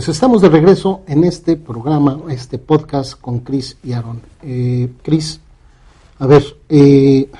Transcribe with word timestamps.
pues 0.00 0.08
estamos 0.08 0.40
de 0.40 0.48
regreso 0.48 1.02
en 1.06 1.24
este 1.24 1.56
programa, 1.56 2.18
este 2.30 2.56
podcast 2.56 3.20
con 3.20 3.40
Chris 3.40 3.76
y 3.84 3.92
Aaron. 3.92 4.22
Eh, 4.42 4.90
Chris, 5.02 5.38
a 6.18 6.26
ver, 6.26 6.42
eh, 6.70 7.30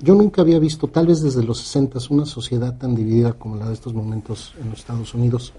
yo 0.00 0.16
nunca 0.16 0.42
había 0.42 0.58
visto, 0.58 0.88
tal 0.88 1.06
vez 1.06 1.22
desde 1.22 1.44
los 1.44 1.58
60, 1.58 2.00
una 2.10 2.26
sociedad 2.26 2.76
tan 2.76 2.96
dividida 2.96 3.34
como 3.34 3.54
la 3.54 3.68
de 3.68 3.74
estos 3.74 3.94
momentos 3.94 4.52
en 4.60 4.70
los 4.70 4.80
Estados 4.80 5.14
Unidos. 5.14 5.52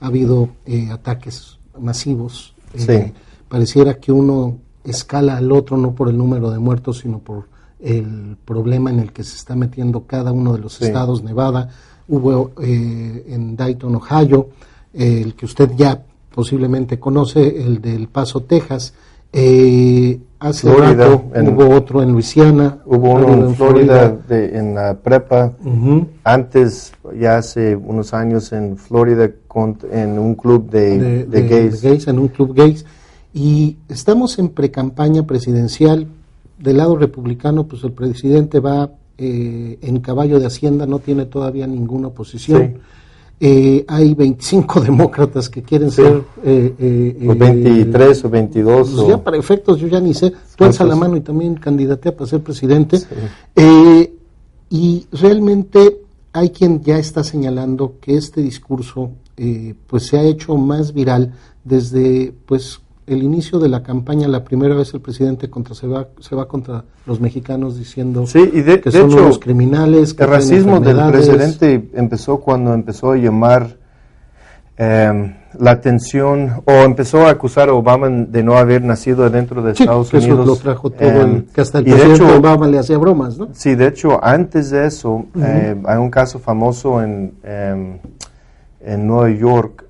Ha 0.00 0.08
habido 0.08 0.50
eh, 0.66 0.90
ataques 0.92 1.58
masivos. 1.80 2.52
Sí. 2.76 3.14
Pareciera 3.48 3.94
que 3.98 4.12
uno 4.12 4.58
escala 4.84 5.38
al 5.38 5.50
otro 5.50 5.78
no 5.78 5.94
por 5.94 6.10
el 6.10 6.18
número 6.18 6.50
de 6.50 6.58
muertos, 6.58 6.98
sino 6.98 7.20
por 7.20 7.48
el 7.80 8.36
problema 8.44 8.90
en 8.90 9.00
el 9.00 9.14
que 9.14 9.24
se 9.24 9.36
está 9.36 9.56
metiendo 9.56 10.02
cada 10.02 10.30
uno 10.30 10.52
de 10.52 10.58
los 10.58 10.74
Sí. 10.74 10.84
estados. 10.84 11.22
Nevada, 11.22 11.70
hubo 12.06 12.50
eh, 12.60 13.24
en 13.28 13.56
Dayton, 13.56 13.94
Ohio, 13.94 14.50
eh, 14.50 14.58
el 14.92 15.34
que 15.34 15.46
usted 15.46 15.70
ya 15.76 16.02
posiblemente 16.34 16.98
conoce, 16.98 17.46
el 17.62 17.80
del 17.80 18.08
Paso, 18.08 18.42
Texas. 18.42 18.94
Eh, 19.32 20.18
hace 20.38 20.70
Florida, 20.72 21.06
rato 21.08 21.24
en- 21.34 21.48
hubo 21.48 21.68
otro 21.74 22.02
en 22.02 22.12
Luisiana. 22.12 22.78
Hubo 22.86 23.14
uno 23.14 23.48
en 23.48 23.54
Florida 23.54 24.08
de- 24.28 24.58
en 24.58 24.74
la 24.74 24.94
prepa. 24.94 25.52
Antes, 26.24 26.92
ya 27.18 27.36
hace 27.38 27.76
unos 27.76 28.14
años 28.14 28.52
en 28.52 28.76
Florida, 28.76 29.30
con- 29.46 29.78
en 29.92 30.18
un 30.18 30.34
club 30.34 30.70
de, 30.70 30.98
de, 30.98 31.24
de 31.26 31.42
de- 31.42 31.70
gays. 31.80 32.08
en 32.08 32.18
un 32.18 32.28
club 32.28 32.54
gays. 32.54 32.84
Y 33.34 33.76
estamos 33.88 34.38
en 34.38 34.48
precampaña 34.50 35.26
presidencial. 35.26 36.06
Del 36.58 36.78
lado 36.78 36.96
republicano, 36.96 37.66
pues 37.68 37.84
el 37.84 37.92
presidente 37.92 38.58
va 38.60 38.90
eh, 39.20 39.78
en 39.82 39.98
caballo 40.00 40.38
de 40.38 40.46
Hacienda, 40.46 40.86
no 40.86 41.00
tiene 41.00 41.26
todavía 41.26 41.66
ninguna 41.66 42.06
oposición. 42.08 42.74
Sí. 42.76 42.80
Eh, 43.40 43.84
hay 43.86 44.14
25 44.14 44.80
demócratas 44.88 45.48
que 45.48 45.62
quieren 45.62 45.90
Sí. 45.90 46.02
ser... 46.02 46.22
eh, 46.44 46.74
eh, 46.78 47.26
O 47.28 47.32
eh, 47.32 47.34
23 47.36 48.24
o 48.24 48.30
22. 48.30 48.88
pues 48.90 49.00
o- 49.02 49.08
ya 49.08 49.22
para 49.22 49.36
efectos, 49.36 49.78
yo 49.78 49.86
ya 49.86 50.00
ni 50.00 50.12
sé. 50.14 50.32
Tú 50.56 50.64
alza 50.64 50.84
la 50.84 50.96
mano 50.96 51.16
y 51.16 51.20
también 51.20 51.54
candidatea 51.54 52.16
para 52.16 52.28
ser 52.28 52.40
presidente. 52.42 52.98
Sí. 52.98 53.06
Eh, 53.56 54.12
y 54.70 55.06
realmente 55.12 55.98
hay 56.32 56.50
quien 56.50 56.82
ya 56.82 56.98
está 56.98 57.22
señalando 57.24 57.94
que 58.00 58.16
este 58.16 58.42
discurso 58.42 59.10
eh, 59.36 59.74
pues 59.86 60.06
se 60.06 60.18
ha 60.18 60.22
hecho 60.24 60.56
más 60.56 60.92
viral 60.92 61.32
desde 61.64 62.34
pues 62.44 62.80
el 63.08 63.22
inicio 63.22 63.58
de 63.58 63.68
la 63.68 63.82
campaña. 63.82 64.28
La 64.28 64.44
primera 64.44 64.74
vez 64.74 64.92
el 64.94 65.00
presidente 65.00 65.48
contra 65.50 65.74
se 65.74 65.86
va 65.86 66.08
se 66.20 66.34
va 66.36 66.46
contra 66.48 66.84
los 67.06 67.20
mexicanos 67.20 67.78
diciendo 67.78 68.26
Sí, 68.26 68.50
y 68.52 68.60
de, 68.62 68.80
que 68.80 68.90
de 68.90 68.98
son 69.00 69.10
hecho, 69.10 69.22
unos 69.22 69.38
criminales. 69.38 70.14
Que 70.14 70.24
el 70.24 70.30
racismo 70.30 70.80
del 70.80 70.96
presidente 71.10 71.90
empezó 71.94 72.38
cuando 72.40 72.74
empezó 72.74 73.12
a 73.12 73.16
llamar 73.16 73.76
eh, 74.76 75.34
la 75.58 75.70
atención 75.72 76.62
o 76.66 76.70
empezó 76.84 77.26
a 77.26 77.30
acusar 77.30 77.68
a 77.68 77.72
Obama 77.74 78.08
de 78.08 78.42
no 78.44 78.56
haber 78.56 78.82
nacido 78.84 79.28
dentro 79.30 79.62
de 79.62 79.74
Sí, 79.74 79.82
Estados 79.82 80.10
que 80.10 80.18
eso 80.18 80.26
Unidos. 80.28 80.46
lo 80.46 80.56
trajo 80.56 80.90
todo 80.90 81.08
Eh, 81.08 81.20
el, 81.22 81.44
que 81.46 81.60
hasta 81.62 81.78
el 81.78 81.84
de 81.84 81.90
presidente 81.92 82.24
hecho, 82.24 82.38
Obama 82.38 82.68
le 82.68 82.78
hacía 82.78 82.98
bromas, 82.98 83.38
¿no? 83.38 83.48
Sí, 83.52 83.74
de 83.74 83.88
hecho, 83.88 84.22
antes 84.22 84.70
de 84.70 84.86
eso, 84.86 85.24
eh, 85.40 85.74
hay 85.84 85.96
un 85.98 86.10
caso 86.10 86.38
famoso 86.38 87.02
en, 87.02 87.32
em, 87.42 87.98
en 88.80 89.06
Nueva 89.06 89.30
York. 89.30 89.84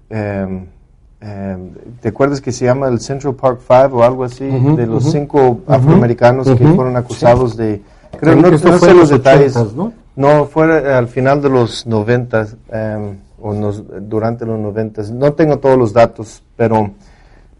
Em, 1.20 1.70
¿Te 2.00 2.08
acuerdas 2.08 2.40
que 2.40 2.52
se 2.52 2.64
llama 2.64 2.88
el 2.88 3.00
Central 3.00 3.34
Park 3.34 3.60
Five 3.66 3.88
o 3.92 4.02
algo 4.02 4.24
así? 4.24 4.48
Ujú, 4.48 4.76
de 4.76 4.86
los 4.86 5.04
ujú. 5.04 5.12
cinco 5.12 5.60
afroamericanos 5.66 6.46
que 6.46 6.64
ujú, 6.64 6.74
fueron 6.76 6.96
acusados 6.96 7.56
de... 7.56 7.82
Creo, 8.18 8.36
no, 8.36 8.44
que 8.50 8.50
no 8.52 8.58
fue 8.58 8.78
sé 8.78 8.86
los 8.94 8.96
los 8.96 9.10
detalles. 9.10 9.56
80s, 9.56 9.72
¿no? 9.74 9.92
No, 10.16 10.46
fue 10.46 10.66
eh, 10.66 10.92
al 10.92 11.08
final 11.08 11.40
de 11.42 11.48
los 11.50 11.86
noventas 11.86 12.56
em, 12.72 13.18
o 13.40 13.52
nos- 13.52 13.84
durante 14.08 14.44
los 14.46 14.58
noventas. 14.58 15.10
No 15.10 15.32
tengo 15.34 15.58
todos 15.58 15.78
los 15.78 15.92
datos, 15.92 16.42
pero 16.56 16.90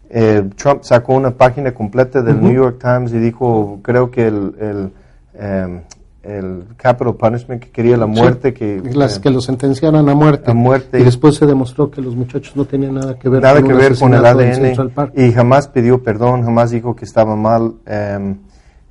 eh, 0.09 0.49
Trump 0.57 0.83
sacó 0.83 1.13
una 1.13 1.31
página 1.31 1.73
completa 1.73 2.21
del 2.21 2.41
New 2.41 2.51
York 2.53 2.79
Times 2.81 3.13
y 3.13 3.19
dijo, 3.19 3.79
creo 3.83 4.09
que 4.11 4.27
el, 4.27 4.55
el, 4.59 4.91
em, 5.39 5.81
el 6.29 6.63
capital 6.77 7.15
punishment 7.15 7.61
que 7.61 7.69
quería 7.71 7.97
la 7.97 8.05
muerte, 8.05 8.53
que, 8.53 8.81
las 8.93 9.17
eh, 9.17 9.21
que 9.21 9.29
lo 9.29 9.41
sentenciaran 9.41 10.07
a 10.07 10.13
muerte. 10.13 10.51
a 10.51 10.53
muerte. 10.53 10.99
Y 10.99 11.03
después 11.03 11.35
se 11.35 11.45
demostró 11.45 11.89
que 11.91 12.01
los 12.01 12.15
muchachos 12.15 12.55
no 12.55 12.65
tenían 12.65 12.93
nada 12.95 13.17
que 13.17 13.27
ver 13.29 13.41
nada 13.41 13.59
con 13.61 13.69
que 13.69 13.73
ver 13.75 13.97
con 13.97 14.13
el 14.13 14.25
ADN 14.25 14.73
y 15.15 15.31
jamás 15.31 15.67
pidió 15.67 16.01
perdón, 16.03 16.43
jamás 16.43 16.71
dijo 16.71 16.95
que 16.95 17.05
estaba 17.05 17.35
mal. 17.35 17.73
em, 17.85 18.37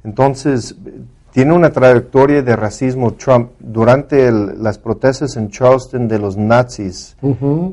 entonces, 0.04 0.76
tiene 1.32 1.52
una 1.52 1.70
trayectoria 1.70 2.42
de 2.42 2.56
racismo 2.56 3.12
Trump 3.14 3.50
durante 3.60 4.26
el- 4.26 4.62
las 4.62 4.78
protestas 4.78 5.36
en 5.36 5.50
Charleston 5.50 6.08
de 6.08 6.18
los 6.18 6.36
nazis 6.36 7.16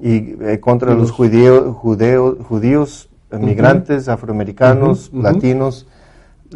y 0.03 0.36
eh, 0.44 0.59
contra 0.59 0.94
los 0.94 1.12
judíos, 1.12 1.76
judeo- 1.76 2.38
judíos, 2.44 3.09
migrantes, 3.40 4.08
afroamericanos, 4.08 5.08
Ujú, 5.09 5.18
ujú. 5.18 5.24
latinos, 5.24 5.88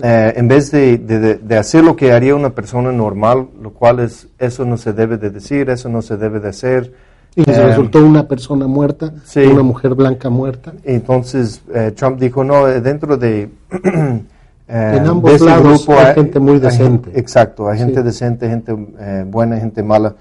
eh, 0.02 0.34
en 0.36 0.48
vez 0.48 0.72
de, 0.72 0.98
de- 0.98 1.36
de- 1.36 1.58
hacer 1.58 1.84
lo 1.84 1.96
que 1.96 2.12
haría 2.12 2.36
una 2.36 2.52
persona 2.52 2.92
normal, 2.92 3.48
lo 3.62 3.72
cual 3.72 4.00
es, 4.00 4.28
eso 4.38 4.66
no 4.66 4.78
se 4.78 4.94
debe 4.94 5.18
de 5.18 5.30
decir, 5.30 5.70
eso 5.70 5.90
no 5.90 6.02
se 6.02 6.18
debe 6.18 6.40
de 6.40 6.50
hacer. 6.50 6.94
Y 7.36 7.44
les 7.44 7.58
Eh, 7.58 7.66
resultó 7.68 8.04
una 8.06 8.28
persona 8.28 8.68
muerta, 8.68 9.14
sí. 9.26 9.42
una 9.42 9.62
mujer 9.64 9.94
blanca 9.96 10.30
muerta. 10.30 10.74
entonces 10.84 11.62
eh, 11.74 11.92
Trump 11.96 12.20
dijo, 12.20 12.44
no, 12.44 12.68
eh, 12.68 12.82
dentro 12.82 13.18
de... 13.18 13.50
eh, 14.68 14.96
En 14.98 15.08
ambos 15.08 15.32
de 15.32 15.36
ese 15.38 15.46
lados 15.46 15.88
hay 15.90 16.16
gente 16.16 16.40
muy 16.40 16.60
decente. 16.60 17.12
exacto, 17.20 17.70
hay 17.70 17.78
gente 17.80 18.00
Sí. 18.00 18.04
decente, 18.04 18.50
gente 18.50 18.76
eh, 19.00 19.26
buena, 19.28 19.58
gente 19.58 19.84
mala. 19.84 20.16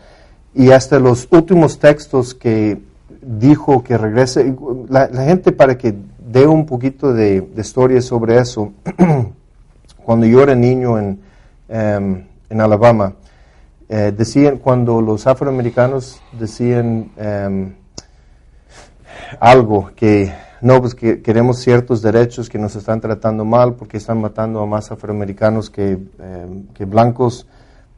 Y 0.54 0.70
hasta 0.70 0.98
los 0.98 1.28
últimos 1.30 1.78
textos 1.78 2.34
que 2.34 2.78
dijo 3.22 3.82
que 3.82 3.96
regrese, 3.98 4.54
la, 4.88 5.08
la 5.12 5.24
gente 5.24 5.52
para 5.52 5.76
que 5.76 5.94
dé 6.30 6.46
un 6.46 6.66
poquito 6.66 7.12
de, 7.12 7.40
de 7.42 7.60
historia 7.60 8.00
sobre 8.02 8.38
eso, 8.38 8.72
cuando 10.08 10.24
yo 10.24 10.42
era 10.42 10.54
niño 10.54 10.98
en, 10.98 11.20
em, 11.68 12.24
en 12.48 12.60
Alabama, 12.62 13.12
eh, 13.90 14.10
decían, 14.16 14.56
cuando 14.56 15.02
los 15.02 15.26
afroamericanos 15.26 16.22
decían 16.32 17.10
em, 17.18 17.74
algo 19.38 19.90
que 19.94 20.32
no, 20.62 20.80
pues 20.80 20.94
que 20.94 21.20
queremos 21.20 21.58
ciertos 21.58 22.00
derechos 22.00 22.48
que 22.48 22.56
nos 22.58 22.74
están 22.74 23.02
tratando 23.02 23.44
mal 23.44 23.74
porque 23.74 23.98
están 23.98 24.18
matando 24.22 24.62
a 24.62 24.66
más 24.66 24.90
afroamericanos 24.90 25.68
que, 25.68 25.98
eh, 26.18 26.62
que 26.72 26.86
blancos. 26.86 27.46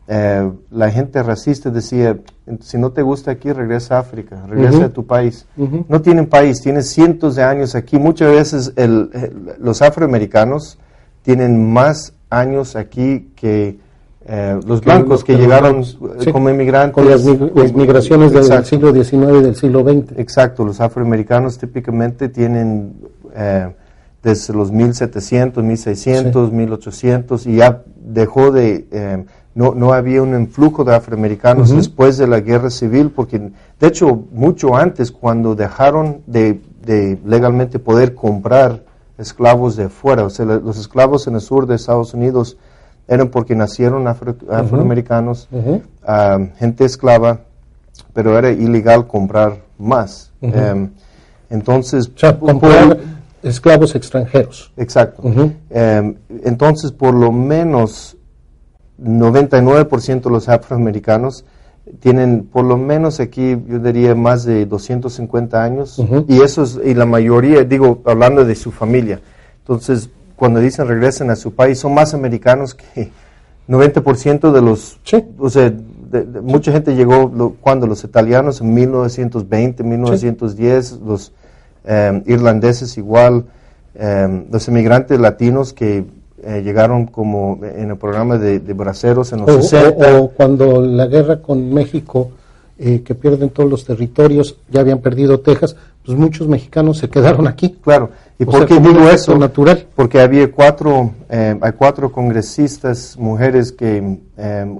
Eh, 0.08 0.50
la 0.72 0.90
gente 0.90 1.22
racista 1.22 1.70
decía, 1.70 2.18
si 2.60 2.76
no 2.76 2.90
te 2.90 3.02
gusta 3.02 3.30
aquí, 3.30 3.52
regresa 3.52 3.98
a 3.98 4.00
África, 4.00 4.44
regresa 4.48 4.86
a 4.86 4.88
tu 4.88 5.06
país. 5.06 5.46
No 5.88 6.02
tienen 6.02 6.26
país, 6.26 6.60
tienen 6.60 6.82
cientos 6.82 7.36
de 7.36 7.44
años 7.44 7.76
aquí. 7.76 8.00
Muchas 8.00 8.32
veces 8.32 8.72
el- 8.74 9.10
el- 9.12 9.54
los 9.60 9.80
afroamericanos 9.80 10.76
tienen 11.22 11.72
más 11.72 12.14
años 12.30 12.76
aquí 12.76 13.30
que 13.36 13.78
eh, 14.26 14.60
los 14.66 14.80
blancos 14.82 15.24
que 15.24 15.36
llegaron 15.36 15.80
eh, 15.82 15.86
Sí. 16.20 16.30
como 16.32 16.50
inmigrantes. 16.50 16.94
Con 16.94 17.08
las, 17.10 17.24
mig- 17.26 17.52
las 17.54 17.72
migraciones 17.72 18.32
del 18.32 18.64
siglo 18.64 18.92
XIX 18.92 19.38
y 19.38 19.42
del 19.42 19.56
siglo 19.56 19.82
XX. 19.82 20.18
Exacto, 20.18 20.64
los 20.64 20.80
afroamericanos 20.80 21.58
típicamente 21.58 22.28
tienen 22.28 22.92
eh, 23.34 23.68
desde 24.22 24.52
los 24.54 24.70
1700, 24.70 25.64
1600, 25.64 26.52
1800 26.52 27.46
y 27.46 27.56
ya 27.56 27.82
dejó 28.04 28.50
de, 28.52 28.86
eh, 28.92 29.24
no, 29.54 29.74
no 29.74 29.92
había 29.94 30.22
un 30.22 30.38
influjo 30.38 30.84
de 30.84 30.94
afroamericanos 30.94 31.68
Ujú. 31.70 31.78
después 31.78 32.18
de 32.18 32.26
la 32.28 32.40
guerra 32.40 32.70
civil, 32.70 33.10
porque 33.10 33.38
de 33.80 33.86
hecho 33.86 34.24
mucho 34.32 34.76
antes 34.76 35.10
cuando 35.10 35.54
dejaron 35.54 36.18
de, 36.26 36.60
de 36.84 37.18
legalmente 37.24 37.78
poder 37.78 38.14
comprar 38.14 38.84
esclavos 39.20 39.76
de 39.76 39.88
fuera, 39.88 40.24
o 40.24 40.30
sea, 40.30 40.44
los 40.46 40.78
esclavos 40.78 41.26
en 41.26 41.34
el 41.34 41.40
sur 41.40 41.66
de 41.66 41.76
Estados 41.76 42.14
Unidos 42.14 42.56
eran 43.06 43.28
porque 43.28 43.54
nacieron 43.54 44.06
afro- 44.06 44.36
afroamericanos, 44.50 45.48
ah, 46.06 46.38
gente 46.58 46.84
esclava, 46.84 47.40
pero 48.14 48.38
era 48.38 48.50
ilegal 48.50 49.06
comprar 49.06 49.58
más. 49.78 50.32
Em, 50.40 50.90
entonces, 51.50 52.08
O 52.14 52.18
sea, 52.18 52.38
por- 52.38 52.50
comprar 52.52 52.98
esclavos 53.42 53.94
extranjeros. 53.94 54.72
exacto. 54.76 55.22
Em, 55.70 56.16
entonces, 56.44 56.92
por 56.92 57.14
lo 57.14 57.30
menos 57.32 58.16
99% 58.98 60.28
de 60.28 60.30
los 60.30 60.48
afroamericanos 60.48 61.44
tienen 62.00 62.44
por 62.44 62.64
lo 62.64 62.76
menos 62.76 63.20
aquí, 63.20 63.56
yo 63.68 63.78
diría, 63.78 64.14
más 64.14 64.44
de 64.44 64.66
250 64.66 65.62
años. 65.62 65.98
Ujú. 65.98 66.24
Y 66.28 66.40
eso 66.42 66.62
es, 66.62 66.78
y 66.84 66.94
la 66.94 67.06
mayoría, 67.06 67.64
digo, 67.64 68.00
hablando 68.04 68.44
de 68.44 68.54
su 68.54 68.70
familia. 68.70 69.20
Entonces, 69.60 70.08
cuando 70.36 70.60
dicen 70.60 70.86
regresen 70.88 71.30
a 71.30 71.36
su 71.36 71.52
país, 71.52 71.78
son 71.78 71.94
más 71.94 72.14
americanos 72.14 72.74
que 72.74 73.10
90% 73.68 74.52
de 74.52 74.62
los... 74.62 74.98
Sí. 75.04 75.24
O 75.38 75.48
sea, 75.50 75.70
de- 75.70 76.24
de- 76.24 76.40
mucha 76.40 76.72
gente 76.72 76.94
llegó, 76.94 77.30
lo- 77.34 77.50
cuando 77.60 77.86
los 77.86 78.02
italianos 78.04 78.60
en 78.60 78.74
1920, 78.74 79.82
1910, 79.84 81.00
los 81.04 81.32
eh, 81.84 82.22
irlandeses 82.26 82.98
igual, 82.98 83.46
eh, 83.94 84.44
los 84.50 84.66
inmigrantes 84.68 85.18
latinos 85.20 85.72
que 85.72 86.04
eh, 86.44 86.62
llegaron 86.64 87.06
como 87.06 87.58
en 87.62 87.90
el 87.90 87.96
programa 87.96 88.38
de, 88.38 88.60
de 88.60 88.72
braceros 88.72 89.32
en 89.32 89.40
los 89.40 89.48
O, 89.50 89.62
60. 89.62 90.18
o- 90.18 90.24
o 90.24 90.28
cuando 90.30 90.80
la 90.80 91.06
guerra 91.06 91.40
con 91.42 91.72
México, 91.72 92.30
eh, 92.78 93.02
que 93.02 93.14
pierden 93.14 93.50
todos 93.50 93.68
los 93.70 93.84
territorios, 93.84 94.56
ya 94.70 94.80
habían 94.80 95.00
perdido 95.00 95.40
Texas, 95.40 95.76
pues 96.04 96.16
muchos 96.16 96.48
mexicanos 96.48 96.96
se 96.98 97.10
quedaron 97.10 97.46
aquí. 97.46 97.76
Claro. 97.82 98.10
¿Y 98.38 98.46
por 98.46 98.64
qué 98.64 98.80
digo 98.80 99.08
eso? 99.10 99.36
natural. 99.36 99.86
Porque 99.94 100.18
había 100.20 100.50
cuatro, 100.50 101.10
eh, 101.28 101.58
hay 101.60 101.72
cuatro 101.72 102.10
congresistas 102.10 103.16
mujeres 103.18 103.70
que 103.72 104.18
eh, 104.38 104.76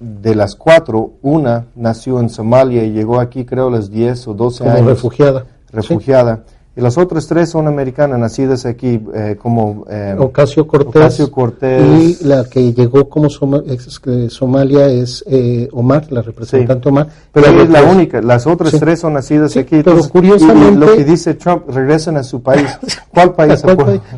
de 0.00 0.34
las 0.34 0.56
cuatro, 0.56 1.12
una 1.22 1.66
nació 1.76 2.18
en 2.18 2.28
Somalia 2.28 2.82
y 2.84 2.90
llegó 2.90 3.20
aquí 3.20 3.44
creo 3.44 3.68
a 3.68 3.70
los 3.70 3.88
10 3.88 4.26
o 4.26 4.34
12 4.34 4.64
como 4.64 4.70
años. 4.74 4.86
refugiada. 4.86 5.44
refugiada. 5.70 6.42
Y 6.74 6.80
las 6.80 6.96
otras 6.96 7.26
tres 7.26 7.50
son 7.50 7.68
americanas, 7.68 8.18
nacidas 8.18 8.64
aquí 8.64 8.98
eh, 9.14 9.36
como... 9.40 9.84
eh. 9.90 10.16
Ocasio. 10.18 10.62
Ocasio 10.62 11.30
Cortés. 11.30 12.20
Y 12.22 12.24
la 12.24 12.44
que 12.44 12.72
llegó 12.72 13.10
como 13.10 13.26
ex- 13.66 14.00
que 14.00 14.30
Somalia 14.30 14.86
es 14.86 15.22
eh, 15.28 15.68
Omar, 15.72 16.10
la 16.10 16.22
representante 16.22 16.88
Omar. 16.88 17.08
Pero 17.30 17.46
ella 17.48 17.62
es 17.64 17.68
la 17.68 17.82
única, 17.82 18.22
las 18.22 18.46
otras 18.46 18.70
Sí. 18.70 18.78
tres 18.80 19.00
son 19.00 19.12
nacidas 19.12 19.52
Sí, 19.52 19.58
aquí. 19.58 19.76
entonces, 19.76 20.10
curiosamente- 20.10 20.72
y 20.72 20.76
lo 20.76 20.96
que 20.96 21.04
dice 21.04 21.34
Trump, 21.34 21.68
regresen 21.68 22.16
a 22.16 22.22
su 22.22 22.42
país. 22.42 22.66
¿Cuál 23.12 23.34
país? 23.34 23.62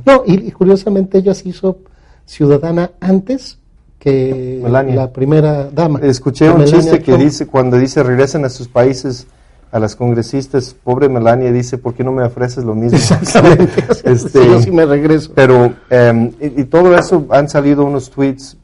No, 0.06 0.22
y, 0.24 0.34
y 0.46 0.50
curiosamente 0.52 1.18
ella 1.18 1.34
se 1.34 1.48
hizo 1.48 1.78
ciudadana 2.24 2.92
antes 3.00 3.58
que 3.98 4.60
Melania. 4.62 4.94
la 4.94 5.12
primera 5.12 5.68
dama. 5.70 5.98
Escuché 6.02 6.50
un 6.50 6.64
chiste 6.66 7.00
que 7.00 7.16
dice, 7.16 7.46
cuando 7.46 7.76
dice 7.78 8.02
regresen 8.02 8.44
a 8.44 8.48
sus 8.48 8.68
países, 8.68 9.26
a 9.74 9.80
las 9.80 9.96
congresistas, 9.96 10.72
pobre 10.84 11.08
Melania 11.08 11.50
dice, 11.50 11.78
¿por 11.78 11.94
qué 11.94 12.04
no 12.04 12.12
me 12.12 12.22
ofreces 12.22 12.62
lo 12.64 12.76
mismo? 12.76 12.96
Exactamente. 12.98 13.84
Este, 14.04 14.46
Yo 14.46 14.60
sí 14.62 14.70
me 14.70 14.86
regreso. 14.86 15.32
Pero, 15.34 15.74
eh, 15.90 16.30
y, 16.40 16.60
y 16.60 16.64
todo 16.66 16.96
eso, 16.96 17.26
han 17.30 17.48
salido 17.48 17.84
unos 17.84 18.08
tweets 18.10 18.56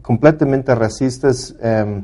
completamente 0.00 0.74
racistas. 0.74 1.54
eh, 1.62 2.02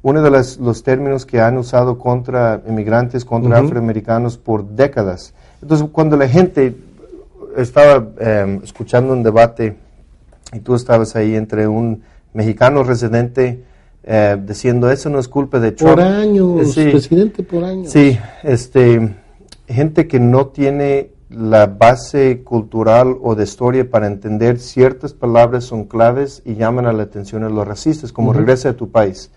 uno 0.00 0.22
de 0.22 0.30
las- 0.30 0.58
los 0.58 0.82
términos 0.84 1.26
que 1.26 1.40
han 1.40 1.58
usado 1.58 1.98
contra 1.98 2.62
inmigrantes, 2.68 3.24
contra 3.24 3.58
Ujú. 3.58 3.66
afroamericanos 3.66 4.38
por 4.38 4.64
décadas. 4.64 5.34
Entonces, 5.60 5.88
cuando 5.92 6.16
la 6.16 6.28
gente 6.28 6.74
estaba 7.56 8.06
eh, 8.20 8.60
escuchando 8.62 9.12
un 9.12 9.22
debate 9.24 9.76
y 10.52 10.60
tú 10.60 10.74
estabas 10.76 11.16
ahí 11.16 11.34
entre 11.34 11.66
un 11.66 12.02
mexicano 12.32 12.84
residente 12.84 13.64
eh, 14.04 14.36
diciendo 14.46 14.90
eso 14.90 15.10
no 15.10 15.18
es 15.18 15.28
culpa 15.28 15.58
de 15.60 15.72
Trump. 15.72 15.94
Por 15.94 16.00
años, 16.02 16.72
Sí. 16.74 16.88
presidente 16.90 17.42
por 17.42 17.64
años. 17.64 17.90
Sí, 17.92 18.18
este, 18.42 19.14
gente 19.66 20.06
que 20.06 20.18
no 20.20 20.46
tiene 20.48 21.10
la 21.30 21.66
base 21.66 22.42
cultural 22.42 23.14
o 23.20 23.34
de 23.34 23.44
historia 23.44 23.90
para 23.90 24.06
entender 24.06 24.58
ciertas 24.58 25.12
palabras 25.12 25.64
son 25.64 25.84
claves 25.84 26.40
y 26.46 26.54
llaman 26.54 26.86
a 26.86 26.92
la 26.94 27.02
atención 27.02 27.44
a 27.44 27.50
los 27.50 27.68
racistas, 27.68 28.12
como 28.12 28.30
Ujú. 28.30 28.38
regresa 28.40 28.70
a 28.70 28.72
tu 28.74 28.90
país. 28.90 29.30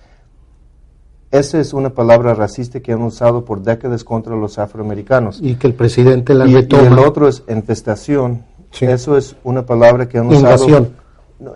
Esa 1.32 1.60
es 1.60 1.74
una 1.74 1.92
palabra 1.92 2.34
racista 2.34 2.82
que 2.82 2.92
han 2.92 3.02
usado 3.02 3.46
por 3.46 3.62
décadas 3.62 4.04
contra 4.04 4.36
los 4.36 4.58
afroamericanos. 4.60 5.40
Y 5.42 5.56
que 5.56 5.68
el 5.68 5.74
presidente 5.74 6.34
la 6.34 6.46
Y, 6.46 6.52
y 6.54 6.76
el 6.76 7.00
otro 7.00 7.28
es 7.28 7.44
infestación. 7.50 8.44
Sí. 8.72 8.86
Eso 8.86 9.18
es 9.18 9.36
una 9.44 9.66
palabra 9.66 10.08
que 10.10 10.18
han 10.18 10.28
usado. 10.28 10.42
Invasión. 10.66 10.90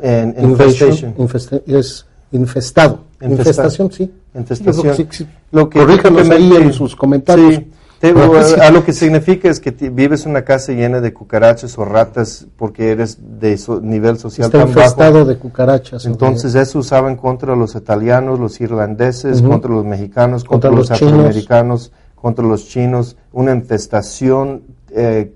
En, 0.01 0.35
infestation. 0.39 1.13
infesta- 1.17 1.61
es 1.67 2.05
infestado. 2.35 2.99
Infesta- 3.21 3.31
Infestación, 3.31 3.91
sí. 3.91 4.11
Infestación. 4.35 4.95
Sí, 4.95 5.07
sí. 5.11 5.27
Lo 5.51 5.69
que 5.69 5.79
Corríjanos 5.79 6.21
ahí 6.23 6.27
prácticamente- 6.27 6.65
en 6.67 6.73
sus 6.73 6.95
comentarios. 6.95 7.55
Sí. 7.55 7.71
Te- 7.97 8.13
a 8.61 8.71
lo 8.71 8.83
que 8.83 8.91
significa 8.91 9.49
es 9.49 9.59
que 9.61 9.71
vives 9.89 10.25
en 10.25 10.31
una 10.31 10.43
casa 10.43 10.73
llena 10.73 10.99
de 10.99 11.13
cucarachas 11.13 11.77
o 11.77 11.85
ratas 11.85 12.45
porque 12.57 12.91
eres 12.91 13.17
de 13.39 13.57
so- 13.57 13.79
nivel 13.81 14.19
social 14.19 14.47
Está 14.47 14.59
tan 14.59 14.67
infestado 14.67 15.13
bajo. 15.19 15.25
de 15.25 15.37
cucarachas. 15.37 16.05
Entonces 16.05 16.53
eso 16.55 16.79
usaban 16.79 17.15
contra 17.15 17.55
los 17.55 17.73
italianos, 17.73 18.37
los 18.39 18.59
irlandeses, 18.59 19.41
contra 19.41 19.71
los 19.71 19.85
mexicanos, 19.85 20.43
Contra 20.43 20.69
contra, 20.69 20.71
los, 20.71 20.89
los 20.89 21.01
afroamericanos, 21.01 21.91
contra 22.15 22.45
los 22.45 22.67
chinos. 22.67 23.15
Una 23.31 23.53
infestación 23.53 24.63
eh, 24.91 25.33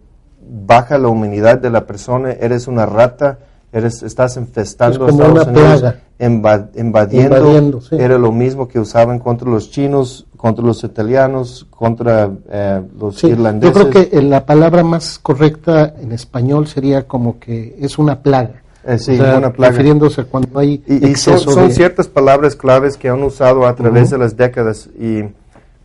baja 0.66 0.98
la 0.98 1.07
humanidad 1.07 1.57
de 1.60 1.69
la 1.69 1.86
persona. 1.88 2.31
Eres 2.34 2.68
una 2.68 2.86
rata, 2.86 3.40
eres, 3.71 4.04
estás 4.04 4.38
infestando 4.38 5.07
Es 5.07 5.13
Estados 5.13 5.48
Unidos, 5.48 5.95
invadiendo. 6.19 7.21
Invadiendo, 7.21 7.81
sí. 7.81 7.95
Era 7.98 8.18
lo 8.18 8.31
mismo 8.31 8.68
que 8.68 8.80
usaban 8.80 9.19
contra 9.19 9.50
los 9.50 9.71
chinos, 9.71 10.25
contra 10.38 10.63
los 10.66 10.83
italianos, 10.83 11.66
contra 11.69 12.30
eh, 12.50 12.81
los 13.00 13.16
Sí, 13.18 13.27
yo 13.27 13.33
irlandeses. 13.33 13.74
creo 13.75 13.89
que 13.89 14.18
eh, 14.18 14.21
la 14.21 14.45
palabra 14.45 14.83
más 14.83 15.19
correcta 15.19 15.94
en 16.01 16.12
español 16.12 16.68
sería 16.68 17.07
como 17.07 17.39
que 17.39 17.75
es 17.80 17.98
una 17.98 18.21
plaga. 18.21 18.62
Eh, 18.86 18.98
sí, 18.98 19.12
O 19.12 19.16
sea, 19.18 19.38
una 19.38 19.51
plaga. 19.51 19.72
Refiriéndose 19.72 20.22
a 20.22 20.24
cuando 20.25 20.57
hay 20.60 20.81
Y, 20.88 21.10
y 21.10 21.15
son, 21.15 21.38
son 21.39 21.68
de... 21.68 21.74
ciertas 21.74 22.07
palabras 22.07 22.56
claves 22.56 22.95
que 22.98 23.10
han 23.10 23.22
usado 23.24 23.65
a 23.68 23.75
través 23.75 24.04
Ujú. 24.07 24.12
de 24.12 24.18
las 24.19 24.38
décadas 24.38 24.89
y 25.00 25.24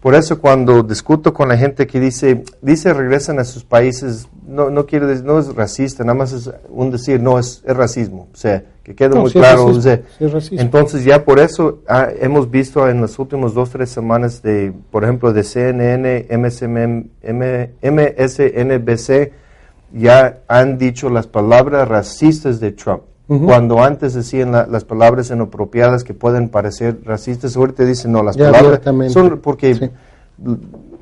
por 0.05 0.15
eso 0.15 0.39
cuando 0.39 0.83
discuto 0.83 1.33
con 1.33 1.49
la 1.49 1.57
gente 1.57 1.87
que 1.87 1.99
dice, 1.99 2.45
dice 2.61 2.93
regresan 2.93 3.39
a 3.39 3.45
sus 3.45 3.65
países, 3.65 4.29
no, 4.47 4.69
no 4.69 4.85
quiere 4.85 5.07
decir, 5.07 5.25
no 5.25 5.39
es 5.39 5.55
racista, 5.55 6.05
nada 6.05 6.13
más 6.19 6.33
es 6.35 6.51
un 6.69 6.91
decir, 6.91 7.23
no, 7.23 7.39
es, 7.39 7.63
es 7.67 7.75
racismo. 7.75 8.29
O 8.31 8.37
sea, 8.37 8.63
que 8.83 8.95
quede 8.95 9.15
No, 9.15 9.23
muy 9.23 9.31
claro. 9.33 9.67
racismo, 9.69 9.79
o 9.79 9.81
sea, 9.81 10.61
entonces 10.61 11.05
ya 11.07 11.25
por 11.25 11.39
eso 11.39 11.79
ah, 11.89 12.09
hemos 12.21 12.51
visto 12.51 12.87
en 12.87 13.01
las 13.01 13.19
últimas 13.19 13.55
dos, 13.55 13.71
tres 13.71 13.89
semanas 13.89 14.43
de, 14.43 14.75
por 14.91 15.05
ejemplo, 15.05 15.33
de 15.33 15.43
CNN, 15.43 16.27
MSM, 16.37 16.77
M- 17.23 17.71
MSNBC, 17.83 19.33
ya 19.95 20.41
han 20.49 20.77
dicho 20.77 21.09
las 21.09 21.27
palabras 21.27 21.89
racistas 21.89 22.61
de 22.61 22.73
Trump. 22.73 23.05
Cuando 23.27 23.83
antes 23.83 24.13
decían 24.13 24.53
la- 24.53 24.67
las 24.67 24.85
palabras 24.85 25.31
inapropiadas 25.31 26.05
que 26.05 26.13
pueden 26.13 26.51
parecer 26.51 26.99
racistas, 27.05 27.57
ahorita 27.57 27.85
dicen 27.85 28.13
no, 28.13 28.23
las 28.23 28.37
Ya 28.37 28.51
palabras 28.51 28.81
son 29.13 29.39
porque 29.41 29.75
Sí. 29.75 29.91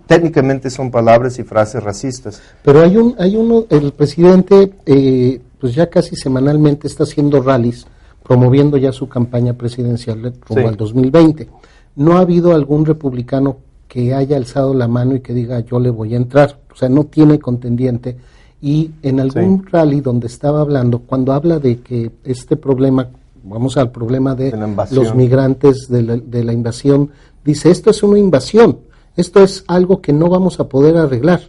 técnicamente 0.07 0.71
son 0.71 0.91
palabras 0.91 1.39
y 1.39 1.43
frases 1.43 1.83
racistas. 1.83 2.41
Pero 2.63 2.83
hay 2.83 2.97
un, 2.97 3.15
hay 3.19 3.37
uno, 3.37 3.65
el 3.71 3.93
presidente, 3.93 4.73
eh, 4.87 5.41
pues 5.61 5.75
ya 5.75 5.89
casi 5.91 6.17
semanalmente 6.17 6.87
está 6.87 7.05
haciendo 7.05 7.41
rallies, 7.43 7.87
promoviendo 8.23 8.77
ya 8.77 8.93
su 8.93 9.09
campaña 9.09 9.55
presidencial 9.55 10.23
de- 10.23 10.31
rumbo 10.31 10.63
Sí. 10.63 10.67
al 10.69 10.77
2020. 10.77 11.49
No 11.97 12.17
ha 12.17 12.21
habido 12.21 12.55
algún 12.55 12.85
republicano 12.87 13.59
que 13.89 14.15
haya 14.15 14.37
alzado 14.37 14.75
la 14.75 14.89
mano 14.89 15.15
y 15.17 15.21
que 15.21 15.35
diga 15.35 15.61
yo 15.61 15.79
le 15.81 15.91
voy 15.91 16.15
a 16.15 16.17
entrar. 16.17 16.59
O 16.73 16.77
sea, 16.77 16.89
no 16.89 17.05
tiene 17.05 17.39
contendiente. 17.39 18.17
Y 18.62 18.93
en 19.03 19.19
algún 19.19 19.66
rally 19.66 20.00
donde 20.00 20.28
estaba 20.28 20.61
hablando, 20.61 21.00
cuando 21.00 21.33
habla 21.33 21.59
de 21.59 21.81
que 21.81 22.12
este 22.25 22.57
problema, 22.57 23.09
vamos 23.42 23.76
al 23.76 23.90
problema 23.90 24.37
de 24.37 24.54
los 24.92 25.14
migrantes, 25.16 25.88
de 25.88 26.02
la, 26.02 26.16
de 26.16 26.45
la 26.45 26.52
invasión, 26.52 27.11
dice, 27.45 27.71
esto 27.73 27.90
es 27.90 28.04
una 28.04 28.21
invasión, 28.21 28.78
esto 29.16 29.42
es 29.42 29.64
algo 29.66 30.00
que 30.00 30.12
no 30.12 30.28
vamos 30.28 30.61
a 30.61 30.69
poder 30.69 30.97
arreglar. 30.97 31.40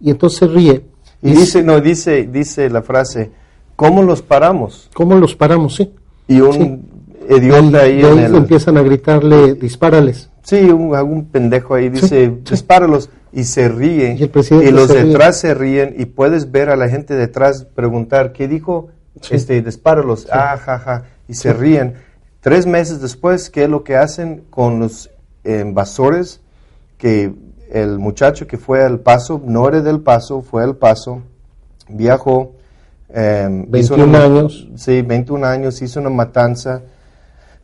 Y 0.00 0.10
entonces 0.10 0.48
ríe. 0.50 0.84
Y 1.22 1.30
dice, 1.32 1.62
no, 1.64 1.80
dice, 1.80 2.28
dice 2.32 2.70
la 2.70 2.82
frase, 2.82 3.32
¿cómo 3.74 4.02
los 4.04 4.22
paramos? 4.22 4.88
¿Cómo 4.94 5.16
los 5.16 5.34
paramos? 5.34 5.74
Sí. 5.74 5.90
Y 6.28 6.40
un 6.40 6.52
Sí. 6.52 7.36
idiota 7.36 7.88
y 7.88 8.00
ahí 8.02 8.12
en 8.12 8.18
el... 8.20 8.34
empiezan 8.36 8.76
a 8.78 8.82
gritarle, 8.82 9.54
dispárales. 9.54 10.30
Sí, 10.42 10.56
un, 10.70 10.94
algún 10.94 11.26
pendejo 11.26 11.74
ahí 11.74 11.88
dice, 11.90 12.26
sí. 12.44 12.50
dispáralos, 12.50 13.10
y 13.32 13.44
se 13.44 13.68
ríe. 13.68 14.16
Y 14.18 14.70
los 14.70 14.88
se 14.88 14.94
ríe. 14.94 15.04
detrás 15.04 15.38
se 15.38 15.54
ríen, 15.54 15.94
y 15.98 16.06
puedes 16.06 16.50
ver 16.50 16.68
a 16.70 16.76
la 16.76 16.88
gente 16.88 17.14
detrás 17.14 17.64
preguntar, 17.74 18.32
¿qué 18.32 18.48
dijo? 18.48 18.88
Sí. 19.20 19.34
Este, 19.34 19.60
dispáralos, 19.62 20.28
ah, 20.32 20.56
ja, 20.56 20.78
ja, 20.78 21.04
y 21.28 21.34
se 21.34 21.52
ríen. 21.52 21.94
Tres 22.40 22.66
meses 22.66 23.00
después, 23.00 23.50
¿qué 23.50 23.64
es 23.64 23.68
lo 23.68 23.84
que 23.84 23.96
hacen 23.96 24.44
con 24.50 24.78
los 24.80 25.10
invasores? 25.44 26.40
Que 26.96 27.32
el 27.70 27.98
muchacho 27.98 28.46
que 28.46 28.56
fue 28.56 28.82
al 28.84 29.00
paso, 29.00 29.40
no 29.44 29.68
era 29.68 29.80
del 29.80 30.00
paso, 30.00 30.40
fue 30.42 30.62
al 30.62 30.76
paso, 30.76 31.22
viajó. 31.88 32.52
eh, 33.12 33.48
hizo 33.74 33.96
21 33.96 34.04
una- 34.04 34.24
años. 34.24 34.68
Sí, 34.76 35.02
21 35.02 35.44
años, 35.44 35.82
hizo 35.82 35.98
una 36.00 36.10
matanza 36.10 36.80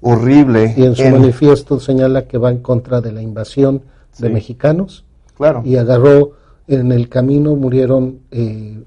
horrible. 0.00 0.74
Y 0.76 0.84
en 0.84 0.94
su 0.96 1.02
en- 1.02 1.12
manifiesto 1.12 1.78
señala 1.80 2.26
que 2.26 2.36
va 2.36 2.50
en 2.50 2.58
contra 2.58 3.00
de 3.00 3.12
la 3.12 3.22
invasión 3.22 3.82
de 4.18 4.26
Sí. 4.28 4.32
mexicanos. 4.32 5.04
Claro. 5.36 5.62
Y 5.64 5.76
agarró, 5.76 6.32
en 6.68 6.90
el 6.92 7.08
camino 7.08 7.54
murieron 7.56 8.20
eh, 8.30 8.82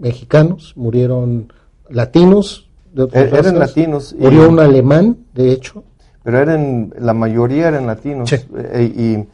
mexicanos, 0.00 0.72
murieron 0.76 1.52
latinos. 1.88 2.68
De 2.92 3.02
otras 3.02 3.24
E- 3.24 3.28
eran 3.28 3.54
razas. 3.56 3.68
latinos 3.70 4.12
y- 4.18 4.22
Murió 4.22 4.48
un 4.48 4.60
alemán, 4.60 5.18
de 5.34 5.50
hecho. 5.52 5.82
pero 6.22 6.38
eran 6.38 6.92
la 6.98 7.12
mayoría 7.14 7.68
eran 7.68 7.86
latinos 7.86 8.30
Sí. 8.30 8.36
Eh, 8.56 9.26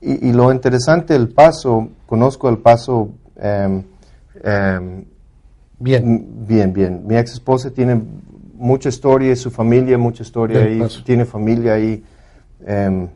y, 0.00 0.10
y, 0.10 0.28
y 0.28 0.32
lo 0.32 0.52
interesante 0.52 1.14
el 1.14 1.28
paso 1.28 1.88
conozco 2.06 2.48
el 2.48 2.58
paso 2.58 3.10
em, 3.36 3.82
Bien. 5.78 6.26
bien 6.46 6.72
bien 6.72 7.02
mi 7.06 7.16
ex 7.16 7.32
esposa 7.32 7.70
tiene 7.70 8.00
mucha 8.54 8.88
historia 8.88 9.34
su 9.36 9.50
familia 9.50 9.98
mucha 9.98 10.22
historia 10.22 10.60
ahí 10.64 10.80
tiene 11.04 11.24
familia 11.24 11.74
ahí 11.74 12.02
em, 12.66 13.08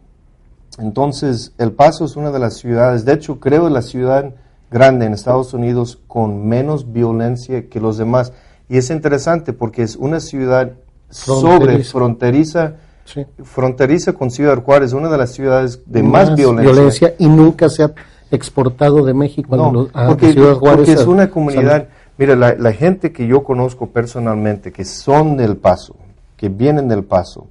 entonces 0.79 1.53
el 1.59 1.73
paso 1.73 2.05
es 2.05 2.17
una 2.17 2.31
de 2.31 2.39
las 2.39 2.55
ciudades 2.55 3.05
de 3.05 3.13
hecho 3.15 3.41
creo 3.41 3.69
la 3.69 3.83
ciudad 3.83 4.35
grande 4.71 5.07
en 5.07 5.15
Estados 5.15 5.55
Unidos 5.55 5.99
con 6.07 6.47
menos 6.47 6.93
violencia 6.93 7.69
que 7.69 7.81
los 7.81 7.99
demás 7.99 8.33
y 8.69 8.77
es 8.79 8.91
interesante 8.91 9.53
porque 9.53 9.83
es 9.83 9.97
una 9.97 10.21
ciudad 10.21 10.73
sobre 11.09 11.83
Fronteriza. 11.85 11.91
fronteriza 11.91 12.77
Sí. 13.07 13.25
fronteriza 13.45 14.13
con 14.15 14.33
Ciudad 14.33 14.61
Juárez, 14.63 14.93
una 14.93 15.09
de 15.09 15.17
las 15.17 15.31
ciudades 15.31 15.81
de 15.87 16.03
más, 16.03 16.35
violencia. 16.35 17.15
y 17.19 17.29
nunca 17.29 17.69
se 17.69 17.85
ha 17.85 17.93
exportado 18.33 19.05
de 19.05 19.15
México 19.15 19.57
no, 19.57 19.89
a, 19.95 20.09
porque, 20.09 20.33
Ciudad 20.33 20.55
Juárez. 20.55 20.79
Porque 20.79 20.93
es 20.93 21.07
una 21.07 21.31
comunidad, 21.31 21.89
mira, 22.19 22.35
la, 22.35 22.55
la, 22.55 22.73
gente 22.73 23.13
que 23.13 23.29
yo 23.29 23.45
conozco 23.45 23.91
personalmente, 23.91 24.73
que 24.73 24.85
son 24.85 25.37
del 25.37 25.57
Paso, 25.57 25.95
que 26.37 26.49
vienen 26.49 26.89
del 26.89 27.05
Paso, 27.05 27.47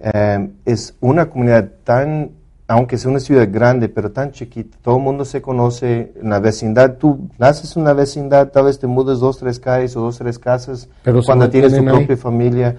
eh, 0.00 0.50
es 0.64 0.96
una 1.00 1.30
comunidad 1.30 1.70
tan, 1.84 2.32
aunque 2.70 2.98
sea 2.98 3.10
una 3.10 3.18
ciudad 3.18 3.48
grande, 3.50 3.88
pero 3.88 4.12
tan 4.12 4.30
chiquita, 4.30 4.78
todo 4.80 4.98
el 4.98 5.02
mundo 5.02 5.24
se 5.24 5.42
conoce 5.42 6.12
en 6.22 6.30
la 6.30 6.38
vecindad, 6.38 6.98
tú 6.98 7.28
naces 7.36 7.74
en 7.74 7.82
una 7.82 7.94
vecindad, 7.94 8.52
tal 8.52 8.66
vez 8.66 8.78
te 8.78 8.86
mudes 8.86 9.18
dos, 9.18 9.38
tres 9.38 9.58
calles 9.58 9.96
o 9.96 10.02
dos, 10.02 10.18
tres 10.18 10.38
casas, 10.38 10.88
pero 11.02 11.20
cuando 11.24 11.50
tienes 11.50 11.76
tu 11.76 11.84
propia 11.84 12.16
familia, 12.16 12.76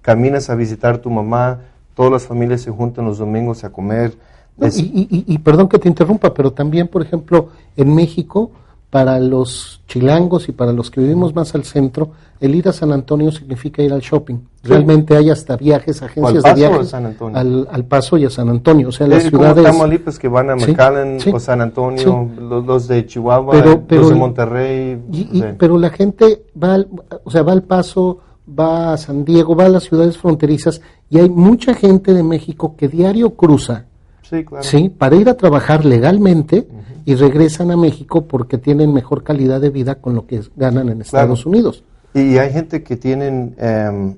caminas 0.00 0.48
a 0.48 0.54
visitar 0.54 0.94
a 0.94 1.00
tu 1.00 1.10
mamá, 1.10 1.58
todas 1.96 2.12
las 2.12 2.24
familias 2.24 2.60
se 2.60 2.70
juntan 2.70 3.04
los 3.04 3.18
domingos 3.18 3.64
a 3.64 3.70
comer, 3.70 4.16
no, 4.56 4.68
y, 4.68 5.08
y, 5.10 5.24
y, 5.26 5.38
perdón 5.38 5.68
que 5.68 5.80
te 5.80 5.88
interrumpa, 5.88 6.32
pero 6.32 6.52
también, 6.52 6.86
por 6.86 7.02
ejemplo, 7.02 7.48
en 7.76 7.92
México, 7.92 8.52
para 8.92 9.18
los 9.18 9.80
chilangos 9.88 10.50
y 10.50 10.52
para 10.52 10.70
los 10.70 10.90
que 10.90 11.00
vivimos 11.00 11.34
más 11.34 11.54
al 11.54 11.64
centro, 11.64 12.10
el 12.40 12.54
ir 12.54 12.68
a 12.68 12.74
San 12.74 12.92
Antonio 12.92 13.32
significa 13.32 13.82
ir 13.82 13.90
al 13.90 14.02
shopping. 14.02 14.34
Sí. 14.34 14.68
Realmente 14.68 15.16
hay 15.16 15.30
hasta 15.30 15.56
viajes, 15.56 16.02
agencias 16.02 16.42
de 16.42 16.52
viajes 16.52 16.92
al, 16.92 17.68
al, 17.70 17.84
Paso 17.86 18.18
y 18.18 18.26
a 18.26 18.30
San 18.30 18.50
Antonio. 18.50 18.90
O 18.90 18.92
sea, 18.92 19.06
las 19.06 19.24
es 19.24 19.30
ciudades... 19.30 19.64
Tamaulipas 19.64 20.18
que 20.18 20.28
van 20.28 20.50
a 20.50 20.56
McAllen 20.56 21.18
sí, 21.20 21.30
sí, 21.30 21.34
o 21.34 21.40
San 21.40 21.62
Antonio, 21.62 22.28
los, 22.38 22.66
los, 22.66 22.86
de 22.86 23.06
Chihuahua, 23.06 23.52
pero, 23.52 23.82
pero, 23.88 24.02
los 24.02 24.10
de 24.10 24.16
Monterrey. 24.16 25.02
Y, 25.10 25.42
pero 25.58 25.78
la 25.78 25.88
gente 25.88 26.42
va 26.62 26.74
al, 26.74 26.88
o 27.24 27.30
sea, 27.30 27.42
va 27.44 27.52
al 27.52 27.62
Paso, 27.62 28.18
va 28.46 28.92
a 28.92 28.98
San 28.98 29.24
Diego, 29.24 29.56
va 29.56 29.64
a 29.64 29.70
las 29.70 29.84
ciudades 29.84 30.18
fronterizas 30.18 30.82
y 31.08 31.18
hay 31.18 31.30
mucha 31.30 31.72
gente 31.72 32.12
de 32.12 32.22
México 32.22 32.76
que 32.76 32.88
diario 32.88 33.30
cruza 33.36 33.86
Sí, 34.32 34.44
claro. 34.44 34.64
¿sí? 34.64 34.88
para 34.88 35.14
ir 35.16 35.28
a 35.28 35.34
trabajar 35.34 35.84
legalmente 35.84 36.66
uh 36.68 36.74
-huh. 36.74 37.02
y 37.04 37.14
regresan 37.16 37.70
a 37.70 37.76
México 37.76 38.24
porque 38.26 38.56
tienen 38.58 38.92
mejor 38.92 39.22
calidad 39.22 39.60
de 39.60 39.70
vida 39.70 39.96
con 39.96 40.14
lo 40.14 40.26
que 40.26 40.40
ganan 40.56 40.88
en 40.88 41.02
Estados 41.02 41.42
Claro. 41.42 41.50
Unidos. 41.50 41.84
Y 42.14 42.38
hay 42.38 42.50
gente 42.52 42.82
que 42.82 42.96
tienen, 42.96 43.54
em, 43.58 44.16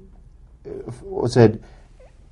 o 1.13 1.29
sea, 1.29 1.51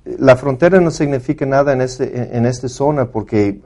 la 0.05 0.35
frontera 0.35 0.79
no 0.81 0.91
significa 0.91 1.45
nada 1.45 1.73
en, 1.73 1.81
este, 1.81 2.35
en 2.37 2.45
esta 2.45 2.67
zona 2.69 3.05
porque 3.11 3.61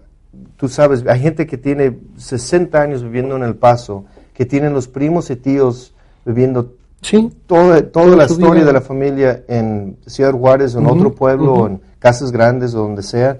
tú 0.58 0.68
sabes, 0.68 1.04
hay 1.08 1.20
gente 1.20 1.48
que 1.48 1.58
tiene 1.58 1.98
60 2.18 2.80
años 2.82 3.04
viviendo 3.04 3.36
en 3.36 3.44
El 3.44 3.56
Paso, 3.56 4.06
que 4.34 4.46
tienen 4.46 4.74
los 4.74 4.88
primos 4.88 5.30
y 5.30 5.36
tíos 5.36 5.94
viviendo 6.26 6.74
Sí, 7.02 7.32
toda, 7.46 7.82
toda 7.84 8.16
la 8.16 8.26
historia 8.26 8.54
vida. 8.56 8.66
de 8.66 8.74
la 8.74 8.82
familia 8.82 9.44
en 9.48 9.98
Ciudad 10.08 10.32
Juárez 10.34 10.76
o 10.76 10.80
en 10.80 10.88
otro 10.88 11.14
pueblo, 11.14 11.54
o 11.54 11.68
en 11.68 11.80
casas 12.00 12.32
grandes 12.32 12.74
o 12.74 12.80
donde 12.80 13.04
sea. 13.04 13.40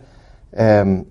Em, 0.52 1.06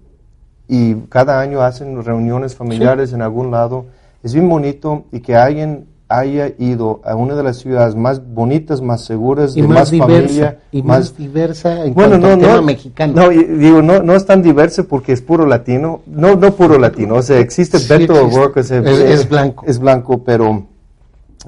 y 0.69 0.95
cada 1.09 1.41
año 1.41 1.63
hacen 1.63 2.03
reuniones 2.03 2.55
familiares 2.57 3.13
en 3.13 3.23
algún 3.23 3.51
lado. 3.51 3.87
Es 4.23 4.35
bien 4.35 4.49
bonito 4.49 5.05
y 5.13 5.21
que 5.21 5.37
alguien 5.37 5.87
haya 6.09 6.53
ido 6.59 7.01
a 7.05 7.17
una 7.17 7.35
de 7.35 7.43
las 7.43 7.57
ciudades 7.57 7.97
más 7.97 8.25
bonitas, 8.33 8.81
más 8.81 9.05
seguras, 9.05 9.57
y 9.57 9.63
de 9.63 9.67
más, 9.69 9.77
más, 9.77 9.91
diversa, 9.91 10.15
familia, 10.19 10.59
y 10.71 10.83
más 10.83 10.99
más 11.01 11.17
diversa 11.17 11.85
en 11.85 11.95
bueno, 11.95 12.11
cuanto 12.21 12.27
no, 12.29 12.33
al 12.35 12.41
tema 12.41 12.55
no, 12.55 12.63
mexicano. 12.63 13.13
no, 13.15 13.33
y 13.33 13.43
digo, 13.45 13.83
no, 13.83 14.01
no 14.03 14.15
es 14.15 14.25
tan 14.25 14.41
diverso 14.41 14.87
porque 14.87 15.13
es 15.13 15.21
puro 15.21 15.47
latino, 15.47 16.03
no, 16.07 16.37
no 16.37 16.55
puro 16.55 16.79
latino, 16.79 17.15
o 17.17 17.23
sea, 17.23 17.41
existe 17.41 17.81
Sí 17.81 17.89
Beto. 17.89 18.15
O'Rourke, 18.25 18.61
o 18.61 18.63
sea, 18.63 18.79
Es- 18.81 19.01
es 19.01 19.29
blanco. 19.29 19.65
es 19.67 19.79
blanco, 19.81 20.23
pero 20.23 20.67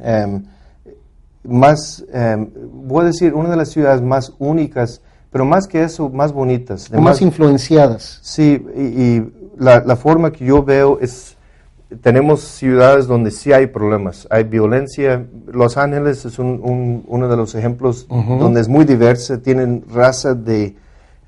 em, 0.03 0.43
más, 1.45 2.05
em, 2.13 2.51
voy 2.85 3.03
a 3.03 3.07
decir, 3.07 3.35
una 3.35 3.51
de 3.51 3.57
las 3.57 3.69
ciudades 3.69 4.03
más 4.03 4.33
únicas, 4.41 5.01
pero 5.31 5.45
más 5.45 5.67
que 5.69 5.83
eso, 5.83 6.09
más 6.09 6.33
bonitas. 6.33 6.91
o 6.93 7.01
más 7.01 7.21
influenciadas. 7.23 8.19
Sí, 8.23 8.65
y, 8.77 8.81
y 8.83 9.33
la, 9.59 9.81
la 9.85 9.97
forma 9.97 10.33
que 10.33 10.45
yo 10.45 10.63
veo 10.63 10.99
es, 11.01 11.37
tenemos 12.03 12.41
ciudades 12.43 13.07
donde 13.07 13.31
sí 13.31 13.53
hay 13.53 13.67
problemas, 13.67 14.27
hay 14.31 14.45
violencia. 14.45 15.27
Los 15.53 15.77
Ángeles 15.77 16.25
es 16.25 16.39
un, 16.39 16.61
un- 16.63 17.05
uno 17.07 17.29
de 17.29 17.37
los 17.37 17.55
ejemplos 17.55 18.07
donde 18.09 18.61
es 18.61 18.69
muy 18.69 18.85
diversa, 18.85 19.39
tienen 19.43 19.85
raza 19.93 20.35
de 20.35 20.77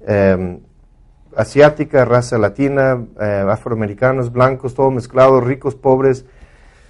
eh, 0.07 0.59
asiática, 1.37 2.05
raza 2.05 2.39
latina, 2.39 2.99
eh, 3.21 3.45
afroamericanos, 3.49 4.33
blancos, 4.33 4.75
todo 4.75 4.91
mezclado, 4.91 5.41
ricos, 5.41 5.75
pobres. 5.75 6.25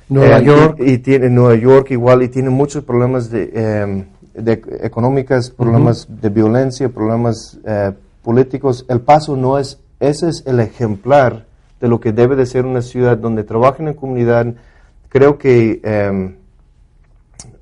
Nueva 0.09 0.38
Eh, 0.38 0.45
York. 0.45 0.76
Y, 0.81 0.90
y 0.93 0.99
tiene 0.99 1.29
Nueva 1.31 1.55
York 1.55 1.90
igual, 1.93 2.23
y 2.23 2.29
tiene 2.29 2.50
muchos 2.50 2.83
problemas 2.85 3.31
de, 3.31 3.50
eh, 3.55 4.05
de 4.40 4.62
económicas, 4.82 5.50
problemas 5.50 6.06
de 6.09 6.28
violencia, 6.28 6.88
problemas 6.88 7.59
eh, 7.64 7.92
políticos. 8.23 8.85
El 8.88 9.00
Paso 9.00 9.37
no 9.37 9.59
es, 9.59 9.78
ese 10.00 10.28
es 10.28 10.42
el 10.47 10.61
ejemplar 10.61 11.47
de 11.80 11.88
lo 11.88 12.00
que 12.00 12.12
debe 12.12 12.37
de 12.37 12.47
ser 12.47 12.66
una 12.66 12.82
ciudad 12.82 13.16
donde 13.16 13.44
trabajen 13.44 13.88
en 13.88 13.94
comunidad. 13.94 14.47
Creo 15.09 15.38
que, 15.38 15.80
eh, 15.82 16.35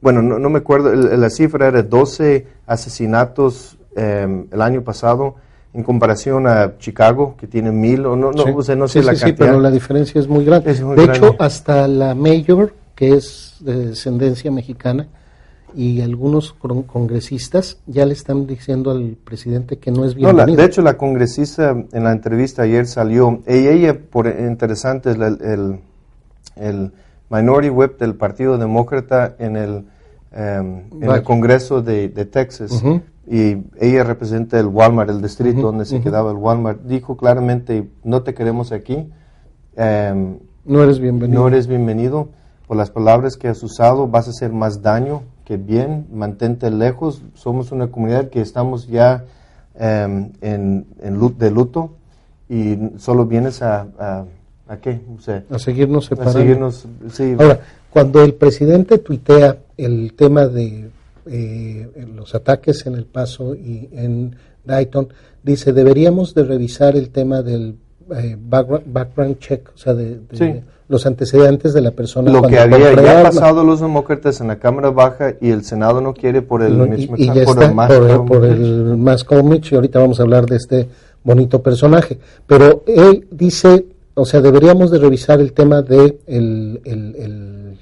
bueno, 0.01 0.23
no, 0.23 0.39
no 0.39 0.51
me 0.51 0.59
acuerdo, 0.59 0.93
el- 0.93 1.21
la 1.21 1.31
cifra 1.31 1.69
era 1.69 1.83
12 1.83 2.47
asesinatos 2.67 3.77
eh, 3.97 4.45
el 4.53 4.63
año 4.63 4.83
pasado 4.83 5.35
en 5.75 5.83
comparación 5.83 6.47
a 6.47 6.79
Chicago, 6.79 7.35
que 7.39 7.47
tiene 7.47 7.71
mil, 7.73 8.07
o 8.07 8.17
no, 8.17 8.31
no, 8.33 8.45
Sí. 8.45 8.51
o 8.57 8.63
sea, 8.63 8.77
no 8.77 8.87
Sí, 8.89 9.01
sé 9.01 9.05
la 9.05 9.13
sí, 9.13 9.19
sí, 9.19 9.25
cantidad. 9.27 9.47
pero 9.49 9.61
la 9.61 9.71
diferencia 9.71 10.21
es 10.21 10.29
muy 10.29 10.45
grande. 10.45 10.71
Es 10.71 10.81
muy 10.83 10.97
de 10.97 11.07
grande. 11.07 11.27
hecho, 11.27 11.37
hasta 11.39 11.87
la 11.89 12.15
mayor, 12.15 12.75
que 12.95 13.15
es 13.15 13.57
de 13.61 13.87
descendencia 13.89 14.51
mexicana, 14.51 15.09
y 15.79 16.01
algunos 16.01 16.53
con- 16.55 16.83
congresistas 16.83 17.79
ya 17.87 18.05
le 18.05 18.13
están 18.13 18.49
diciendo 18.49 18.91
al 18.91 19.17
presidente 19.23 19.77
que 19.79 19.93
no 19.93 20.05
es 20.05 20.17
No, 20.17 20.23
la- 20.33 20.45
bienvenido. 20.45 20.57
de 20.63 20.67
hecho, 20.67 20.83
la 20.83 20.97
congresista 20.97 21.71
en 21.93 22.03
la 22.03 22.11
entrevista 22.11 22.63
ayer 22.63 22.85
salió, 22.89 23.43
y 23.47 23.69
ella, 23.69 23.97
por 23.97 24.27
interesante, 24.27 25.11
es 25.13 25.17
el, 25.17 25.79
el 26.57 26.93
minority 27.31 27.71
whip 27.71 27.97
del 28.01 28.17
Partido 28.17 28.59
Demócrata 28.59 29.37
en 29.39 29.55
el, 29.57 29.85
em, 30.33 30.83
en 31.01 31.11
el 31.13 31.23
Congreso 31.23 31.81
de, 31.81 32.09
de 32.09 32.25
Texas, 32.25 32.83
y 33.31 33.59
ella 33.79 34.03
representa 34.03 34.59
el 34.59 34.67
Walmart, 34.67 35.11
el 35.11 35.23
distrito 35.23 35.61
donde 35.63 35.85
se 35.85 36.01
quedaba 36.01 36.33
el 36.33 36.39
Walmart, 36.39 36.81
dijo 36.83 37.17
claramente, 37.17 37.89
no 38.03 38.23
te 38.25 38.35
queremos 38.35 38.73
aquí, 38.73 39.07
em, 39.77 40.39
no 40.65 40.83
eres 40.83 40.99
bienvenido. 40.99 41.41
no 41.41 41.47
eres 41.47 41.69
bienvenido, 41.69 42.31
por 42.67 42.77
las 42.77 42.91
palabras 42.91 43.37
que 43.37 43.47
has 43.47 43.63
usado 43.63 44.09
vas 44.09 44.27
a 44.27 44.31
hacer 44.31 44.53
más 44.53 44.83
daño 44.83 45.23
que 45.49 45.57
bien, 45.57 46.07
mantente 46.13 46.71
lejos, 46.71 47.23
somos 47.35 47.73
una 47.73 47.87
comunidad 47.87 48.29
que 48.29 48.43
estamos 48.43 48.87
ya 48.87 49.25
em, 49.81 50.33
en, 50.43 50.85
en 51.01 51.19
lut- 51.19 51.39
de 51.39 51.51
luto 51.51 51.95
y 52.51 52.77
solo 52.99 53.25
vienes 53.25 53.63
a, 53.63 53.87
a, 53.99 54.25
¿a 54.69 54.77
qué? 54.77 55.01
O 55.17 55.19
sea, 55.23 55.43
a 55.51 55.59
seguirnos 55.59 56.05
a 56.05 56.09
separando. 56.11 56.39
seguirnos, 56.39 56.87
sí, 57.13 57.35
Ahora, 57.39 57.61
cuando 57.89 58.23
el 58.23 58.35
presidente 58.35 58.99
tuitea 58.99 59.57
el 59.79 60.13
tema 60.13 60.47
de 60.47 60.91
eh, 61.25 62.07
los 62.15 62.35
ataques 62.35 62.85
en 62.87 62.95
El 62.97 63.07
Paso 63.07 63.55
y 63.55 63.89
en 63.93 64.37
Dayton, 64.67 65.09
dice, 65.43 65.73
deberíamos 65.73 66.35
de 66.35 66.45
revisar 66.45 66.95
el 66.95 67.09
tema 67.09 67.41
del 67.41 67.75
eh, 68.17 68.37
background, 68.39 68.85
background 68.93 69.39
check, 69.39 69.69
o 69.75 69.79
sea, 69.79 69.95
de, 69.95 70.21
de 70.31 70.37
Sí. 70.37 70.61
los 70.89 71.05
antecedentes 71.07 71.75
de 71.75 71.81
la 71.83 71.91
persona. 71.91 72.31
lo 72.33 72.43
que 72.43 72.59
había 72.59 72.95
ya 72.95 73.23
pasado 73.25 73.63
los 73.65 73.81
demócratas 73.81 74.41
en 74.41 74.49
la 74.49 74.57
Cámara 74.59 74.91
Baja 74.91 75.35
y 75.41 75.51
el 75.51 75.65
Senado 75.65 76.01
no 76.01 76.15
quiere 76.15 76.41
por 76.43 76.63
el 76.63 76.79
No, 76.79 76.87
y, 76.87 77.03
y 77.05 77.09
McConnell, 77.09 77.35
ya 77.35 77.45
por 77.45 77.63
está 77.63 77.65
el 78.15 78.25
por, 78.25 78.45
el 78.45 79.45
Mitch, 79.45 79.73
y 79.73 79.75
ahorita 79.75 79.99
vamos 79.99 80.19
a 80.19 80.23
hablar 80.23 80.47
de 80.47 80.57
este 80.57 80.89
bonito 81.25 81.63
personaje. 81.63 82.19
Pero 82.47 82.83
él 82.87 83.27
dice, 83.31 83.87
o 84.15 84.25
sea, 84.25 84.41
deberíamos 84.41 84.91
de 84.91 84.99
revisar 84.99 85.41
el 85.41 85.53
tema 85.53 85.83
de 85.83 86.19
el, 86.27 86.81
el, 86.85 87.15
el, 87.17 87.79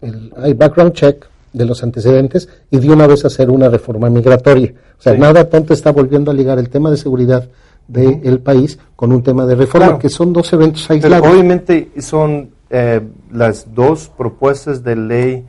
el- 0.00 0.32
hay 0.36 0.54
background 0.54 0.92
check 0.92 1.26
de 1.52 1.64
los 1.64 1.82
antecedentes 1.82 2.48
y 2.70 2.78
de 2.78 2.90
una 2.90 3.06
vez 3.06 3.24
hacer 3.24 3.50
una 3.50 3.68
reforma 3.68 4.08
migratoria. 4.10 4.72
O 4.98 5.02
sea, 5.02 5.14
Sí. 5.14 5.18
nada 5.20 5.48
tonto 5.48 5.72
está 5.74 5.92
volviendo 5.92 6.30
a 6.30 6.34
ligar 6.34 6.58
el 6.58 6.68
tema 6.68 6.90
de 6.90 6.96
seguridad 6.96 7.48
del 7.88 8.40
país 8.40 8.78
con 8.94 9.12
un 9.12 9.22
tema 9.22 9.46
de 9.46 9.54
reforma, 9.54 9.86
Claro. 9.86 9.98
que 9.98 10.08
son 10.10 10.32
dos 10.32 10.52
eventos 10.52 10.84
Pero 10.86 10.94
aislados. 11.16 11.26
obviamente 11.28 11.90
son 12.00 12.50
eh, 12.70 13.00
las 13.32 13.74
dos 13.74 14.10
propuestas 14.14 14.84
de 14.84 14.94
ley 14.94 15.46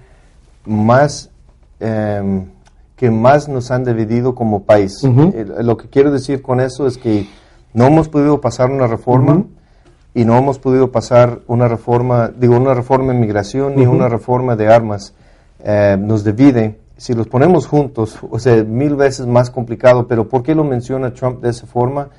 más 0.65 1.29
em, 1.79 2.46
que 2.96 3.10
más 3.12 3.48
nos 3.48 3.72
han 3.72 3.84
dividido 3.86 4.36
como 4.36 4.63
país. 4.63 5.03
Eh, 5.03 5.46
lo 5.62 5.77
que 5.77 5.88
quiero 5.89 6.12
decir 6.12 6.41
con 6.41 6.60
eso 6.60 6.86
es 6.88 6.98
que 6.98 7.27
no 7.74 7.86
hemos 7.88 8.10
podido 8.10 8.41
pasar 8.41 8.72
una 8.72 8.88
reforma 8.88 9.43
y 10.13 10.25
no 10.25 10.38
hemos 10.38 10.60
podido 10.60 10.91
pasar 10.91 11.39
una 11.48 11.67
reforma, 11.67 12.29
digo, 12.38 12.58
una 12.58 12.74
reforma 12.74 13.13
en 13.13 13.19
migración 13.22 13.75
ni 13.75 13.86
Ujú. 13.86 13.96
una 13.96 14.10
reforma 14.10 14.55
de 14.55 14.67
armas. 14.74 15.13
Eh, 15.63 15.98
nos 16.00 16.24
divide. 16.24 16.79
Si 16.98 17.13
los 17.13 17.27
ponemos 17.27 17.67
juntos, 17.67 18.17
o 18.29 18.39
sea, 18.39 18.62
mil 18.65 18.96
veces 18.96 19.25
más 19.27 19.50
complicado, 19.50 20.05
pero 20.08 20.27
¿por 20.27 20.43
qué 20.43 20.53
lo 20.55 20.65
menciona 20.65 21.13
Trump 21.13 21.41
de 21.41 21.50
esa 21.51 21.65
forma? 21.67 22.10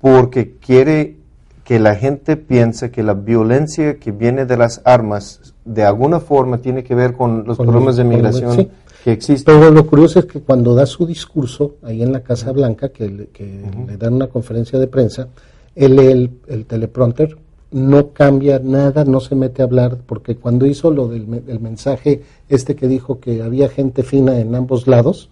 Porque 0.00 0.56
quiere 0.58 1.16
que 1.64 1.78
la 1.78 1.94
gente 1.94 2.36
piense 2.36 2.90
que 2.90 3.02
la 3.02 3.14
violencia 3.14 3.98
que 3.98 4.12
viene 4.12 4.46
de 4.46 4.56
las 4.56 4.80
armas 4.84 5.54
de 5.64 5.84
alguna 5.84 6.20
forma 6.20 6.58
tiene 6.58 6.82
que 6.82 6.94
ver 6.94 7.12
con 7.12 7.44
los 7.46 7.56
Con 7.56 7.66
problemas 7.66 7.96
de 7.96 8.04
migración 8.04 8.54
sí. 8.54 8.68
que 9.04 9.12
existen. 9.12 9.58
Pero 9.58 9.70
lo 9.70 9.86
curioso 9.86 10.20
es 10.20 10.24
que 10.24 10.40
cuando 10.40 10.74
da 10.74 10.86
su 10.86 11.06
discurso 11.06 11.76
ahí 11.82 12.02
en 12.02 12.12
la 12.12 12.20
Casa 12.20 12.52
Blanca, 12.52 12.88
que, 12.88 13.08
le, 13.08 13.26
que 13.26 13.62
le 13.86 13.96
dan 13.98 14.14
una 14.14 14.28
conferencia 14.28 14.78
de 14.78 14.86
prensa, 14.86 15.28
él 15.74 15.96
lee 15.96 16.06
el, 16.06 16.30
el 16.46 16.64
teleprompter 16.64 17.36
no 17.70 18.12
cambia 18.12 18.58
nada, 18.58 19.04
no 19.04 19.20
se 19.20 19.34
mete 19.34 19.62
a 19.62 19.66
hablar, 19.66 19.98
porque 20.06 20.36
cuando 20.36 20.66
hizo 20.66 20.90
lo 20.90 21.08
del 21.08 21.42
el 21.46 21.60
mensaje 21.60 22.22
este 22.48 22.74
que 22.74 22.88
dijo 22.88 23.20
que 23.20 23.42
había 23.42 23.68
gente 23.68 24.02
fina 24.02 24.38
en 24.40 24.54
ambos 24.54 24.86
lados, 24.86 25.28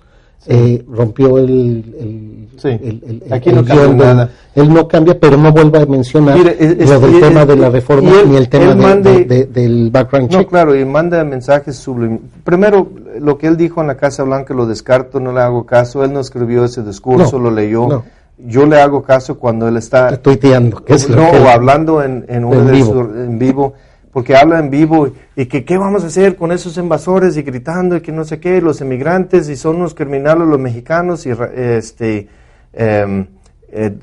eh, 0.47 0.85
rompió 0.89 1.39
el, 1.39 1.49
el, 1.99 2.33
Sí. 2.57 2.69
el- 2.69 3.23
el- 3.27 3.33
Aquí 3.33 3.51
no 3.53 3.63
cambia 3.65 3.89
nada. 4.15 4.31
Él 4.55 4.73
no 4.73 4.89
cambia, 4.89 5.19
pero 5.21 5.37
no 5.37 5.53
vuelve 5.53 5.79
a 5.81 5.85
mencionar 5.87 6.39
Mire, 6.39 6.57
es- 6.59 6.77
es- 6.81 6.89
lo 6.89 7.01
del 7.01 7.21
tema 7.21 7.45
de 7.45 7.57
la 7.57 7.69
reforma 7.69 8.11
él- 8.11 8.31
ni 8.31 8.37
el 8.37 8.49
tema 8.49 8.65
él 8.73 8.79
de- 8.79 8.83
mande- 8.83 9.13
de- 9.13 9.25
de- 9.25 9.47
del 9.47 9.91
background 9.91 10.31
No, 10.33 10.39
check. 10.39 10.49
claro, 10.49 10.75
y 10.75 10.85
manda 10.85 11.23
mensajes 11.25 11.77
subliminales. 11.77 12.25
Primero, 12.45 12.89
lo 13.21 13.37
que 13.37 13.47
él 13.49 13.57
dijo 13.59 13.81
en 13.83 13.89
la 13.89 13.97
Casa 13.97 14.23
Blanca 14.23 14.55
lo 14.55 14.65
descarto, 14.67 15.21
no 15.21 15.33
le 15.33 15.41
hago 15.41 15.67
caso. 15.67 16.03
Él 16.05 16.13
no 16.15 16.21
escribió 16.21 16.65
ese 16.65 16.83
discurso, 16.83 17.37
No, 17.39 17.45
lo 17.45 17.51
leyó. 17.55 17.87
no. 17.89 18.05
Yo 18.39 18.65
le 18.67 18.81
hago 18.81 19.03
caso 19.03 19.39
cuando 19.39 19.67
él 19.69 19.77
está 19.79 20.17
tuiteando, 20.19 20.83
que 20.85 20.95
es 20.95 21.09
lo 21.11 21.17
que- 21.31 21.39
o 21.39 21.49
hablando 21.49 22.03
en, 22.03 22.25
en, 22.29 22.45
En 22.45 22.67
de 22.67 22.73
vivo. 22.73 23.01
en 23.01 23.39
vivo, 23.39 23.75
porque 24.17 24.35
habla 24.35 24.59
en 24.61 24.71
vivo 24.71 25.11
y 25.37 25.45
que 25.45 25.63
qué 25.67 25.77
vamos 25.77 26.03
a 26.03 26.07
hacer 26.07 26.37
con 26.37 26.51
esos 26.51 26.79
invasores 26.79 27.37
y 27.37 27.43
gritando 27.43 27.97
y 27.97 28.01
que 28.01 28.13
no 28.13 28.25
sé 28.25 28.41
qué, 28.41 28.63
los 28.63 28.81
inmigrantes 28.81 29.47
y 29.51 29.57
son 29.57 29.79
los 29.79 29.93
criminales 29.95 30.49
los 30.49 30.59
mexicanos 30.59 31.27
y 31.27 31.33
este 31.55 32.27
em, 32.73 33.27
eh, 33.71 33.95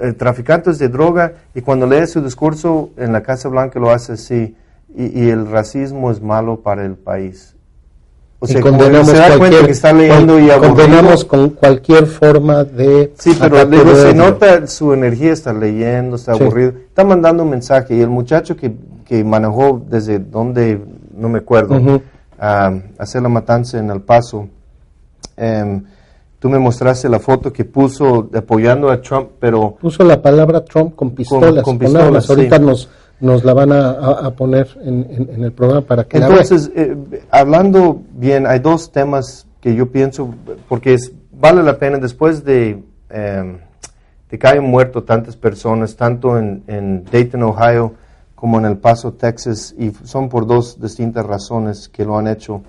eh, 0.00 0.12
traficantes 0.12 0.78
de 0.78 0.88
droga 0.88 1.32
y 1.52 1.62
cuando 1.62 1.84
lee 1.84 2.06
su 2.06 2.22
discurso 2.22 2.90
en 2.96 3.12
la 3.12 3.24
Casa 3.24 3.48
Blanca 3.48 3.80
lo 3.80 3.90
hace 3.90 4.12
así 4.12 4.54
y, 4.96 5.24
y 5.24 5.30
el 5.30 5.50
racismo 5.50 6.12
es 6.12 6.22
malo 6.22 6.60
para 6.60 6.84
el 6.84 6.94
país. 6.94 7.56
O 8.38 8.46
y 8.46 8.52
sea, 8.52 8.60
como 8.60 8.78
condenamos 8.78 9.08
se 9.08 9.16
da 9.16 9.36
cuenta 9.36 9.66
que 9.66 9.72
está 9.72 9.92
leyendo 9.92 10.38
y 10.38 10.48
aburrido. 10.48 10.74
condenamos 10.76 11.24
con 11.24 11.50
cualquier 11.50 12.06
forma 12.06 12.62
de 12.62 13.12
Sí, 13.18 13.36
pero 13.40 13.66
digo, 13.66 13.96
se 13.96 14.14
nota 14.14 14.64
su 14.68 14.92
energía, 14.92 15.32
está 15.32 15.52
leyendo, 15.52 16.14
está 16.14 16.36
Sí. 16.36 16.42
aburrido, 16.44 16.72
está 16.86 17.02
mandando 17.02 17.42
un 17.42 17.50
mensaje 17.50 17.96
y 17.96 18.00
el 18.00 18.10
muchacho 18.10 18.56
que, 18.56 18.70
que 19.06 19.22
manejó 19.24 19.80
desde 19.88 20.18
donde, 20.18 20.80
no 21.14 21.28
me 21.28 21.38
acuerdo, 21.38 21.78
a 22.38 22.72
hacer 22.98 23.22
la 23.22 23.28
matanza 23.28 23.78
en 23.78 23.90
El 23.90 24.00
Paso, 24.02 24.48
em, 25.36 25.82
tú 26.38 26.48
me 26.50 26.58
mostraste 26.58 27.08
la 27.08 27.18
foto 27.18 27.52
que 27.52 27.64
puso 27.64 28.28
apoyando 28.34 28.90
a 28.90 29.00
Trump, 29.00 29.30
pero 29.40 29.76
puso 29.80 30.04
la 30.04 30.20
palabra 30.20 30.64
Trump 30.64 30.94
con 30.94 31.10
pistolas, 31.12 31.62
con 31.64 31.78
con, 31.78 31.78
pistolas, 31.78 32.26
sí. 32.26 32.32
Ahorita 32.32 32.58
nos, 32.58 32.88
nos 33.20 33.44
la 33.44 33.54
van 33.54 33.72
a, 33.72 34.30
poner 34.36 34.68
en, 34.82 35.06
en- 35.10 35.30
en 35.36 35.44
el 35.44 35.52
programa 35.52 35.82
para 35.86 36.04
que 36.04 36.18
la 36.18 36.26
Entonces, 36.26 36.70
eh, 36.74 36.96
hablando 37.30 38.02
bien, 38.12 38.46
hay 38.46 38.58
dos 38.58 38.90
temas 38.92 39.46
que 39.60 39.74
yo 39.74 39.90
pienso, 39.90 40.34
porque 40.68 40.94
es, 40.94 41.12
vale 41.32 41.62
la 41.62 41.78
pena 41.78 41.98
después 41.98 42.44
de, 42.44 42.82
eh, 43.10 43.56
de 44.30 44.38
que 44.38 44.46
hayan 44.46 44.64
muerto 44.64 45.04
tantas 45.04 45.36
personas, 45.36 45.96
tanto 45.96 46.38
en, 46.38 46.62
en 46.66 47.04
Dayton, 47.10 47.42
Ohio, 47.44 47.94
como 48.36 48.58
en 48.58 48.66
El 48.66 48.76
Paso, 48.76 49.14
Texas, 49.14 49.74
y 49.76 49.90
son 50.04 50.28
por 50.28 50.46
dos 50.46 50.80
distintas 50.80 51.26
razones 51.26 51.88
que 51.88 52.04
lo 52.04 52.16
han 52.16 52.28
hecho. 52.28 52.62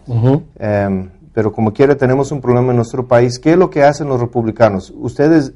Eh, 0.57 1.09
pero 1.33 1.51
como 1.51 1.71
quiera, 1.71 1.95
tenemos 1.95 2.31
un 2.31 2.41
problema 2.41 2.71
en 2.71 2.77
nuestro 2.77 3.07
país. 3.07 3.37
¿Qué 3.37 3.51
es 3.51 3.57
lo 3.57 3.69
que 3.69 3.83
hacen 3.83 4.07
los 4.07 4.19
republicanos? 4.19 4.91
Ustedes 4.97 5.53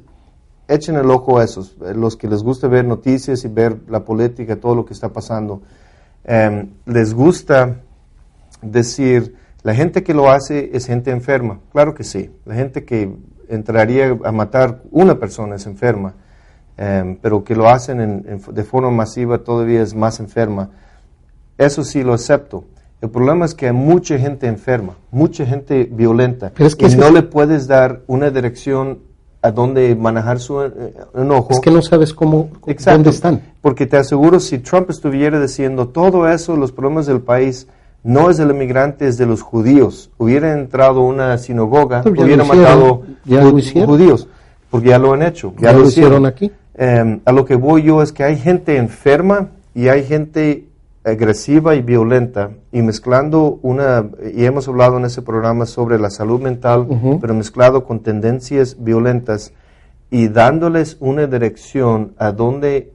echen 0.68 0.94
el 0.96 1.10
ojo 1.10 1.38
a 1.38 1.44
esos, 1.44 1.76
eh, 1.84 1.94
los 1.94 2.16
que 2.16 2.28
les 2.28 2.42
gusta 2.42 2.68
ver 2.68 2.84
noticias 2.84 3.44
y 3.44 3.48
ver 3.48 3.80
la 3.88 4.04
política, 4.04 4.56
todo 4.56 4.76
lo 4.76 4.84
que 4.84 4.92
está 4.92 5.12
pasando. 5.12 5.62
Eh, 6.24 6.68
les 6.86 7.14
gusta 7.14 7.80
decir, 8.60 9.34
la 9.62 9.74
gente 9.74 10.02
que 10.02 10.14
lo 10.14 10.30
hace 10.30 10.70
es 10.72 10.86
gente 10.86 11.10
enferma. 11.10 11.60
Claro 11.72 11.94
que 11.94 12.04
sí. 12.04 12.30
La 12.44 12.54
gente 12.54 12.84
que 12.84 13.16
entraría 13.48 14.16
a 14.24 14.30
matar 14.30 14.82
una 14.90 15.18
persona 15.18 15.56
es 15.56 15.66
enferma. 15.66 16.14
Eh, 16.84 17.16
pero 17.22 17.44
que 17.44 17.54
lo 17.54 17.68
hacen 17.68 18.00
en- 18.00 18.24
en- 18.28 18.54
de 18.54 18.64
forma 18.64 18.90
masiva 18.90 19.38
todavía 19.38 19.82
es 19.82 19.94
más 19.94 20.18
enferma. 20.18 20.70
Eso 21.56 21.84
sí 21.84 22.02
lo 22.02 22.12
acepto. 22.12 22.64
El 23.00 23.10
problema 23.10 23.44
es 23.44 23.54
que 23.54 23.66
hay 23.66 23.72
mucha 23.72 24.18
gente 24.18 24.48
enferma, 24.48 24.94
mucha 25.12 25.46
gente 25.46 25.88
violenta. 25.90 26.50
Pero 26.52 26.66
es 26.66 26.74
que 26.74 26.86
y 26.86 26.96
no 26.96 27.06
es- 27.06 27.12
le 27.12 27.22
puedes 27.22 27.68
dar 27.68 28.00
una 28.08 28.30
dirección 28.30 28.98
a 29.42 29.50
dónde 29.52 29.94
manejar 29.94 30.40
su 30.40 30.60
eh, 30.62 30.72
enojo. 31.14 31.48
Es 31.52 31.60
que 31.60 31.70
no 31.70 31.82
sabes 31.82 32.12
cómo, 32.14 32.48
Exacto. 32.66 32.92
dónde 32.98 33.10
están. 33.10 33.40
Porque 33.60 33.86
te 33.86 33.96
aseguro, 33.96 34.40
si 34.40 34.58
Trump 34.58 34.90
estuviera 34.90 35.40
diciendo 35.40 35.86
todo 35.88 36.28
eso, 36.28 36.56
los 36.56 36.72
problemas 36.72 37.06
del 37.06 37.20
país, 37.20 37.68
no 38.02 38.28
es 38.30 38.38
del 38.38 38.50
inmigrante, 38.50 39.06
es 39.06 39.18
de 39.18 39.26
los 39.26 39.40
judíos. 39.42 40.10
Hubiera 40.18 40.52
entrado 40.52 41.00
a 41.02 41.04
una 41.04 41.38
sinagoga, 41.38 42.02
ya 42.04 42.10
hubiera 42.10 42.42
hicieron, 42.42 42.48
matado 42.48 43.02
ya 43.24 43.40
lo 43.44 43.50
ju- 43.52 43.58
hicieron. 43.60 43.88
judíos, 43.90 44.28
porque 44.70 44.88
ya 44.88 44.98
lo 44.98 45.12
han 45.12 45.22
hecho. 45.22 45.54
Ya 45.60 45.72
lo 45.72 45.86
hicieron 45.86 46.26
aquí. 46.26 46.50
Eh, 46.74 47.20
a 47.24 47.32
lo 47.32 47.44
que 47.44 47.54
voy 47.54 47.82
yo 47.82 48.02
es 48.02 48.12
que 48.12 48.24
hay 48.24 48.36
gente 48.36 48.76
enferma 48.76 49.48
y 49.74 49.88
hay 49.88 50.04
gente 50.04 50.66
agresiva 51.04 51.74
y 51.74 51.82
violenta 51.82 52.50
y 52.70 52.80
mezclando 52.82 53.58
una, 53.62 54.08
y 54.34 54.44
hemos 54.44 54.68
hablado 54.68 54.98
en 54.98 55.04
ese 55.04 55.20
programa 55.22 55.66
sobre 55.66 55.98
la 55.98 56.10
salud 56.10 56.40
mental, 56.40 56.86
Ujú. 56.88 57.18
pero 57.20 57.34
mezclado 57.34 57.84
con 57.84 58.00
tendencias 58.00 58.76
violentas 58.78 59.52
y 60.10 60.28
dándoles 60.28 60.96
una 61.00 61.26
dirección 61.26 62.12
a 62.18 62.32
dónde 62.32 62.92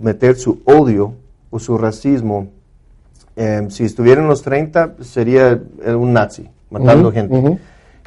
meter 0.00 0.34
su 0.36 0.62
odio 0.64 1.14
o 1.50 1.58
su 1.58 1.78
racismo. 1.78 2.48
Eh, 3.36 3.66
si 3.68 3.84
estuviera 3.84 4.20
en 4.20 4.28
los 4.28 4.42
30 4.42 4.94
sería 5.00 5.60
eh, 5.84 5.94
un 5.94 6.12
nazi, 6.12 6.48
matando 6.70 7.08
Ujú, 7.08 7.14
gente 7.14 7.36
ujú. 7.36 7.58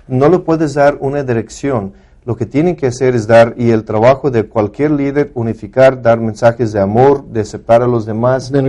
no 0.08 0.30
le 0.30 0.40
puedes 0.40 0.74
dar 0.74 0.98
una 1.00 1.24
dirección. 1.24 1.94
Lo 2.28 2.36
que 2.36 2.46
tienen 2.46 2.76
que 2.76 2.88
hacer 2.88 3.16
es 3.16 3.26
dar, 3.26 3.56
y 3.58 3.70
el 3.70 3.86
trabajo 3.86 4.30
de 4.30 4.44
cualquier 4.50 4.92
líder, 4.92 5.32
unificar, 5.34 6.02
dar 6.02 6.20
mensajes 6.20 6.74
de 6.74 6.82
amor, 6.82 7.24
de 7.24 7.40
aceptar 7.40 7.82
a 7.82 7.88
los 7.88 8.06
demás. 8.06 8.52
De 8.52 8.62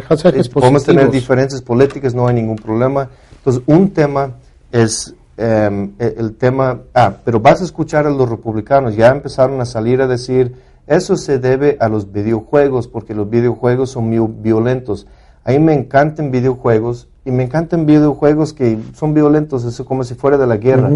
Eh, 0.46 0.50
Podemos 0.52 0.84
tener 0.84 1.10
diferencias 1.10 1.60
políticas, 1.60 2.14
no 2.14 2.28
hay 2.28 2.36
ningún 2.36 2.54
problema. 2.54 3.08
Entonces, 3.38 3.64
un 3.66 3.90
tema 3.90 4.34
es 4.70 5.12
eh, 5.36 5.90
el 5.98 6.36
tema, 6.36 6.82
ah, 6.94 7.14
pero 7.24 7.40
vas 7.40 7.60
a 7.60 7.64
escuchar 7.64 8.06
a 8.06 8.10
los 8.10 8.28
republicanos, 8.28 8.94
ya 8.94 9.08
empezaron 9.08 9.60
a 9.60 9.64
salir 9.64 10.00
a 10.02 10.06
decir, 10.06 10.54
eso 10.86 11.16
se 11.16 11.40
debe 11.40 11.78
a 11.80 11.88
los 11.88 12.12
videojuegos, 12.12 12.86
porque 12.86 13.12
los 13.12 13.28
videojuegos 13.28 13.90
son 13.90 14.08
muy 14.08 14.24
violentos. 14.40 15.08
A 15.42 15.50
mí 15.50 15.58
me 15.58 15.74
encantan 15.74 16.30
videojuegos, 16.30 17.08
y 17.24 17.30
me 17.30 17.42
encantan 17.42 17.84
videojuegos 17.84 18.52
que 18.52 18.78
son 18.94 19.12
violentos, 19.14 19.64
eso 19.64 19.84
como 19.84 20.02
si 20.04 20.14
fuera 20.14 20.38
de 20.38 20.46
la 20.46 20.56
guerra. 20.56 20.92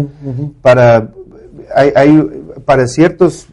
Para, 0.63 1.11
hay, 1.75 1.91
hay- 1.95 2.43
para 2.65 2.87
ciertas 2.87 3.47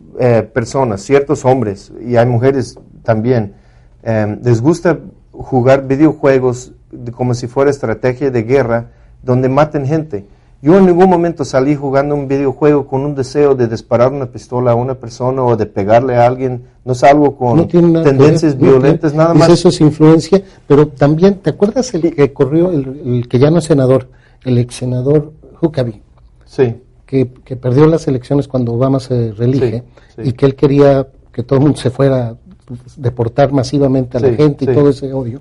personas, 0.52 1.00
ciertos 1.02 1.44
hombres, 1.44 1.92
y 2.06 2.16
hay 2.16 2.26
mujeres 2.26 2.76
también, 3.02 3.54
eh, 4.02 4.38
les 4.42 4.60
gusta 4.60 4.98
jugar 5.32 5.86
videojuegos 5.86 6.72
de- 6.90 7.12
como 7.12 7.34
si 7.34 7.46
fuera 7.46 7.70
estrategia 7.70 8.30
de 8.30 8.42
guerra, 8.42 8.90
donde 9.22 9.48
maten 9.48 9.86
gente. 9.86 10.26
Yo 10.62 10.76
en 10.76 10.84
ningún 10.84 11.08
momento 11.08 11.42
salí 11.46 11.74
jugando 11.74 12.14
un 12.14 12.28
videojuego 12.28 12.86
con 12.86 13.00
un 13.06 13.14
deseo 13.14 13.54
de 13.54 13.66
disparar 13.66 14.12
una 14.12 14.26
pistola 14.26 14.72
a 14.72 14.74
una 14.74 14.94
persona 14.94 15.42
o 15.42 15.56
de 15.56 15.64
pegarle 15.64 16.16
a 16.16 16.26
alguien. 16.26 16.64
No 16.84 16.94
salgo 16.94 17.34
con 17.34 17.56
No 17.56 17.66
tendencias 17.66 18.58
ver, 18.58 18.68
violentas, 18.70 19.14
nada 19.14 19.32
más. 19.32 19.48
Eso 19.48 19.70
es 19.70 19.80
influencia, 19.80 20.42
pero 20.66 20.86
también, 20.88 21.36
¿te 21.36 21.48
acuerdas 21.48 21.94
el 21.94 22.14
que 22.14 22.32
corrió, 22.34 22.70
el, 22.72 23.00
el 23.06 23.28
que 23.28 23.38
ya 23.38 23.50
no 23.50 23.58
es 23.58 23.64
senador, 23.64 24.08
el 24.44 24.58
ex 24.58 24.74
senador 24.74 25.32
Huckabee, 25.62 26.02
Sí, 26.44 26.74
que, 27.10 27.28
que 27.44 27.56
perdió 27.56 27.86
las 27.88 28.06
elecciones 28.06 28.46
cuando 28.46 28.72
Obama 28.74 29.00
se 29.00 29.32
reelige 29.32 29.82
Sí, 30.14 30.22
sí. 30.22 30.28
y 30.28 30.32
que 30.32 30.46
él 30.46 30.54
quería 30.54 31.08
que 31.32 31.42
todo 31.42 31.58
el 31.58 31.62
mundo 31.64 31.76
se 31.78 31.90
fuera 31.90 32.36
pues, 32.64 32.80
deportar 32.96 33.50
masivamente 33.52 34.16
a 34.16 34.20
la 34.20 34.28
Sí, 34.28 34.36
gente 34.36 34.64
y 34.64 34.72
todo 34.72 34.90
ese 34.90 35.12
odio? 35.12 35.40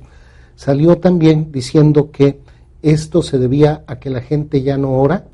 Salió 0.55 0.97
también 0.97 1.51
diciendo 1.51 2.09
que 2.11 2.39
esto 2.81 3.21
se 3.21 3.37
debía 3.37 3.83
a 3.85 3.99
que 3.99 4.09
la 4.09 4.21
gente 4.21 4.63
ya 4.63 4.77
no 4.77 4.93
ora, 4.93 5.25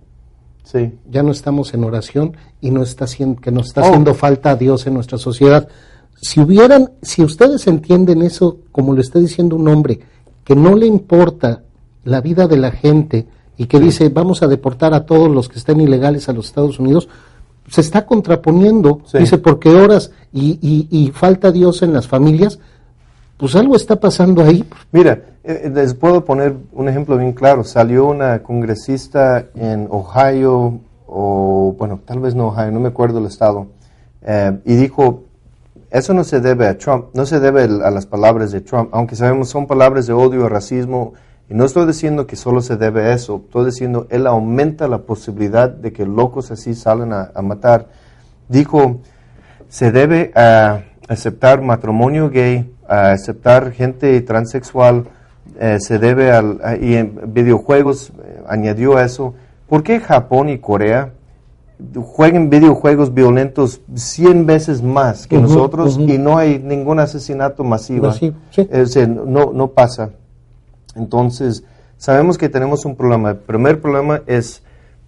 sí. 0.64 0.92
ya 1.10 1.24
no 1.24 1.32
estamos 1.32 1.74
en 1.74 1.86
oración 1.86 2.36
y 2.60 2.70
no 2.72 2.84
está 2.84 3.06
que 3.42 3.52
nos 3.52 3.68
está 3.68 3.82
Oh. 3.82 3.86
haciendo 3.86 4.14
falta 4.14 4.52
a 4.52 4.56
Dios 4.58 4.86
en 4.88 4.94
nuestra 4.96 5.18
sociedad. 5.18 5.70
Si 6.22 6.42
hubieran, 6.42 6.92
si 7.02 7.24
ustedes 7.24 7.66
entienden 7.68 8.22
eso 8.24 8.58
como 8.74 8.94
lo 8.94 9.00
está 9.02 9.20
diciendo 9.20 9.56
un 9.56 9.68
hombre, 9.70 10.00
que 10.44 10.56
no 10.56 10.76
le 10.76 10.86
importa 10.86 11.64
la 12.04 12.20
vida 12.22 12.48
de 12.48 12.58
la 12.58 12.72
gente 12.72 13.26
y 13.58 13.66
que 13.68 13.80
dice 13.80 14.10
vamos 14.10 14.44
a 14.44 14.48
deportar 14.48 14.94
a 14.94 15.06
todos 15.06 15.30
los 15.30 15.50
que 15.50 15.60
estén 15.60 15.82
ilegales 15.82 16.28
a 16.30 16.34
los 16.34 16.48
Estados 16.48 16.80
Unidos, 16.80 17.08
se 17.68 17.82
está 17.82 18.06
contraponiendo, 18.06 19.02
Sí. 19.06 19.18
dice 19.20 19.38
porque 19.38 19.70
oras 19.70 20.12
y, 20.32 20.60
y, 20.62 20.88
y 20.92 21.12
falta 21.12 21.52
Dios 21.52 21.82
en 21.82 21.94
las 21.94 22.08
familias, 22.08 22.60
pues 23.38 23.56
algo 23.56 23.76
está 23.76 23.98
pasando 24.00 24.44
ahí. 24.44 24.64
Mira, 24.92 25.22
eh, 25.44 25.70
les 25.74 25.94
puedo 25.94 26.24
poner 26.24 26.56
un 26.72 26.88
ejemplo 26.88 27.18
bien 27.18 27.34
claro. 27.34 27.64
Salió 27.66 28.06
una 28.06 28.42
congresista 28.44 29.46
en 29.56 29.88
Ohio, 29.92 30.80
o 31.08 31.76
bueno, 31.78 32.00
tal 32.06 32.20
vez 32.20 32.34
no 32.36 32.48
Ohio, 32.48 32.72
no 32.72 32.80
me 32.80 32.88
acuerdo 32.90 33.20
el 33.20 33.26
estado, 33.26 33.68
eh, 34.22 34.58
y 34.66 34.76
dijo, 34.76 35.24
eso 35.92 36.14
no 36.14 36.24
se 36.24 36.40
debe 36.40 36.68
a 36.68 36.78
Trump, 36.78 37.08
no 37.14 37.26
se 37.26 37.40
debe 37.40 37.64
a 37.64 37.92
las 37.92 38.06
palabras 38.06 38.52
de 38.52 38.62
Trump, 38.62 38.90
aunque 38.94 39.16
sabemos 39.16 39.50
son 39.50 39.68
palabras 39.68 40.08
de 40.08 40.14
odio, 40.14 40.48
racismo, 40.50 41.14
y 41.50 41.54
no 41.54 41.66
estoy 41.66 41.86
diciendo 41.86 42.28
que 42.28 42.36
solo 42.36 42.62
se 42.62 42.76
debe 42.76 43.04
a 43.04 43.14
eso, 43.14 43.42
estoy 43.46 43.66
diciendo, 43.66 44.08
él 44.10 44.28
aumenta 44.28 44.88
la 44.88 45.00
posibilidad 45.00 45.70
de 45.70 45.94
que 45.94 46.06
locos 46.06 46.52
así 46.52 46.74
salen 46.74 47.14
a, 47.14 47.32
a 47.36 47.42
matar. 47.42 47.88
Dijo, 48.50 49.00
se 49.68 49.92
debe 49.92 50.32
a 50.36 50.84
aceptar 51.08 51.62
matrimonio 51.62 52.30
gay 52.30 52.72
a 52.88 53.12
aceptar 53.12 53.72
gente 53.72 54.20
transexual, 54.22 55.06
eh, 55.60 55.78
se 55.80 56.00
debe 56.00 56.32
al, 56.32 56.60
y 56.82 56.96
en 56.96 57.34
videojuegos 57.34 58.10
eh, 58.10 58.44
añadió 58.48 59.00
eso. 59.00 59.34
¿Por 59.68 59.84
qué 59.84 60.00
Japón 60.00 60.50
y 60.50 60.60
Corea 60.60 61.14
juegan 62.04 62.50
videojuegos 62.50 63.14
violentos 63.14 63.82
100 63.94 64.46
veces 64.46 64.82
más 64.82 65.28
que 65.28 65.38
nosotros 65.38 65.98
y 65.98 66.18
no 66.18 66.38
hay 66.38 66.60
ningún 66.60 67.00
asesinato 67.00 67.64
masivo? 67.64 68.12
no, 69.08 69.52
no 69.54 69.68
pasa. 69.72 70.12
Entonces, 70.96 71.64
sabemos 71.98 72.38
que 72.38 72.50
tenemos 72.50 72.86
un 72.86 72.96
problema. 72.96 73.32
El 73.32 73.38
primer 73.38 73.82
problema 73.82 74.22
es, 74.26 74.64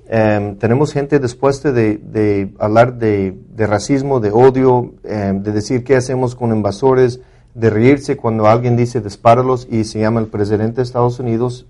em, 0.08 0.56
tenemos 0.58 0.94
gente 0.94 1.20
después 1.20 1.64
de, 1.64 1.72
de 1.72 2.54
hablar 2.60 2.98
de, 2.98 3.38
de, 3.50 3.68
racismo, 3.68 4.20
de 4.20 4.32
odio, 4.32 4.94
em, 5.04 5.42
de 5.42 5.52
decir 5.52 5.84
qué 5.84 5.96
hacemos 5.96 6.36
con 6.36 6.56
invasores, 6.56 7.20
de 7.54 7.70
reírse 7.70 8.18
cuando 8.18 8.46
alguien 8.46 8.78
dice 8.78 9.02
dispáralos 9.02 9.68
y 9.70 9.84
se 9.84 10.00
llama 10.00 10.20
el 10.20 10.28
presidente 10.28 10.78
de 10.78 10.84
Estados 10.84 11.20
Unidos, 11.20 11.66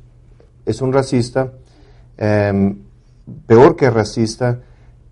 es 0.66 0.82
un 0.82 0.92
racista, 0.92 1.54
em, 2.18 2.80
peor 3.46 3.78
que 3.78 3.90
racista, 3.90 4.60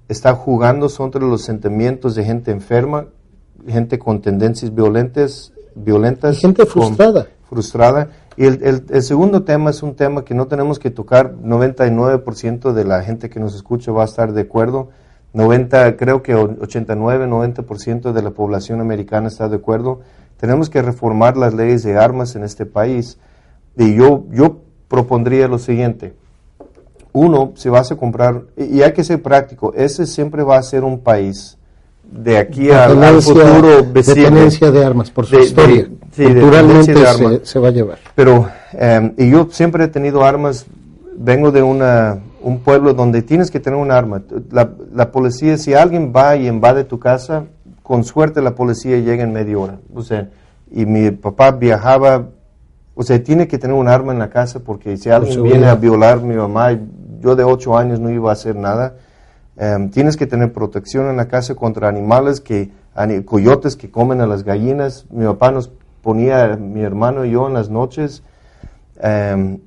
está 0.09 0.35
jugando 0.35 0.89
sobre 0.89 1.21
los 1.21 1.43
sentimientos 1.43 2.15
de 2.15 2.25
gente 2.25 2.51
enferma, 2.51 3.07
gente 3.67 3.97
con 3.97 4.21
tendencias 4.21 4.73
violentas, 4.73 5.53
violentas. 5.75 6.39
gente 6.39 6.65
frustrada. 6.65 7.27
frustrada 7.49 8.09
y 8.37 8.45
el, 8.45 8.85
el, 8.89 9.01
segundo 9.01 9.43
tema 9.43 9.69
es 9.69 9.81
un 9.81 9.95
tema 9.95 10.25
que 10.25 10.33
no 10.33 10.47
tenemos 10.47 10.77
que 10.77 10.91
tocar. 10.91 11.35
99% 11.35 12.73
de 12.73 12.83
la 12.83 13.01
gente 13.01 13.29
que 13.29 13.39
nos 13.39 13.55
escucha 13.55 13.91
va 13.91 14.01
a 14.01 14.05
estar 14.05 14.33
de 14.33 14.41
acuerdo. 14.41 14.89
90, 15.33 15.95
creo 15.97 16.21
que 16.21 16.35
89, 16.35 17.27
90% 17.27 18.11
de 18.11 18.21
la 18.21 18.31
población 18.31 18.81
americana 18.81 19.27
está 19.29 19.47
de 19.47 19.57
acuerdo. 19.57 20.01
Tenemos 20.37 20.69
que 20.69 20.81
reformar 20.81 21.37
las 21.37 21.53
leyes 21.53 21.83
de 21.83 21.97
armas 21.97 22.35
en 22.35 22.43
este 22.43 22.65
país. 22.65 23.19
Y 23.77 23.95
yo, 23.95 24.25
yo 24.31 24.59
propondría 24.87 25.47
lo 25.47 25.59
siguiente. 25.59 26.13
Uno, 27.13 27.53
si 27.55 27.69
vas 27.69 27.91
a 27.91 27.95
comprar, 27.95 28.43
y 28.57 28.81
hay 28.81 28.91
que 28.91 29.03
ser 29.05 29.21
práctico, 29.21 29.73
ese 29.75 30.05
siempre 30.05 30.43
va 30.43 30.57
a 30.57 30.63
ser 30.63 30.83
un 30.83 30.99
país 30.99 31.57
de 32.11 32.37
aquí 32.37 32.69
al, 32.69 33.21
futuro 33.21 33.81
de 33.81 34.71
de 34.71 34.85
armas 34.85 35.09
por 35.11 35.25
su 35.25 35.39
historia. 35.39 35.89
Culturalmente 36.15 36.95
se, 36.95 37.45
se, 37.45 37.60
va 37.60 37.67
a 37.67 37.71
llevar. 37.71 37.97
Pero, 38.15 38.47
em, 38.73 39.13
y 39.17 39.30
yo 39.30 39.47
siempre 39.51 39.84
he 39.84 39.88
tenido 39.88 40.23
armas, 40.23 40.65
vengo 41.17 41.51
de 41.51 41.62
una, 41.62 42.19
un 42.41 42.60
pueblo 42.60 42.93
donde 42.93 43.21
tienes 43.21 43.51
que 43.51 43.60
tener 43.60 43.80
un 43.80 43.91
arma. 43.91 44.21
La, 44.51 44.71
la, 44.93 45.12
policía, 45.12 45.58
si 45.58 45.73
alguien 45.73 46.13
va 46.15 46.36
y 46.36 46.47
invade 46.47 46.84
tu 46.84 46.99
casa, 46.99 47.45
con 47.84 48.04
suerte 48.04 48.41
la 48.41 48.56
policía 48.56 48.99
llega 48.99 49.23
en 49.23 49.34
media 49.34 49.58
hora. 49.58 49.80
O 49.93 50.01
sea, 50.01 50.30
y 50.71 50.86
mi 50.86 51.12
papá 51.12 51.51
viajaba, 51.51 52.30
o 52.95 53.04
sea, 53.04 53.23
tiene 53.23 53.47
que 53.47 53.58
tener 53.58 53.75
un 53.75 53.88
arma 53.88 54.13
en 54.13 54.19
la 54.19 54.30
casa 54.30 54.60
porque 54.60 54.97
si 54.97 55.10
alguien 55.10 55.43
viene 55.43 55.67
a 55.67 55.75
violar 55.75 56.19
a 56.19 56.21
mi 56.21 56.36
mamá, 56.36 56.78
yo 57.19 57.36
de 57.36 57.43
ocho 57.43 57.78
años 57.78 57.99
no 57.99 58.10
iba 58.10 58.30
a 58.30 58.34
hacer 58.34 58.56
nada 58.56 58.95
Em, 59.58 59.89
tienes 59.89 60.17
que 60.17 60.28
tener 60.28 60.51
protección 60.51 61.10
en 61.10 61.15
la 61.15 61.28
casa 61.28 61.56
contra 61.56 61.88
animales 61.88 62.41
que, 62.41 62.71
coyotes 63.23 63.75
que 63.75 63.89
comen 63.89 64.21
a 64.21 64.28
las 64.28 64.43
gallinas. 64.43 65.06
Mi 65.10 65.25
papá 65.25 65.51
nos 65.51 65.71
ponía, 66.05 66.55
mi 66.55 66.81
hermano 66.81 67.25
y 67.25 67.31
yo 67.31 67.47
en 67.47 67.55
las 67.55 67.71
noches, 67.71 68.21
em, 68.99 69.57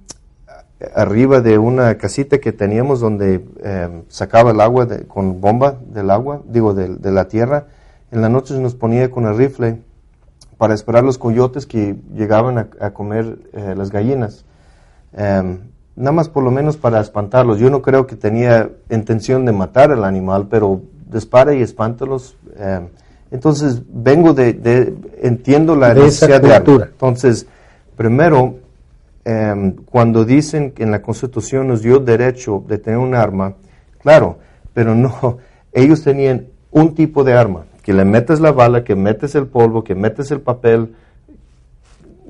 arriba 0.95 1.41
de 1.41 1.59
una 1.59 1.97
casita 1.97 2.39
que 2.39 2.53
teníamos 2.53 3.01
donde 3.01 3.45
em, 3.65 4.05
sacaba 4.07 4.53
el 4.53 4.61
agua 4.61 4.87
con 5.09 5.41
bomba 5.41 5.79
del 5.93 6.13
agua, 6.13 6.43
digo, 6.47 6.75
de, 6.75 7.11
la 7.11 7.27
tierra. 7.27 7.67
En 8.13 8.23
las 8.23 8.31
noches 8.31 8.57
nos 8.61 8.77
ponía 8.77 9.11
con 9.11 9.27
el 9.27 9.37
rifle 9.37 9.83
para 10.59 10.75
esperar 10.75 11.03
los 11.03 11.19
coyotes 11.19 11.67
que 11.67 11.97
llegaban 12.15 12.57
a, 12.59 12.91
comer 12.93 13.41
eh, 13.53 13.75
las 13.77 13.91
gallinas 13.91 14.45
nada 15.99 16.13
más 16.13 16.29
por 16.29 16.45
lo 16.45 16.53
menos 16.53 16.77
para 16.77 17.01
espantarlos. 17.01 17.59
Yo 17.59 17.71
no 17.71 17.83
creo 17.83 18.07
que 18.07 18.15
tenía 18.15 18.71
intención 18.89 19.45
de 19.45 19.53
matar 19.53 19.91
al 19.91 20.05
animal, 20.05 20.47
pero 20.49 20.81
dispara 21.11 21.55
y 21.55 21.63
espántalos. 21.63 22.37
Entonces, 23.31 23.83
vengo 23.89 24.33
de, 24.33 24.95
entiendo 25.21 25.77
la 25.77 25.93
necesidad 25.93 26.41
de 26.41 26.85
Entonces, 26.85 27.47
primero, 27.97 28.57
em, 29.25 29.73
cuando 29.85 30.25
dicen 30.25 30.71
que 30.71 30.83
en 30.83 30.91
la 30.91 31.03
Constitución 31.03 31.69
nos 31.69 31.83
dio 31.83 31.99
derecho 31.99 32.65
de 32.67 32.79
tener 32.79 32.99
un 32.99 33.15
arma, 33.15 33.55
claro, 34.01 34.39
pero 34.73 34.95
no, 34.95 35.39
ellos 35.73 36.03
tenían 36.03 36.47
un 36.71 36.95
tipo 36.95 37.23
de 37.23 37.35
arma, 37.35 37.65
que 37.83 37.93
le 37.93 38.05
metes 38.05 38.41
la 38.41 38.53
bala, 38.53 38.85
que 38.85 38.95
metes 38.95 39.35
el 39.35 39.47
polvo, 39.47 39.85
que 39.85 39.95
metes 39.95 40.31
el 40.31 40.41
papel, 40.41 40.95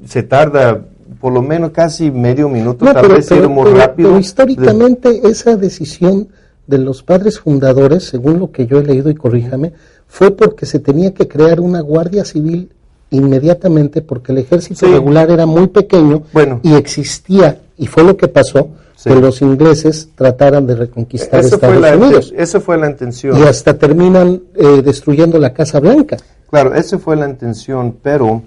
se 0.04 0.22
tarda 0.22 0.84
por 1.20 1.32
lo 1.32 1.42
menos 1.42 1.70
casi 1.70 2.10
medio 2.10 2.48
minuto, 2.48 2.84
tal 2.84 3.08
vez 3.08 3.26
pero, 3.28 3.48
muy 3.48 3.70
rápido. 3.72 4.10
Pero 4.10 4.20
históricamente 4.20 5.20
esa 5.24 5.56
decisión 5.56 6.28
de 6.66 6.78
los 6.78 7.02
padres 7.02 7.40
fundadores, 7.40 8.04
según 8.04 8.38
lo 8.38 8.52
que 8.52 8.66
yo 8.66 8.78
he 8.78 8.84
leído 8.84 9.10
y 9.10 9.14
corríjame, 9.14 9.72
fue 10.08 10.32
porque 10.32 10.66
se 10.66 10.80
tenía 10.80 11.14
que 11.14 11.28
crear 11.28 11.60
una 11.60 11.80
guardia 11.80 12.24
civil 12.24 12.72
inmediatamente 13.10 14.02
porque 14.02 14.32
el 14.32 14.38
ejército 14.38 14.86
regular 14.86 15.30
era 15.30 15.46
muy 15.46 15.68
pequeño 15.68 16.24
y 16.62 16.74
existía, 16.74 17.60
y 17.76 17.86
fue 17.86 18.02
lo 18.02 18.16
que 18.16 18.28
pasó, 18.28 18.70
que 19.02 19.14
los 19.14 19.40
ingleses 19.42 20.08
trataran 20.14 20.66
de 20.66 20.74
reconquistar 20.74 21.40
Estados 21.40 21.96
Unidos. 21.96 22.32
Esa 22.36 22.60
fue 22.60 22.76
la 22.76 22.90
intención. 22.90 23.38
Y 23.38 23.42
hasta 23.42 23.78
terminan 23.78 24.42
eh, 24.56 24.82
destruyendo 24.82 25.38
la 25.38 25.52
Casa 25.52 25.78
Blanca. 25.78 26.16
Claro, 26.50 26.74
esa 26.74 26.98
fue 26.98 27.14
la 27.14 27.28
intención, 27.28 27.96
pero 28.02 28.42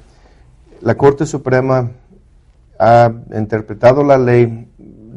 la 0.81 0.95
Corte 0.95 1.25
Suprema 1.25 1.89
ha 2.77 3.11
interpretado 3.37 4.03
la 4.03 4.17
ley 4.17 4.67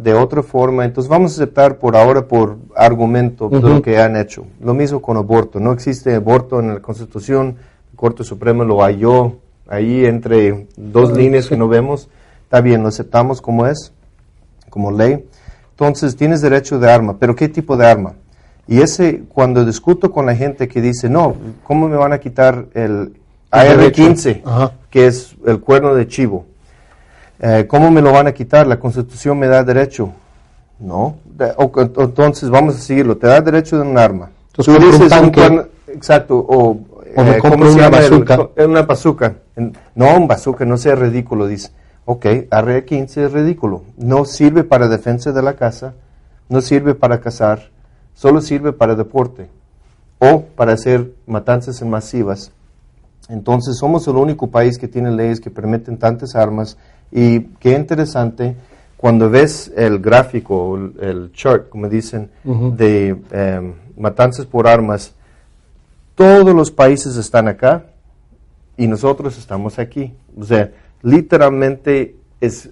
de 0.05 0.13
otra 0.13 0.43
forma, 0.43 0.85
entonces 0.85 1.09
vamos 1.09 1.33
a 1.33 1.43
aceptar 1.43 1.79
por 1.79 1.97
ahora 1.97 2.29
por 2.29 2.59
argumento 2.77 3.49
lo 3.51 3.81
que 3.81 3.99
han 3.99 4.17
hecho. 4.17 4.45
Lo 4.61 4.75
mismo 4.75 5.01
con 5.01 5.17
aborto, 5.17 5.59
no 5.59 5.73
existe 5.73 6.15
aborto 6.15 6.61
en 6.61 6.75
la 6.75 6.81
Constitución, 6.81 7.57
la 7.91 7.97
Corte 7.97 8.23
Suprema 8.23 8.65
lo 8.65 8.83
halló 8.83 9.39
ahí 9.67 10.05
entre 10.05 10.67
dos 10.77 11.11
ah, 11.11 11.17
líneas 11.17 11.49
que 11.49 11.57
no 11.57 11.69
vemos, 11.69 12.11
está 12.43 12.61
bien, 12.61 12.83
lo 12.83 12.89
aceptamos 12.89 13.41
como 13.41 13.67
es, 13.67 13.93
como 14.69 14.93
ley. 14.93 15.25
Entonces 15.71 16.17
tienes 16.17 16.43
derecho 16.43 16.79
de 16.79 16.93
arma, 16.93 17.17
pero 17.19 17.35
¿qué 17.35 17.49
tipo 17.49 17.75
de 17.79 17.87
arma? 17.87 18.13
Y 18.69 18.83
ese, 18.83 19.23
cuando 19.27 19.65
discuto 19.65 20.13
con 20.13 20.27
la 20.27 20.37
gente 20.37 20.69
que 20.69 20.83
dice, 20.83 21.09
no, 21.09 21.35
¿cómo 21.63 21.89
me 21.89 21.97
van 21.97 22.13
a 22.13 22.21
quitar 22.21 22.67
el 22.75 23.15
AR-15, 23.51 24.71
que 24.91 25.07
es 25.07 25.35
el 25.47 25.61
cuerno 25.61 25.95
de 25.95 26.07
chivo? 26.07 26.45
Eh, 27.47 27.67
¿Cómo 27.67 27.91
me 27.91 28.01
lo 28.01 28.11
van 28.11 28.27
a 28.27 28.33
quitar? 28.33 28.67
La 28.67 28.79
Constitución 28.79 29.39
me 29.39 29.49
da 29.49 29.63
derecho. 29.63 30.11
No. 30.79 31.17
entonces 31.39 32.49
vamos 32.49 32.77
a 32.77 32.79
seguirlo. 32.79 33.19
Te 33.19 33.27
da 33.27 33.43
derecho 33.43 33.77
de 33.77 33.83
un 33.83 33.99
arma. 33.99 34.31
Tú 34.53 34.63
dices 34.63 35.13
un 35.13 35.69
exacto. 35.89 36.39
O, 36.39 36.79
eh, 37.05 37.37
¿cómo 37.43 37.71
se 37.71 37.79
llama? 37.79 37.99
Bazooka. 37.99 38.49
una 38.65 38.83
bazooka. 38.83 39.35
No, 39.95 40.17
un 40.17 40.27
bazooka, 40.27 40.65
no 40.65 40.79
sea 40.79 40.95
ridículo, 40.95 41.47
dice. 41.47 41.71
Ok, 42.07 42.25
AR-15 42.51 43.27
es 43.27 43.33
ridículo. 43.33 43.83
No 43.99 44.25
sirve 44.25 44.65
para 44.65 44.89
defensa 44.89 45.31
de 45.31 45.43
la 45.43 45.55
casa, 45.55 45.93
no 46.49 46.63
sirve 46.63 46.95
para 46.95 47.21
cazar, 47.21 47.71
solo 48.15 48.41
sirve 48.41 48.73
para 48.73 48.95
deporte 48.95 49.51
o 50.19 50.45
para 50.57 50.73
hacer 50.73 51.13
matanzas 51.27 51.83
masivas. 51.83 52.53
Entonces 53.29 53.77
somos 53.79 54.07
el 54.09 54.17
único 54.17 54.51
país 54.51 54.79
que 54.79 54.89
tiene 54.89 55.11
leyes 55.11 55.41
que 55.41 55.51
permiten 55.51 55.99
tantas 55.99 56.35
armas 56.35 56.79
y 57.17 57.41
qué 57.61 57.77
interesante, 57.77 58.57
cuando 58.97 59.31
ves 59.31 59.73
el 59.77 60.01
gráfico, 60.01 60.77
el, 60.77 61.31
chart, 61.33 61.69
como 61.69 61.89
dicen, 61.89 62.29
de 62.43 63.17
em, 63.31 63.75
matanzas 63.97 64.47
por 64.47 64.67
armas, 64.67 65.15
todos 66.17 66.53
los 66.53 66.73
países 66.73 67.17
están 67.17 67.47
acá 67.47 67.85
y 68.77 68.89
nosotros 68.89 69.39
estamos 69.39 69.79
aquí. 69.79 70.13
O 70.37 70.43
sea, 70.43 70.73
literalmente 71.03 72.17
es 72.41 72.71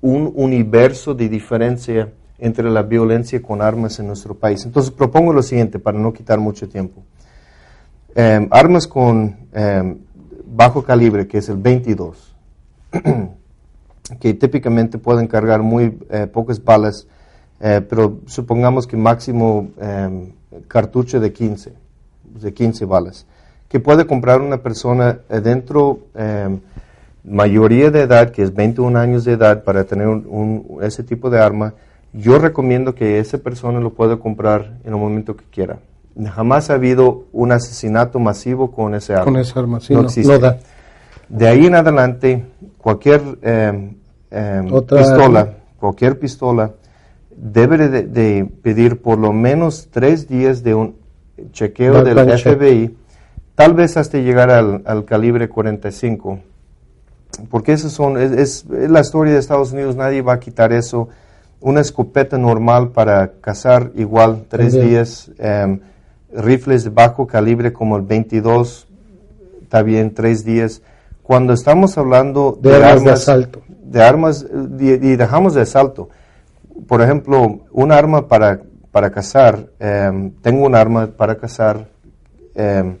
un 0.00 0.32
universo 0.36 1.12
de 1.12 1.28
diferencia 1.28 2.12
entre 2.38 2.70
la 2.70 2.82
violencia 2.82 3.42
con 3.42 3.60
armas 3.60 3.98
en 3.98 4.06
nuestro 4.06 4.34
país. 4.34 4.64
Entonces 4.64 4.92
propongo 4.92 5.32
lo 5.32 5.42
siguiente 5.42 5.80
para 5.80 5.98
no 5.98 6.12
quitar 6.12 6.38
mucho 6.38 6.68
tiempo. 6.68 7.02
Em, 8.14 8.46
armas 8.52 8.86
con 8.86 9.48
em, 9.52 9.98
bajo 10.46 10.84
calibre, 10.84 11.26
que 11.26 11.38
es 11.38 11.48
el 11.48 11.56
22. 11.56 12.36
que 14.20 14.34
típicamente 14.34 14.98
pueden 14.98 15.26
cargar 15.26 15.62
muy 15.62 15.98
eh, 16.10 16.26
pocas 16.26 16.62
balas, 16.62 17.06
eh, 17.60 17.80
pero 17.88 18.18
supongamos 18.26 18.86
que 18.86 18.96
máximo 18.96 19.68
em, 19.80 20.32
cartucho 20.68 21.20
de 21.20 21.32
15, 21.32 21.72
de 22.40 22.54
15 22.54 22.84
balas, 22.84 23.26
que 23.68 23.80
puede 23.80 24.06
comprar 24.06 24.40
una 24.40 24.58
persona 24.58 25.20
dentro, 25.28 26.00
em, 26.14 26.60
mayoría 27.24 27.90
de 27.90 28.02
edad, 28.02 28.30
que 28.30 28.42
es 28.42 28.54
21 28.54 28.98
años 28.98 29.24
de 29.24 29.32
edad, 29.32 29.64
para 29.64 29.84
tener 29.84 30.08
un, 30.08 30.78
ese 30.82 31.02
tipo 31.02 31.30
de 31.30 31.40
arma, 31.40 31.74
yo 32.14 32.38
recomiendo 32.38 32.94
que 32.94 33.18
esa 33.18 33.38
persona 33.38 33.80
lo 33.80 33.92
pueda 33.92 34.16
comprar 34.16 34.78
en 34.84 34.92
el 34.92 34.98
momento 34.98 35.36
que 35.36 35.44
quiera. 35.50 35.78
Jamás 36.32 36.70
ha 36.70 36.74
habido 36.74 37.24
un 37.32 37.50
asesinato 37.50 38.20
masivo 38.20 38.70
con 38.70 38.94
ese 38.94 39.14
arma. 39.14 39.24
Con 39.24 39.36
esa 39.36 39.58
arma, 39.58 39.80
sí, 39.80 39.94
no, 39.94 40.02
no, 40.02 40.08
no 40.08 40.38
da 40.38 40.58
De 41.28 41.48
ahí 41.48 41.66
en 41.66 41.74
adelante, 41.74 42.44
cualquier 42.78 43.20
eh, 43.42 43.90
eh, 44.34 44.62
Otra- 44.70 44.98
pistola, 44.98 45.48
cualquier 45.78 46.18
pistola, 46.18 46.72
debe 47.36 47.78
de, 47.88 48.02
de 48.02 48.44
pedir 48.62 49.00
por 49.00 49.18
lo 49.18 49.32
menos 49.32 49.88
tres 49.90 50.28
días 50.28 50.62
de 50.62 50.74
un 50.74 50.96
chequeo 51.52 52.02
del 52.04 52.36
check. 52.36 52.56
FBI, 52.58 52.96
tal 53.54 53.74
vez 53.74 53.96
hasta 53.96 54.18
llegar 54.18 54.50
al, 54.50 54.82
al 54.86 55.04
calibre 55.04 55.48
45. 55.48 56.38
Porque 57.50 57.72
eso 57.72 57.90
son, 57.90 58.16
es, 58.18 58.30
es- 58.32 58.64
es 58.70 58.90
la 58.90 59.00
historia 59.00 59.32
de 59.32 59.38
Estados 59.40 59.72
Unidos, 59.72 59.96
nadie 59.96 60.22
va 60.22 60.34
a 60.34 60.40
quitar 60.40 60.72
eso. 60.72 61.08
Una 61.60 61.80
escopeta 61.80 62.36
normal 62.38 62.90
para 62.90 63.32
cazar 63.40 63.90
igual, 63.96 64.44
tres 64.48 64.72
También. 64.72 64.90
días. 64.90 65.30
em, 65.38 65.80
rifles 66.36 66.82
de 66.84 66.90
bajo 66.90 67.26
calibre 67.28 67.72
como 67.72 67.96
el 67.96 68.02
22, 68.02 68.88
está 69.62 69.82
bien, 69.82 70.12
tres 70.14 70.44
días. 70.44 70.82
Cuando 71.24 71.54
estamos 71.54 71.96
hablando 71.96 72.58
De 72.60 72.76
armas 72.76 73.02
de 73.02 73.10
asalto. 73.10 73.62
de 73.82 74.02
armas 74.02 74.46
y, 74.78 75.16
dejamos 75.16 75.54
de 75.54 75.62
asalto. 75.62 76.10
Por 76.86 77.00
ejemplo, 77.00 77.60
un 77.72 77.92
arma 77.92 78.28
para, 78.28 78.60
para 78.92 79.10
cazar, 79.10 79.70
em, 79.78 80.32
tengo 80.42 80.66
un 80.66 80.74
arma 80.74 81.06
para 81.06 81.36
cazar 81.36 81.88
em, 82.54 82.98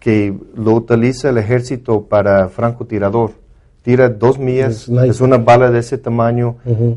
que 0.00 0.34
lo 0.54 0.72
utiliza 0.72 1.28
el 1.28 1.36
ejército 1.36 2.04
para 2.04 2.48
francotirador. 2.48 3.32
Tira 3.82 4.08
dos 4.08 4.38
millas, 4.38 4.88
es 4.88 5.20
una 5.20 5.36
bala 5.36 5.70
de 5.70 5.80
ese 5.80 5.98
tamaño, 5.98 6.56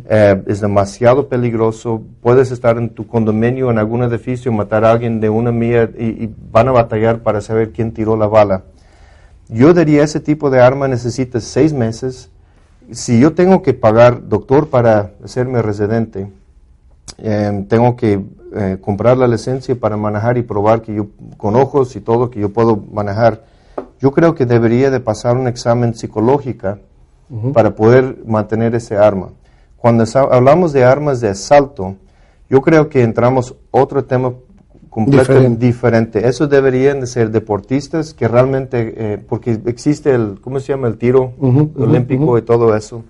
eh, 0.09 0.41
es 0.47 0.61
demasiado 0.61 1.27
peligroso. 1.27 2.01
Puedes 2.21 2.49
estar 2.49 2.77
en 2.77 2.91
tu 2.91 3.07
condominio, 3.07 3.71
en 3.71 3.77
algún 3.77 4.03
edificio, 4.03 4.53
matar 4.53 4.85
a 4.85 4.91
alguien 4.91 5.19
de 5.19 5.29
una 5.29 5.51
milla 5.51 5.89
y, 5.97 6.23
y 6.23 6.33
van 6.49 6.69
a 6.69 6.71
batallar 6.71 7.19
para 7.23 7.41
saber 7.41 7.71
quién 7.71 7.91
tiró 7.91 8.15
la 8.15 8.27
bala. 8.27 8.63
Yo 9.53 9.73
diría 9.73 10.05
ese 10.05 10.21
tipo 10.21 10.49
de 10.49 10.61
arma 10.61 10.87
necesita 10.87 11.41
seis 11.41 11.73
meses. 11.73 12.29
Si 12.89 13.19
yo 13.19 13.33
tengo 13.33 13.61
que 13.61 13.73
pagar 13.73 14.29
doctor 14.29 14.69
para 14.69 15.11
hacerme 15.21 15.61
residente, 15.61 16.31
eh, 17.17 17.65
tengo 17.67 17.97
que 17.97 18.23
eh, 18.55 18.77
comprar 18.79 19.17
la 19.17 19.27
licencia 19.27 19.77
para 19.77 19.97
manejar 19.97 20.37
y 20.37 20.43
probar 20.43 20.81
que 20.81 20.93
yo, 20.93 21.07
con 21.35 21.57
ojos 21.57 21.97
y 21.97 21.99
todo, 21.99 22.29
que 22.29 22.39
yo 22.39 22.53
puedo 22.53 22.77
manejar. 22.77 23.43
Yo 23.99 24.13
creo 24.13 24.35
que 24.35 24.45
debería 24.45 24.89
de 24.89 25.01
pasar 25.01 25.35
un 25.35 25.49
examen 25.49 25.95
psicológico 25.95 26.77
para 27.53 27.75
poder 27.75 28.19
mantener 28.25 28.73
ese 28.73 28.95
arma. 28.95 29.31
Cuando 29.75 30.05
hablamos 30.31 30.71
de 30.71 30.85
armas 30.85 31.19
de 31.19 31.27
asalto, 31.27 31.95
yo 32.49 32.61
creo 32.61 32.87
que 32.87 33.03
entramos 33.03 33.55
otro 33.69 34.05
tema 34.05 34.33
completamente 34.91 35.65
Diferente. 35.65 35.65
diferente. 35.65 36.27
Eso 36.27 36.47
deberían 36.47 36.99
de 36.99 37.07
ser 37.07 37.31
deportistas 37.31 38.13
que 38.13 38.27
realmente, 38.27 38.93
eh, 38.97 39.17
porque 39.17 39.57
existe 39.65 40.13
el, 40.13 40.41
¿cómo 40.41 40.59
se 40.59 40.73
llama? 40.73 40.89
El 40.89 40.97
tiro 40.97 41.33
olímpico 41.39 42.37
y 42.37 42.41
todo 42.41 42.75
eso. 42.75 43.05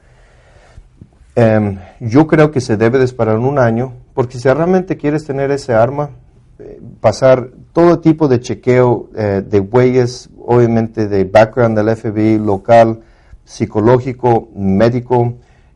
Em, 1.35 1.79
yo 1.99 2.27
creo 2.27 2.51
que 2.51 2.61
se 2.61 2.77
debe 2.77 2.99
disparar 2.99 3.37
en 3.37 3.45
un 3.45 3.57
año, 3.57 3.93
porque 4.13 4.37
si 4.37 4.47
realmente 4.47 4.95
quieres 4.95 5.25
tener 5.25 5.49
ese 5.49 5.73
arma, 5.73 6.11
eh, 6.59 6.79
pasar 6.99 7.49
todo 7.73 7.99
tipo 7.99 8.27
de 8.27 8.39
chequeo 8.39 9.09
eh, 9.15 9.43
de 9.43 9.59
huellas, 9.59 10.29
obviamente 10.45 11.07
de 11.07 11.23
background 11.23 11.75
del 11.75 11.95
FBI 11.95 12.37
local, 12.37 12.99
psicológico, 13.43 14.49
médico, 14.55 15.33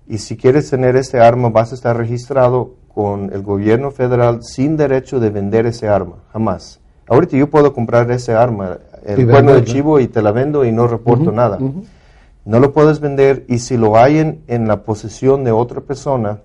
y 0.08 0.20
si 0.20 0.38
quieres 0.38 0.70
tener 0.70 0.98
ese 0.98 1.20
arma 1.20 1.50
vas 1.50 1.72
a 1.72 1.76
estar 1.76 1.98
registrado 1.98 2.76
con 2.96 3.32
el 3.34 3.44
gobierno 3.44 3.92
federal 3.92 4.40
sin 4.42 4.78
derecho 4.78 5.20
de 5.20 5.30
vender 5.30 5.66
ese 5.66 5.90
arma, 5.90 6.16
jamás. 6.32 6.80
Ahorita 7.08 7.36
yo 7.36 7.50
puedo 7.50 7.74
comprar 7.74 8.10
ese 8.10 8.34
arma, 8.34 8.78
el 9.06 9.28
cuerno 9.28 9.54
de 9.54 9.66
chivo, 9.66 10.00
y 10.00 10.08
te 10.08 10.22
la 10.22 10.32
vendo 10.32 10.64
y 10.64 10.72
no 10.72 10.88
reporto 10.88 11.32
nada. 11.32 11.60
No 12.46 12.60
lo 12.60 12.72
puedes 12.72 13.02
vender 13.02 13.44
y 13.50 13.60
si 13.60 13.76
lo 13.76 13.98
hay 13.98 14.20
en, 14.20 14.40
en 14.48 14.68
la 14.68 14.84
posesión 14.84 15.44
de 15.44 15.52
otra 15.52 15.82
persona 15.82 16.40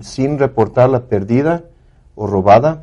sin 0.00 0.38
reportarla 0.40 1.04
perdida 1.04 1.62
o 2.16 2.26
robada, 2.26 2.82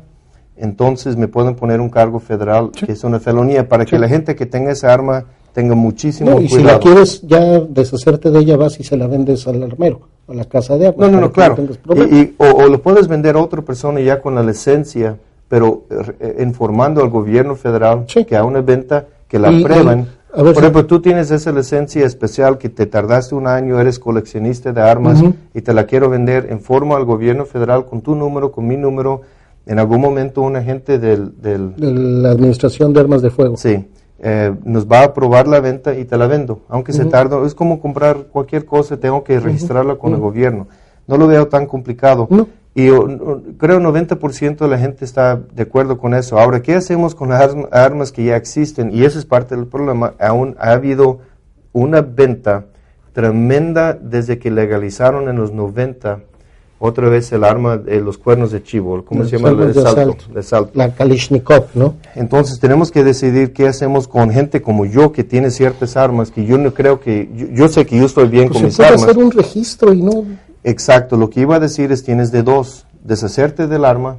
entonces 0.56 1.16
me 1.16 1.28
pueden 1.28 1.56
poner 1.56 1.80
un 1.80 1.90
cargo 1.90 2.20
federal 2.20 2.70
que 2.70 2.92
es 2.92 3.04
una 3.04 3.20
felonía 3.20 3.68
para 3.68 3.84
que 3.84 3.98
la 3.98 4.08
gente 4.08 4.34
que 4.34 4.46
tenga 4.46 4.72
esa 4.72 4.92
arma 4.94 5.24
tenga 5.52 5.74
muchísimo 5.74 6.30
No, 6.30 6.40
y 6.40 6.48
si 6.48 6.56
cuidado. 6.56 6.78
la 6.78 6.80
quieres 6.80 7.20
ya 7.22 7.60
deshacerte 7.60 8.30
de 8.30 8.38
ella, 8.38 8.56
vas 8.56 8.80
y 8.80 8.84
se 8.84 8.96
la 8.96 9.06
vendes 9.06 9.46
al 9.46 9.62
armero, 9.62 10.00
a 10.28 10.34
la 10.34 10.44
casa 10.44 10.76
de 10.78 10.88
armas. 10.88 11.10
No, 11.10 11.16
no, 11.16 11.20
no, 11.22 11.32
claro. 11.32 11.56
problema. 11.82 12.10
Y, 12.16 12.20
y- 12.20 12.34
o, 12.38 12.44
o 12.46 12.66
lo 12.68 12.80
puedes 12.80 13.08
vender 13.08 13.36
a 13.36 13.40
otra 13.40 13.62
persona 13.62 14.00
ya 14.00 14.20
con 14.20 14.34
la 14.34 14.42
licencia, 14.42 15.16
pero 15.48 15.82
eh, 16.20 16.38
informando 16.42 17.02
al 17.02 17.10
gobierno 17.10 17.54
federal 17.56 18.04
Sí. 18.08 18.24
que 18.24 18.36
a 18.36 18.44
una 18.44 18.60
venta 18.60 19.06
que 19.28 19.38
la 19.38 19.50
Y- 19.50 19.62
prueben. 19.64 20.06
a 20.34 20.42
ver 20.42 20.54
Por 20.54 20.62
ejemplo, 20.62 20.86
tú 20.86 21.00
tienes 21.02 21.30
esa 21.30 21.52
licencia 21.52 22.06
especial 22.06 22.56
que 22.56 22.68
te 22.70 22.86
tardaste 22.86 23.34
un 23.34 23.46
año, 23.46 23.78
eres 23.80 23.98
coleccionista 23.98 24.72
de 24.72 24.80
armas 24.80 25.22
y 25.52 25.60
te 25.60 25.74
la 25.74 25.84
quiero 25.86 26.08
vender, 26.08 26.48
informo 26.50 26.96
al 26.96 27.04
gobierno 27.04 27.44
federal 27.44 27.84
con 27.84 28.00
tu 28.00 28.14
número, 28.14 28.50
con 28.52 28.66
mi 28.66 28.76
número. 28.76 29.20
En 29.64 29.78
algún 29.78 30.00
momento 30.00 30.42
un 30.42 30.56
agente 30.56 30.98
del, 30.98 31.40
del 31.40 31.76
De 31.76 31.92
la 31.92 32.30
Administración 32.32 32.92
de 32.92 32.98
Armas 33.00 33.22
de 33.22 33.30
Fuego. 33.30 33.56
Sí, 33.56 33.86
eh, 34.18 34.54
nos 34.64 34.86
va 34.86 35.00
a 35.00 35.04
aprobar 35.04 35.48
la 35.48 35.60
venta 35.60 35.94
y 35.94 36.04
te 36.04 36.16
la 36.16 36.26
vendo, 36.26 36.60
aunque 36.68 36.92
se 36.92 37.04
tarda, 37.06 37.44
es 37.46 37.54
como 37.54 37.80
comprar 37.80 38.26
cualquier 38.30 38.64
cosa, 38.64 38.96
tengo 38.98 39.24
que 39.24 39.40
registrarla 39.40 39.96
con 39.96 40.12
el 40.14 40.20
gobierno. 40.20 40.68
No 41.06 41.16
lo 41.16 41.26
veo 41.26 41.48
tan 41.48 41.66
complicado. 41.66 42.28
No. 42.30 42.46
Y 42.74 42.86
yo, 42.86 43.06
creo 43.58 43.80
90% 43.80 44.56
de 44.58 44.68
la 44.68 44.78
gente 44.78 45.04
está 45.04 45.36
de 45.36 45.62
acuerdo 45.64 45.98
con 45.98 46.14
eso. 46.14 46.38
Ahora, 46.38 46.62
¿qué 46.62 46.74
hacemos 46.74 47.14
con 47.14 47.28
las 47.30 47.42
arm- 47.42 47.68
armas 47.70 48.12
que 48.12 48.24
ya 48.24 48.36
existen? 48.36 48.90
Y 48.94 49.04
eso 49.04 49.18
es 49.18 49.26
parte 49.26 49.54
del 49.56 49.66
problema. 49.66 50.14
Aún 50.20 50.56
ha 50.58 50.70
habido 50.70 51.18
una 51.72 52.00
venta 52.00 52.66
tremenda 53.12 53.92
desde 53.92 54.38
que 54.38 54.50
legalizaron 54.50 55.28
en 55.28 55.36
los 55.36 55.52
90 55.52 56.20
otra 56.84 57.08
vez 57.08 57.30
el 57.32 57.44
arma 57.44 57.76
de 57.76 58.00
los 58.00 58.18
cuernos 58.18 58.50
de 58.50 58.60
chivo, 58.62 59.04
¿cómo 59.04 59.20
Los 59.20 59.30
se 59.30 59.38
llama? 59.38 59.50
El 59.50 59.72
de 59.72 59.80
asalto. 59.80 60.24
de. 60.34 60.70
La 60.74 60.92
Kalishnikov, 60.92 61.66
¿no? 61.74 61.94
Entonces 62.16 62.58
tenemos 62.58 62.90
que 62.90 63.04
decidir 63.04 63.52
qué 63.52 63.68
hacemos 63.68 64.08
con 64.08 64.30
gente 64.30 64.60
como 64.62 64.84
yo 64.84 65.12
que 65.12 65.22
tiene 65.22 65.50
ciertas 65.52 65.96
armas 65.96 66.32
que 66.32 66.44
yo 66.44 66.58
no 66.58 66.74
creo 66.74 66.98
que 66.98 67.30
yo, 67.36 67.46
yo 67.52 67.68
sé 67.68 67.86
que 67.86 67.96
yo 67.96 68.06
estoy 68.06 68.26
bien 68.28 68.48
Pues 68.48 68.54
con 68.54 68.60
se 68.62 68.66
mis 68.66 68.76
puede 68.76 68.88
armas. 68.88 69.02
hacer 69.04 69.18
un 69.18 69.30
registro 69.30 69.92
y 69.92 70.02
no. 70.02 70.24
Exacto, 70.64 71.16
lo 71.16 71.30
que 71.30 71.40
iba 71.40 71.54
a 71.56 71.60
decir 71.60 71.92
es 71.92 72.02
tienes 72.02 72.32
de 72.32 72.42
dos, 72.42 72.86
deshacerte 73.04 73.68
del 73.68 73.84
arma. 73.84 74.16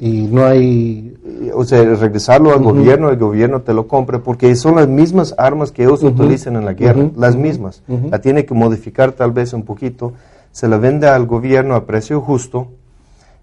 Y 0.00 0.28
no 0.28 0.44
hay. 0.46 1.16
o 1.52 1.64
sea, 1.64 1.82
regresarlo 1.82 2.52
al 2.52 2.62
gobierno, 2.62 3.10
el 3.10 3.16
gobierno 3.16 3.62
te 3.62 3.74
lo 3.74 3.88
compre 3.88 4.20
porque 4.20 4.54
son 4.54 4.76
las 4.76 4.86
mismas 4.86 5.34
armas 5.36 5.72
que 5.72 5.82
ellos 5.82 6.04
utilizan 6.04 6.54
en 6.54 6.64
la 6.64 6.74
guerra, 6.74 7.10
las 7.16 7.34
mismas. 7.34 7.82
La 8.08 8.20
tiene 8.20 8.44
que 8.46 8.54
modificar 8.54 9.10
tal 9.10 9.32
vez 9.32 9.52
un 9.52 9.64
poquito, 9.64 10.12
se 10.52 10.68
la 10.68 10.78
vende 10.78 11.08
al 11.08 11.26
gobierno 11.26 11.74
a 11.74 11.86
precio 11.86 12.20
justo, 12.20 12.68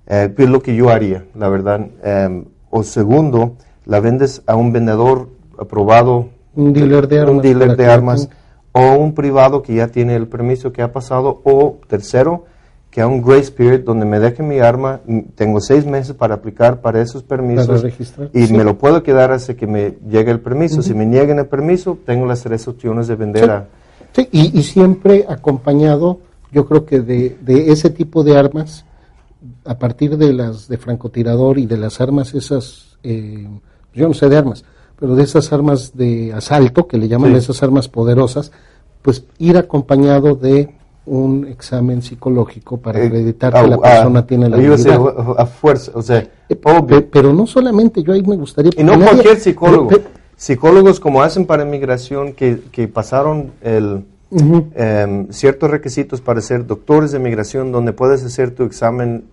eh, 0.08 0.34
que 0.36 0.44
es 0.44 0.50
lo 0.50 0.62
que 0.62 0.76
yo 0.76 0.90
haría, 0.90 1.26
la 1.36 1.50
verdad. 1.50 1.88
Eh, 2.04 2.44
o 2.70 2.84
segundo, 2.84 3.56
la 3.86 4.00
vendes 4.00 4.42
a 4.48 4.56
un 4.56 4.72
vendedor 4.74 5.30
aprobado 5.60 6.30
Un 6.56 6.74
dealer 6.74 7.08
de 7.08 7.20
armas. 7.20 7.36
un 7.36 7.42
dealer 7.42 7.78
de 7.78 7.86
armas 7.88 8.30
o 8.72 8.96
un 8.96 9.14
privado 9.14 9.62
que 9.62 9.76
ya 9.76 9.88
tiene 9.88 10.16
el 10.16 10.28
permiso 10.28 10.72
que 10.74 10.82
ha 10.82 10.92
pasado 10.92 11.42
o 11.46 11.78
tercero 11.88 12.46
que 12.90 13.02
a 13.02 13.08
un 13.08 13.22
grace 13.22 13.52
period 13.52 13.82
donde 13.82 14.06
me 14.06 14.20
deje 14.20 14.42
mi 14.44 14.60
arma 14.60 15.00
mm, 15.06 15.20
tengo 15.36 15.60
seis 15.62 15.86
meses 15.86 16.14
para 16.16 16.36
aplicar 16.36 16.82
para 16.82 17.02
esos 17.02 17.24
permisos 17.24 17.82
Para 18.16 18.30
y 18.34 18.48
sí. 18.48 18.54
me 18.54 18.64
lo 18.66 18.78
puedo 18.78 19.02
quedar 19.04 19.32
hasta 19.32 19.54
que 19.56 19.68
me 19.68 19.98
llegue 20.10 20.32
el 20.32 20.40
permiso 20.42 20.82
si 20.82 20.94
me 20.94 21.06
niegan 21.06 21.40
el 21.40 21.46
permiso 21.46 21.98
tengo 22.06 22.26
las 22.26 22.42
tres 22.42 22.68
opciones 22.68 23.08
de 23.08 23.16
vender 23.16 23.44
Sí. 23.46 23.50
a 23.50 23.66
Sí, 24.14 24.30
y, 24.32 24.60
y 24.60 24.64
siempre 24.64 25.26
acompañado, 25.28 26.20
yo 26.56 26.66
creo 26.66 26.86
que 26.86 27.02
de, 27.02 27.38
de 27.42 27.72
ese 27.74 27.90
tipo 27.90 28.24
de 28.24 28.38
armas, 28.38 28.86
a 29.66 29.78
partir 29.78 30.18
de 30.18 30.32
las 30.34 30.68
de 30.70 30.78
francotirador 30.78 31.60
y 31.60 31.66
de 31.66 31.78
las 31.78 32.00
armas 32.00 32.34
esas, 32.34 32.98
eh, 33.04 33.46
yo 33.94 34.08
no 34.08 34.14
sé 34.14 34.30
de 34.30 34.38
armas, 34.38 34.64
pero 34.98 35.16
de 35.16 35.24
esas 35.24 35.52
armas 35.52 35.92
de 35.98 36.32
asalto, 36.34 36.88
que 36.88 36.98
le 36.98 37.10
llaman 37.10 37.32
Sí. 37.32 37.38
esas 37.40 37.62
armas 37.62 37.90
poderosas, 37.90 38.54
pues 39.02 39.26
ir 39.38 39.58
acompañado 39.58 40.36
de 40.36 40.74
un 41.06 41.46
examen 41.48 42.02
psicológico 42.02 42.78
para 42.78 43.00
eh, 43.04 43.08
acreditar 43.08 43.56
a- 43.56 43.62
que 43.62 43.68
la 43.68 43.76
a- 43.76 43.82
persona 43.82 44.26
tiene 44.26 44.50
la 44.50 44.56
habilidad. 44.56 45.36
a, 45.38 45.42
a 45.44 45.46
fuerza 45.46 45.92
o 45.94 46.02
sea 46.02 46.26
Eh, 46.50 46.58
obvio 46.64 47.08
pero 47.12 47.32
no 47.34 47.46
solamente, 47.46 48.02
yo 48.02 48.14
ahí 48.14 48.24
me 48.24 48.38
gustaría... 48.38 48.72
Y 48.78 48.84
no 48.84 48.94
nadie- 48.96 49.06
cualquier 49.12 49.40
psicólogo. 49.40 49.88
pe- 49.90 50.02
Psicólogos 50.38 51.00
como 51.00 51.22
hacen 51.22 51.46
para 51.46 51.64
migración 51.66 52.34
que, 52.34 52.62
que 52.72 52.88
pasaron 52.88 53.52
el, 53.62 54.04
Ujú. 54.32 54.68
em, 54.76 55.28
ciertos 55.32 55.70
requisitos 55.70 56.20
para 56.22 56.42
ser 56.42 56.66
doctores 56.66 57.12
de 57.12 57.20
migración 57.20 57.72
donde 57.72 57.94
puedes 57.94 58.24
hacer 58.24 58.52
tu 58.52 58.64
examen 58.64 59.26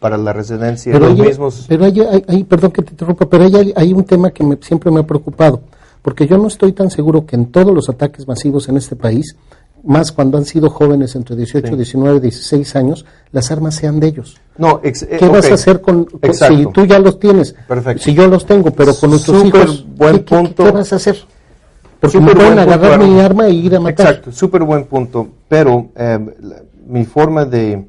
para 0.00 0.16
la 0.18 0.32
residencia. 0.32 0.92
Pero, 0.92 1.08
los 1.10 1.20
hay, 1.20 1.26
mismos. 1.26 1.64
pero 1.68 1.84
hay, 1.84 2.00
hay- 2.26 2.44
perdón 2.44 2.72
que 2.72 2.82
te 2.82 2.90
interrumpa, 2.90 3.26
pero 3.26 3.44
hay, 3.44 3.72
hay- 3.76 3.92
un 3.92 4.04
tema 4.04 4.30
que 4.32 4.42
me- 4.44 4.58
siempre 4.60 4.90
me 4.90 5.00
ha 5.00 5.06
preocupado, 5.06 5.60
porque 6.02 6.26
yo 6.26 6.38
no 6.38 6.48
estoy 6.48 6.72
tan 6.72 6.90
seguro 6.90 7.24
que 7.24 7.36
en 7.36 7.46
todos 7.52 7.72
los 7.72 7.88
ataques 7.88 8.26
masivos 8.26 8.68
en 8.68 8.76
este 8.76 8.96
país, 8.96 9.36
más 9.84 10.10
cuando 10.12 10.38
han 10.38 10.44
sido 10.44 10.70
jóvenes 10.70 11.14
entre 11.16 11.34
18, 11.36 11.68
Sí. 11.68 11.76
19, 11.76 12.20
16 12.20 12.74
años, 12.76 13.04
las 13.30 13.50
armas 13.52 13.76
sean 13.76 14.00
de 14.00 14.08
ellos. 14.08 14.36
no, 14.58 14.80
ex- 14.82 15.02
eh, 15.04 15.16
¿Qué 15.18 15.28
vas 15.28 15.46
ok. 15.46 15.50
a 15.52 15.54
hacer 15.54 15.80
con, 15.80 16.04
con- 16.04 16.34
si 16.34 16.66
tú 16.72 16.84
ya 16.84 16.98
los 16.98 17.18
tienes? 17.18 17.54
Perfecto. 17.66 18.02
Si 18.02 18.12
yo 18.12 18.26
los 18.26 18.44
tengo, 18.44 18.70
pero 18.72 18.94
con 18.94 19.10
nuestros 19.10 19.40
Súper 19.42 19.62
hijos, 19.62 19.86
buen 19.96 20.18
¿qué, 20.18 20.24
qué- 20.24 20.36
punto. 20.36 20.64
qué 20.64 20.70
vas 20.72 20.92
a 20.92 20.96
hacer? 20.96 21.16
Porque 22.02 22.18
Súper 22.18 22.34
pueden 22.34 22.54
buen 22.54 22.66
punto, 22.66 22.74
agarrar 22.84 22.98
mi 23.08 23.20
arma 23.20 23.46
e 23.46 23.50
ir 23.52 23.76
a 23.76 23.80
matar. 23.80 24.06
Exacto, 24.08 24.32
súper 24.32 24.62
buen 24.64 24.84
punto. 24.86 25.28
Pero 25.48 25.86
eh, 25.94 26.18
mi 26.88 27.04
forma 27.04 27.44
de, 27.44 27.86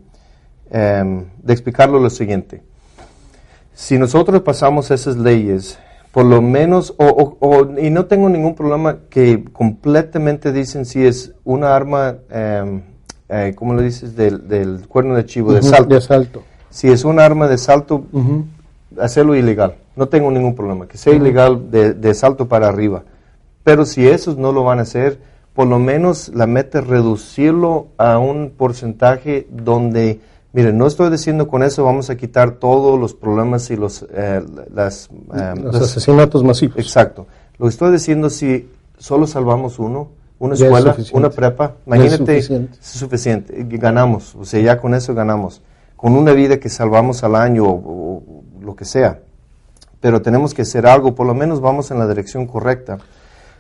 eh, 0.70 1.26
de 1.42 1.54
explicarlo 1.54 1.98
es 1.98 2.04
lo 2.04 2.10
siguiente. 2.12 2.62
Si 3.74 3.98
nosotros 3.98 4.42
pasamos 4.44 4.92
esas 4.92 5.18
leyes, 5.18 5.80
por 6.12 6.26
lo 6.26 6.44
menos, 6.44 6.94
o, 6.98 7.06
o- 7.08 7.38
o- 7.40 7.80
y 7.80 7.90
no 7.90 8.06
tengo 8.06 8.30
ningún 8.30 8.54
problema 8.54 8.98
que 9.10 9.44
completamente 9.52 10.52
dicen 10.52 10.86
si 10.86 11.04
es 11.04 11.34
una 11.44 11.76
arma, 11.76 12.18
eh, 12.30 12.82
eh, 13.30 13.54
¿cómo 13.56 13.74
lo 13.74 13.82
dices? 13.82 14.16
Del, 14.16 14.48
del 14.48 14.88
cuerno 14.88 15.16
de 15.16 15.26
chivo, 15.26 15.54
de 15.54 15.64
salto. 15.64 15.90
De 15.90 15.98
asalto. 15.98 16.44
Si 16.70 16.88
es 16.88 17.04
un 17.04 17.20
arma 17.20 17.48
de 17.48 17.58
salto, 17.58 18.06
hacerlo 19.02 19.36
ilegal. 19.36 19.74
No 19.96 20.08
tengo 20.08 20.30
ningún 20.30 20.54
problema. 20.54 20.88
Que 20.88 20.98
sea 21.00 21.14
ilegal 21.16 21.72
de, 21.72 21.94
de 21.96 22.14
salto 22.14 22.48
para 22.48 22.68
arriba. 22.68 23.04
Pero 23.64 23.86
si 23.86 24.08
esos 24.08 24.38
no 24.38 24.52
lo 24.52 24.64
van 24.64 24.80
a 24.80 24.84
hacer, 24.84 25.20
por 25.54 25.68
lo 25.68 25.80
menos 25.80 26.30
la 26.34 26.48
meta 26.48 26.80
es 26.80 26.88
reducirlo 26.88 27.88
a 27.98 28.18
un 28.18 28.52
porcentaje 28.58 29.48
donde, 29.52 30.20
miren, 30.52 30.78
no 30.78 30.88
estoy 30.88 31.10
diciendo 31.12 31.48
con 31.48 31.64
eso 31.64 31.84
vamos 31.84 32.10
a 32.10 32.18
quitar 32.18 32.54
todos 32.54 33.00
los 33.00 33.14
problemas 33.14 33.70
y 33.70 33.76
los, 33.76 34.06
eh, 34.12 34.42
las, 34.74 35.10
eh, 35.34 35.54
Los 35.62 35.76
asesinatos 35.76 36.44
masivos. 36.44 36.78
Exacto. 36.78 37.28
Lo 37.58 37.66
que 37.68 37.70
estoy 37.70 37.92
diciendo, 37.92 38.30
si 38.30 38.70
solo 38.98 39.28
salvamos 39.28 39.80
uno, 39.80 40.10
una 40.40 40.56
es 40.56 40.62
escuela, 40.62 40.96
una 41.14 41.30
prepa, 41.30 41.68
Ya 41.68 41.74
es 41.74 41.88
imagínate, 41.88 42.42
suficiente. 42.42 42.78
es 42.82 42.88
suficiente, 42.88 43.66
ganamos, 43.78 44.36
o 44.36 44.44
sea, 44.44 44.60
ya 44.60 44.80
con 44.82 44.94
eso 44.94 45.14
ganamos. 45.14 45.62
Con 45.96 46.18
una 46.18 46.34
vida 46.34 46.60
que 46.60 46.68
salvamos 46.68 47.24
al 47.24 47.36
año 47.36 47.64
o, 47.66 48.18
o 48.18 48.44
lo 48.62 48.76
que 48.76 48.84
sea. 48.84 49.20
Pero 50.02 50.22
tenemos 50.22 50.54
que 50.54 50.64
hacer 50.64 50.86
algo, 50.86 51.16
por 51.16 51.26
lo 51.28 51.34
menos 51.34 51.62
vamos 51.62 51.92
en 51.92 52.00
la 52.00 52.08
dirección 52.08 52.46
correcta. 52.46 52.98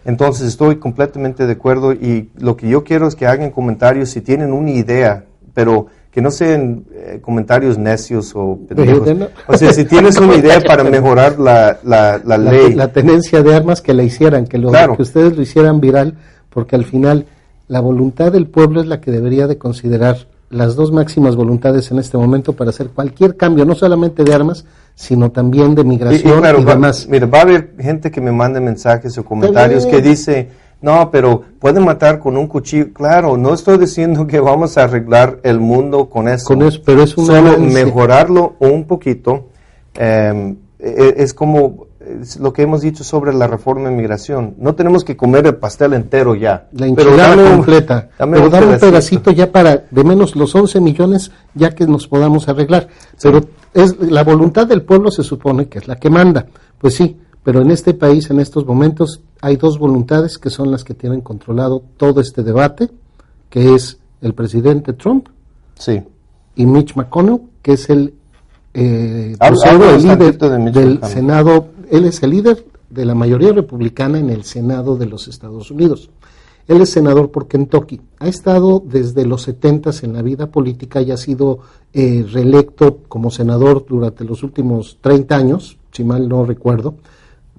Entonces 0.06 0.48
estoy 0.48 0.78
completamente 0.78 1.46
de 1.46 1.54
acuerdo 1.54 1.94
y 1.94 2.30
lo 2.38 2.58
que 2.58 2.68
yo 2.68 2.84
quiero 2.84 3.08
es 3.08 3.16
que 3.16 3.26
hagan 3.26 3.52
comentarios 3.52 4.10
si 4.10 4.22
tienen 4.22 4.52
una 4.52 4.72
idea, 4.72 5.26
pero 5.54 5.88
que 6.12 6.22
no 6.22 6.30
sean 6.30 6.84
eh, 6.94 7.20
comentarios 7.22 7.78
necios 7.78 8.34
o 8.36 8.60
pendejos. 8.68 9.10
O 9.48 9.58
sea, 9.58 9.74
si 9.74 9.86
tienes 9.86 10.18
una 10.20 10.36
idea 10.36 10.62
para 10.62 10.84
mejorar 10.84 11.40
la, 11.40 11.80
la, 11.84 12.22
la 12.24 12.38
la, 12.38 12.52
ley, 12.52 12.74
la 12.74 12.90
tenencia 12.90 13.42
de 13.42 13.56
armas 13.56 13.82
que 13.82 13.94
la 13.94 14.04
hicieran, 14.04 14.46
que, 14.46 14.58
lo, 14.60 14.70
Claro. 14.70 14.96
que 14.96 15.02
ustedes 15.02 15.36
lo 15.36 15.42
hicieran 15.42 15.80
viral, 15.80 16.16
porque 16.50 16.76
al 16.76 16.86
final 16.86 17.26
la 17.68 17.80
voluntad 17.80 18.32
del 18.32 18.46
pueblo 18.48 18.82
es 18.82 18.88
la 18.88 19.02
que 19.02 19.10
debería 19.10 19.48
de 19.48 19.58
considerar 19.58 20.28
las 20.52 20.76
dos 20.76 20.92
máximas 20.92 21.36
voluntades 21.36 21.90
en 21.92 21.98
este 21.98 22.18
momento 22.18 22.54
para 22.54 22.70
hacer 22.70 22.90
cualquier 22.90 23.36
cambio, 23.36 23.66
no 23.66 23.74
solamente 23.74 24.24
de 24.24 24.34
armas, 24.36 24.66
sino 24.96 25.32
también 25.32 25.76
de 25.76 25.82
Y- 25.82 25.86
y 25.86 25.88
migración 25.88 26.40
y, 26.40 26.64
va- 26.64 26.74
demás. 26.76 27.08
mira, 27.10 27.26
va 27.28 27.40
a 27.40 27.42
haber 27.42 27.74
gente 27.80 28.12
que 28.12 28.22
me 28.22 28.32
mande 28.32 28.60
mensajes 28.60 29.18
o 29.18 29.26
comentarios 29.26 29.86
que 29.86 30.02
dice, 30.02 30.50
no, 30.82 31.10
pero 31.12 31.42
pueden 31.60 31.84
matar 31.86 32.20
con 32.20 32.36
un 32.38 32.48
cuchillo. 32.48 32.92
Claro, 32.94 33.38
no 33.38 33.54
estoy 33.54 33.78
diciendo 33.78 34.28
que 34.28 34.40
vamos 34.40 34.78
a 34.78 34.84
arreglar 34.84 35.40
el 35.44 35.60
mundo 35.60 36.10
con 36.10 36.28
eso. 36.28 36.46
Con 36.46 36.62
eso, 36.62 36.82
pero 36.86 37.04
es 37.04 37.18
un 37.18 37.26
Solo 37.26 37.58
mejorarlo 37.60 38.56
un 38.60 38.84
poquito. 38.86 39.48
eh, 39.96 40.56
e- 40.80 41.14
es 41.18 41.34
como 41.34 41.86
lo 42.40 42.52
que 42.54 42.62
hemos 42.64 42.82
dicho 42.82 43.04
sobre 43.04 43.34
la 43.34 43.48
reforma 43.48 43.90
de 43.90 43.96
migración. 43.96 44.56
No 44.58 44.76
tenemos 44.76 45.04
que 45.04 45.16
comer 45.18 45.46
el 45.48 45.56
pastel 45.56 45.94
entero 45.94 46.36
ya. 46.36 46.68
La 46.74 46.88
pero 46.96 47.10
enchilada 47.12 47.52
completa. 47.56 48.10
dame 48.20 48.34
pero 48.38 48.46
un 48.46 48.52
dame 48.52 48.68
un 48.74 48.80
pedacito. 48.80 49.32
ya 49.32 49.52
para 49.52 49.86
de 49.90 50.04
menos 50.04 50.36
los 50.36 50.54
11 50.56 50.80
millones 50.82 51.32
ya 51.54 51.72
que 51.76 51.86
nos 51.88 52.08
podamos 52.08 52.48
arreglar. 52.50 52.88
Pero 53.22 53.42
es 53.74 53.98
la 54.00 54.24
voluntad 54.24 54.68
del 54.68 54.82
pueblo 54.84 55.12
se 55.12 55.24
supone 55.24 55.68
que 55.68 55.80
es 55.80 55.88
la 55.88 55.96
que 55.98 56.10
manda. 56.10 56.46
Pues 56.78 56.96
sí, 56.96 57.18
pero 57.44 57.62
en 57.62 57.72
este 57.72 57.94
país 57.94 58.30
en 58.30 58.40
estos 58.40 58.66
momentos 58.66 59.22
hay 59.42 59.58
dos 59.58 59.78
voluntades 59.80 60.38
que 60.38 60.50
son 60.50 60.72
las 60.72 60.84
que 60.84 60.94
tienen 60.94 61.22
controlado 61.22 61.84
todo 61.98 62.22
este 62.22 62.44
debate, 62.44 62.90
que 63.50 63.74
es 63.76 63.98
el 64.22 64.34
presidente 64.34 64.94
Trump 64.94 65.28
Sí. 65.78 66.02
y 66.56 66.66
Mitch 66.66 66.96
McConnell, 66.96 67.42
que 67.62 67.74
es 67.74 67.90
el, 67.90 68.14
eh, 68.74 69.36
Habla- 69.40 69.60
habla 69.70 69.92
el 69.96 70.02
líder 70.04 70.38
de 70.38 70.72
del. 70.72 71.04
Senado. 71.04 71.68
Él 71.90 72.06
es 72.06 72.22
el 72.24 72.32
líder 72.32 72.66
de 72.90 73.06
la 73.06 73.16
mayoría 73.16 73.52
republicana 73.52 74.20
en 74.20 74.30
el 74.30 74.44
Senado 74.44 74.98
de 74.98 75.06
los 75.06 75.28
Estados 75.28 75.72
Unidos. 75.72 76.10
Él 76.68 76.82
es 76.82 76.92
senador 76.92 77.30
por 77.30 77.48
Kentucky. 77.48 78.00
Ha 78.20 78.28
estado 78.28 78.82
desde 78.86 79.26
los 79.26 79.42
70 79.44 79.92
en 80.04 80.14
la 80.14 80.22
vida 80.22 80.50
política 80.50 81.02
y 81.02 81.12
ha 81.12 81.18
sido 81.18 81.60
eh, 81.92 82.26
reelecto 82.32 83.00
como 83.10 83.32
senador 83.32 83.86
durante 83.88 84.24
los 84.24 84.44
últimos 84.44 84.98
30 85.02 85.36
años, 85.36 85.78
si 85.92 86.04
mal 86.04 86.30
no 86.30 86.46
recuerdo, 86.46 86.96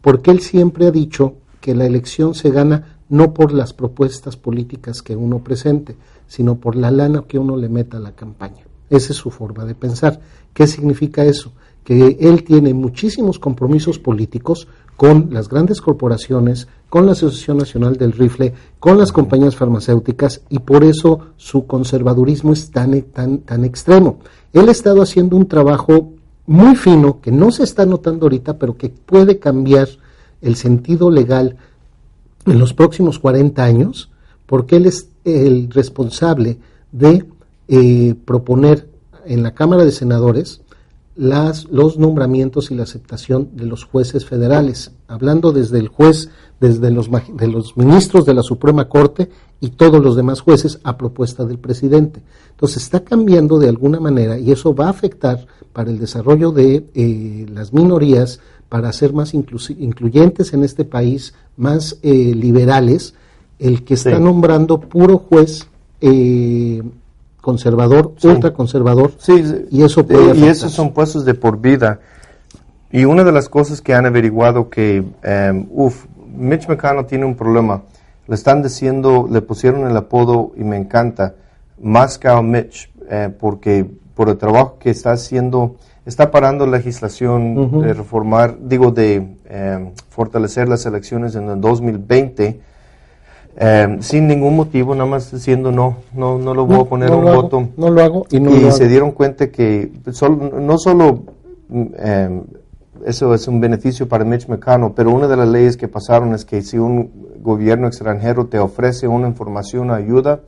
porque 0.00 0.30
él 0.30 0.40
siempre 0.40 0.86
ha 0.86 0.90
dicho 0.90 1.34
que 1.60 1.74
la 1.74 1.84
elección 1.84 2.34
se 2.34 2.50
gana 2.50 2.98
no 3.10 3.34
por 3.34 3.52
las 3.52 3.74
propuestas 3.74 4.36
políticas 4.36 5.02
que 5.02 5.16
uno 5.16 5.40
presente, 5.40 5.96
sino 6.26 6.56
por 6.56 6.74
la 6.74 6.90
lana 6.90 7.24
que 7.28 7.38
uno 7.38 7.56
le 7.56 7.68
meta 7.68 7.98
a 7.98 8.00
la 8.00 8.12
campaña. 8.12 8.64
Esa 8.88 9.12
es 9.12 9.18
su 9.18 9.30
forma 9.30 9.64
de 9.64 9.74
pensar. 9.74 10.20
¿Qué 10.52 10.66
significa 10.66 11.24
eso? 11.24 11.52
Que 11.84 12.16
él 12.20 12.44
tiene 12.44 12.72
muchísimos 12.74 13.38
compromisos 13.38 13.98
políticos 13.98 14.66
con 14.96 15.28
las 15.30 15.48
grandes 15.48 15.80
corporaciones, 15.80 16.68
con 16.88 17.06
la 17.06 17.12
Asociación 17.12 17.58
Nacional 17.58 17.96
del 17.96 18.12
Rifle, 18.12 18.54
con 18.78 18.98
las 18.98 19.12
compañías 19.12 19.56
farmacéuticas 19.56 20.42
y 20.48 20.60
por 20.60 20.84
eso 20.84 21.20
su 21.36 21.66
conservadurismo 21.66 22.52
es 22.52 22.70
tan, 22.70 23.00
tan, 23.02 23.38
tan 23.38 23.64
extremo. 23.64 24.18
Él 24.52 24.68
ha 24.68 24.72
estado 24.72 25.02
haciendo 25.02 25.36
un 25.36 25.46
trabajo 25.46 26.12
muy 26.46 26.76
fino 26.76 27.20
que 27.20 27.32
no 27.32 27.50
se 27.50 27.64
está 27.64 27.86
notando 27.86 28.26
ahorita, 28.26 28.58
pero 28.58 28.76
que 28.76 28.88
puede 28.88 29.38
cambiar 29.38 29.88
el 30.42 30.56
sentido 30.56 31.10
legal 31.10 31.56
en 32.46 32.58
los 32.58 32.74
próximos 32.74 33.18
40 33.18 33.64
años, 33.64 34.10
porque 34.46 34.76
él 34.76 34.86
es 34.86 35.08
el 35.24 35.70
responsable 35.70 36.58
de 36.92 37.24
eh, 37.68 38.14
proponer 38.24 38.88
en 39.24 39.42
la 39.42 39.54
Cámara 39.54 39.84
de 39.84 39.90
Senadores 39.90 40.60
las, 41.16 41.66
los 41.66 41.96
nombramientos 41.98 42.70
y 42.70 42.74
la 42.74 42.82
aceptación 42.82 43.50
de 43.54 43.66
los 43.66 43.84
jueces 43.84 44.24
federales, 44.26 44.90
hablando 45.06 45.52
desde 45.52 45.78
el 45.78 45.88
juez, 45.88 46.28
desde 46.60 46.90
los, 46.90 47.08
de 47.36 47.46
los 47.48 47.76
ministros 47.76 48.24
de 48.26 48.34
la 48.34 48.42
Suprema 48.42 48.88
Corte 48.88 49.28
y 49.60 49.70
todos 49.70 50.02
los 50.02 50.16
demás 50.16 50.40
jueces 50.40 50.80
a 50.82 50.96
propuesta 50.96 51.44
del 51.44 51.58
presidente. 51.58 52.20
Entonces 52.50 52.82
está 52.82 53.00
cambiando 53.00 53.58
de 53.58 53.68
alguna 53.68 54.00
manera 54.00 54.38
y 54.38 54.50
eso 54.50 54.74
va 54.74 54.86
a 54.86 54.90
afectar 54.90 55.46
para 55.72 55.90
el 55.90 55.98
desarrollo 55.98 56.50
de 56.52 56.84
eh, 56.94 57.46
las 57.52 57.72
minorías, 57.72 58.40
para 58.68 58.92
ser 58.92 59.12
más 59.12 59.34
incluyentes 59.34 60.52
en 60.52 60.64
este 60.64 60.84
país, 60.84 61.34
más 61.56 61.98
eh, 62.02 62.34
liberales, 62.34 63.14
el 63.60 63.84
que 63.84 63.94
está 63.94 64.16
Sí. 64.16 64.22
nombrando 64.22 64.80
puro 64.80 65.18
juez 65.18 65.68
eh, 66.00 66.82
conservador, 67.44 68.12
Sí. 68.16 68.28
ultraconservador, 68.28 69.12
Sí, 69.18 69.44
sí. 69.46 69.66
y 69.70 69.82
eso 69.84 70.06
puede 70.06 70.24
y 70.24 70.30
afectar. 70.30 70.48
esos 70.50 70.72
son 70.72 70.92
puestos 70.92 71.24
de 71.26 71.34
por 71.34 71.60
vida. 71.60 72.00
Y 72.90 73.04
una 73.04 73.22
de 73.24 73.32
las 73.32 73.48
cosas 73.48 73.80
que 73.82 73.92
han 73.94 74.06
averiguado 74.06 74.70
que, 74.70 75.04
eh, 75.22 75.66
uff, 75.70 76.06
Mitch 76.36 76.66
McConnell 76.68 77.06
tiene 77.06 77.24
un 77.26 77.34
problema. 77.36 77.82
Le 78.26 78.34
están 78.34 78.62
diciendo, 78.62 79.28
le 79.30 79.42
pusieron 79.42 79.86
el 79.88 79.96
apodo 79.96 80.52
y 80.56 80.64
me 80.64 80.76
encanta, 80.78 81.34
Moscow 81.80 82.42
Mitch, 82.42 82.90
eh, 83.10 83.28
porque 83.38 83.84
por 84.14 84.28
el 84.30 84.38
trabajo 84.38 84.76
que 84.78 84.90
está 84.90 85.12
haciendo, 85.12 85.76
está 86.06 86.30
parando 86.30 86.66
legislación 86.66 87.82
de 87.82 87.92
reformar, 87.94 88.56
digo, 88.60 88.90
de 88.90 89.36
eh, 89.46 89.92
fortalecer 90.08 90.68
las 90.68 90.86
elecciones 90.86 91.34
en 91.34 91.50
el 91.50 91.60
2020. 91.60 92.60
Eh, 93.56 93.96
sin 94.00 94.26
ningún 94.26 94.56
motivo, 94.56 94.94
nada 94.94 95.08
más 95.08 95.30
diciendo 95.30 95.70
no, 95.70 95.96
no, 96.12 96.38
no 96.38 96.54
lo 96.54 96.66
voy 96.66 96.80
a 96.80 96.84
poner 96.84 97.10
no 97.10 97.18
un 97.18 97.28
hago, 97.28 97.42
voto 97.42 97.68
no 97.76 97.88
lo 97.90 98.02
hago 98.02 98.26
y 98.30 98.40
no 98.40 98.50
y 98.50 98.60
lo 98.60 98.70
se 98.72 98.82
hago. 98.84 98.90
dieron 98.90 99.10
cuenta 99.12 99.48
que 99.50 99.92
sol- 100.12 100.52
no 100.60 100.76
solo 100.78 101.22
eh, 101.72 102.42
eso 103.06 103.34
es 103.34 103.46
un 103.48 103.60
beneficio 103.60 104.08
para 104.08 104.24
Mitch 104.24 104.48
McConnell, 104.48 104.92
pero 104.96 105.10
una 105.10 105.28
de 105.28 105.36
las 105.36 105.48
leyes 105.48 105.76
que 105.76 105.88
pasaron 105.88 106.34
es 106.34 106.44
que 106.44 106.62
si 106.62 106.78
un 106.78 107.10
gobierno 107.42 107.86
extranjero 107.86 108.46
te 108.46 108.58
ofrece 108.58 109.06
una 109.06 109.28
información 109.28 109.90
ayuda 109.90 110.40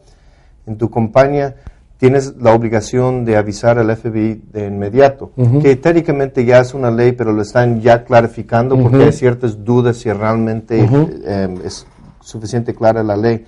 en 0.66 0.76
tu 0.78 0.88
compañía, 0.90 1.57
tienes 1.98 2.34
la 2.40 2.54
obligación 2.54 3.24
de 3.24 3.36
avisar 3.36 3.78
al 3.78 3.94
FBI 3.94 4.42
de 4.52 4.66
inmediato, 4.66 5.30
que 5.62 5.76
técnicamente 5.76 6.44
ya 6.44 6.61
es 6.61 6.74
una 6.74 6.90
ley, 6.90 7.12
pero 7.12 7.32
lo 7.32 7.42
están 7.42 7.80
ya 7.80 8.04
clarificando 8.04 8.76
porque 8.78 9.04
hay 9.04 9.12
ciertas 9.12 9.64
dudas 9.64 9.96
si 9.98 10.11
realmente 10.12 10.82
Ujú. 10.82 11.09
eh, 11.24 11.54
es 11.64 11.86
suficiente 12.31 12.74
clara 12.74 13.03
la 13.03 13.16
ley. 13.16 13.45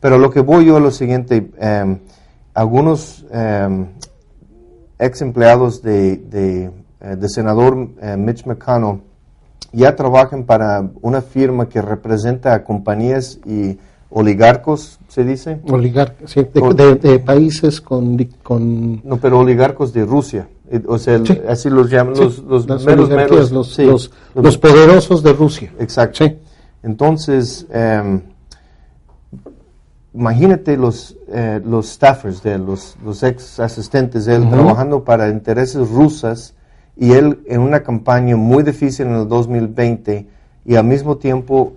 Pero 0.00 0.18
lo 0.18 0.30
que 0.30 0.40
voy 0.40 0.66
yo 0.66 0.76
a 0.76 0.80
lo 0.80 0.90
siguiente, 0.90 1.50
eh, 1.58 1.98
algunos 2.54 3.24
eh, 3.32 3.86
ex 4.98 5.22
empleados 5.22 5.82
de, 5.82 6.16
de, 6.18 6.70
eh, 7.00 7.16
de 7.16 7.28
senador 7.28 7.88
eh, 8.00 8.16
Mitch 8.16 8.44
McConnell 8.46 9.00
ya 9.72 9.94
trabajan 9.96 10.44
para 10.44 10.88
una 11.02 11.20
firma 11.20 11.68
que 11.68 11.82
representa 11.82 12.54
a 12.54 12.64
compañías 12.64 13.38
y 13.44 13.78
oligarcos, 14.10 14.98
se 15.08 15.22
dice. 15.24 15.60
Oligar- 15.68 16.14
sí, 16.24 16.46
de, 16.54 16.60
Ol- 16.60 16.74
de- 16.74 16.94
de 16.94 17.18
países 17.18 17.80
con, 17.80 18.16
con 18.42 19.02
No, 19.04 19.18
pero 19.18 19.40
oligarcos 19.40 19.92
de 19.92 20.04
Rusia. 20.06 20.48
Eh, 20.70 20.82
O 20.86 20.98
sea, 20.98 21.18
Sí. 21.24 21.38
así 21.48 21.68
los 21.70 21.90
llaman 21.90 22.16
sí, 22.16 22.22
los, 22.22 22.38
los 22.66 22.84
meros, 22.86 23.08
meros, 23.10 23.50
los, 23.52 23.74
sí, 23.74 23.84
los, 23.84 24.10
los 24.34 24.56
poderosos 24.58 25.22
de 25.22 25.32
Rusia. 25.34 25.72
Exacto. 25.78 26.24
Entonces, 26.88 27.66
em, 27.70 28.22
imagínate 30.14 30.78
los, 30.78 31.18
eh, 31.28 31.60
los 31.62 31.86
staffers 31.90 32.42
de 32.42 32.54
él, 32.54 32.64
los, 32.64 32.96
los 33.04 33.22
ex 33.22 33.60
asistentes 33.60 34.24
de 34.24 34.36
él, 34.36 34.48
trabajando 34.48 35.04
para 35.04 35.28
intereses 35.28 35.86
rusas 35.90 36.54
y 36.96 37.12
él 37.12 37.40
en 37.46 37.60
una 37.60 37.82
campaña 37.82 38.36
muy 38.36 38.62
difícil 38.62 39.06
en 39.06 39.16
el 39.16 39.28
2020 39.28 40.26
y 40.64 40.76
al 40.76 40.84
mismo 40.84 41.18
tiempo 41.18 41.74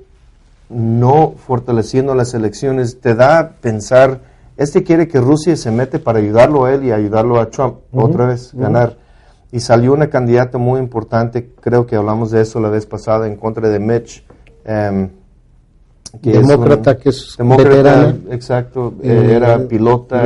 no 0.70 1.34
fortaleciendo 1.46 2.16
las 2.16 2.34
elecciones, 2.34 3.02
te 3.02 3.14
da 3.14 3.40
a 3.40 3.50
pensar, 3.50 4.22
este 4.56 4.82
quiere 4.84 5.10
que 5.10 5.20
Rusia 5.20 5.58
se 5.58 5.72
mete 5.72 6.00
para 6.00 6.20
ayudarlo 6.20 6.64
a 6.64 6.74
él 6.74 6.86
y 6.86 6.94
ayudarlo 6.94 7.38
a 7.42 7.50
Trump 7.50 7.80
otra 7.92 8.28
vez, 8.28 8.54
ganar. 8.54 8.96
Y 9.52 9.60
salió 9.60 9.92
una 9.92 10.10
candidata 10.10 10.58
muy 10.58 10.80
importante, 10.80 11.52
creo 11.60 11.86
que 11.86 11.98
hablamos 11.98 12.32
de 12.32 12.40
eso 12.40 12.62
la 12.62 12.70
vez 12.70 12.86
pasada, 12.86 13.28
en 13.28 13.36
contra 13.36 13.68
de 13.68 13.80
Mitch. 13.80 14.24
Em, 14.66 15.10
demócrata 16.22 16.98
que 16.98 17.10
es 17.10 17.36
demócrata, 17.38 18.16
exacto, 18.30 18.94
eh, 19.02 19.34
era 19.36 19.60
pilota. 19.68 20.24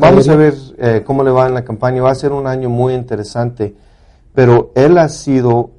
Vamos 0.00 0.28
a 0.28 0.36
ver 0.36 0.54
eh, 0.78 1.02
cómo 1.04 1.22
le 1.24 1.30
va 1.30 1.48
en 1.48 1.54
la 1.54 1.64
campaña. 1.64 2.02
Va 2.02 2.10
a 2.10 2.14
ser 2.14 2.32
un 2.32 2.46
año 2.46 2.68
muy 2.68 2.94
interesante, 2.94 3.74
pero 4.34 4.72
él 4.74 4.98
ha 4.98 5.08
sido 5.08 5.70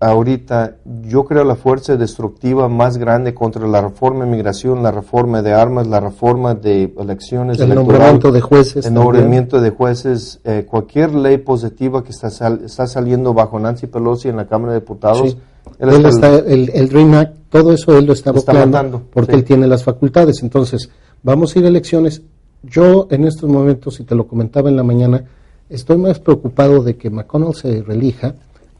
ahorita, 0.00 0.76
yo 1.02 1.26
creo, 1.26 1.44
la 1.44 1.56
fuerza 1.56 1.96
destructiva 1.96 2.68
más 2.68 2.96
grande 2.96 3.34
contra 3.34 3.68
la 3.68 3.82
reforma 3.82 4.24
de 4.24 4.30
migración, 4.30 4.82
la 4.82 4.90
reforma 4.90 5.42
de 5.42 5.52
armas, 5.52 5.86
la 5.86 6.00
reforma 6.00 6.54
de 6.54 6.94
elecciones. 6.98 7.60
El 7.60 7.74
nombramiento 7.74 8.32
de 8.32 8.40
jueces. 8.40 8.86
El 8.86 8.94
nombramiento 8.94 9.60
de 9.60 9.70
jueces. 9.70 10.40
Eh, 10.44 10.66
cualquier 10.68 11.14
ley 11.14 11.36
positiva 11.36 12.02
que 12.02 12.12
está, 12.12 12.28
está 12.28 12.86
saliendo 12.86 13.34
bajo 13.34 13.60
Nancy 13.60 13.86
Pelosi 13.86 14.28
en 14.28 14.36
la 14.36 14.46
Cámara 14.46 14.72
de 14.72 14.80
Diputados. 14.80 15.36
Él 15.78 16.06
está, 16.06 16.38
el, 16.38 16.70
el, 16.74 16.88
Dream 16.88 17.14
Act, 17.14 17.36
todo 17.50 17.72
eso 17.72 17.96
él 17.96 18.06
lo 18.06 18.12
está, 18.12 18.32
buscando 18.32 19.02
porque 19.12 19.34
él 19.34 19.44
tiene 19.44 19.66
las 19.66 19.84
facultades. 19.84 20.42
Entonces, 20.42 20.90
vamos 21.22 21.54
a 21.54 21.58
ir 21.58 21.64
a 21.64 21.68
elecciones. 21.68 22.22
Yo 22.62 23.08
en 23.10 23.26
estos 23.26 23.48
momentos, 23.48 24.00
y 24.00 24.04
te 24.04 24.14
lo 24.14 24.26
comentaba 24.26 24.68
en 24.68 24.76
la 24.76 24.82
mañana, 24.82 25.24
estoy 25.68 25.96
más 25.98 26.18
preocupado 26.18 26.82
de 26.82 26.96
que 26.96 27.10
McConnell 27.10 27.54
se 27.54 27.82
relija 27.82 28.34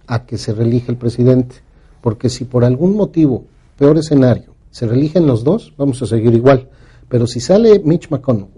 a 0.06 0.24
que 0.24 0.38
se 0.38 0.52
relija 0.52 0.92
el 0.92 0.98
presidente. 0.98 1.56
Porque 2.00 2.28
si 2.28 2.44
por 2.44 2.64
algún 2.64 2.96
motivo, 2.96 3.44
peor 3.78 3.98
escenario, 3.98 4.54
se 4.70 4.86
religen 4.86 5.26
los 5.26 5.44
dos, 5.44 5.72
vamos 5.76 6.00
a 6.02 6.06
seguir 6.06 6.34
igual. 6.34 6.68
Pero 7.08 7.26
si 7.26 7.40
sale 7.40 7.80
Mitch 7.84 8.10
McConnell 8.10 8.48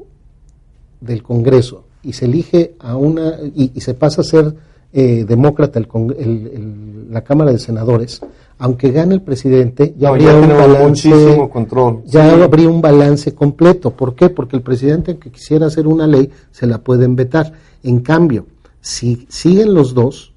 del 1.01 1.22
Congreso 1.22 1.85
y 2.03 2.12
se 2.12 2.26
elige 2.26 2.74
a 2.78 2.97
una 2.97 3.39
y, 3.55 3.80
se 3.80 3.95
pasa 3.95 4.20
a 4.20 4.24
ser 4.24 4.55
eh, 4.93 5.24
demócrata 5.26 5.78
el, 5.78 7.09
la 7.11 7.22
Cámara 7.22 7.53
de 7.53 7.59
Senadores, 7.59 8.20
aunque 8.59 8.90
gane 8.90 9.14
el 9.14 9.22
presidente, 9.22 9.95
ya 9.99 10.11
habría 10.11 10.36
un 10.36 10.49
balance, 10.49 11.49
control. 11.53 12.03
ya 12.07 12.45
habría 12.45 12.68
un 12.68 12.80
balance 12.80 13.34
completo. 13.34 13.90
¿Por 13.90 14.14
qué? 14.14 14.28
Porque 14.28 14.57
el 14.57 14.62
presidente 14.62 15.18
que 15.18 15.30
quisiera 15.30 15.66
hacer 15.66 15.86
una 15.86 16.07
ley 16.07 16.30
se 16.51 16.66
la 16.66 16.78
pueden 16.78 17.16
vetar. 17.16 17.53
En 17.82 18.01
cambio, 18.01 18.47
si 18.80 19.26
siguen 19.28 19.74
los 19.74 19.95
dos, 19.95 20.32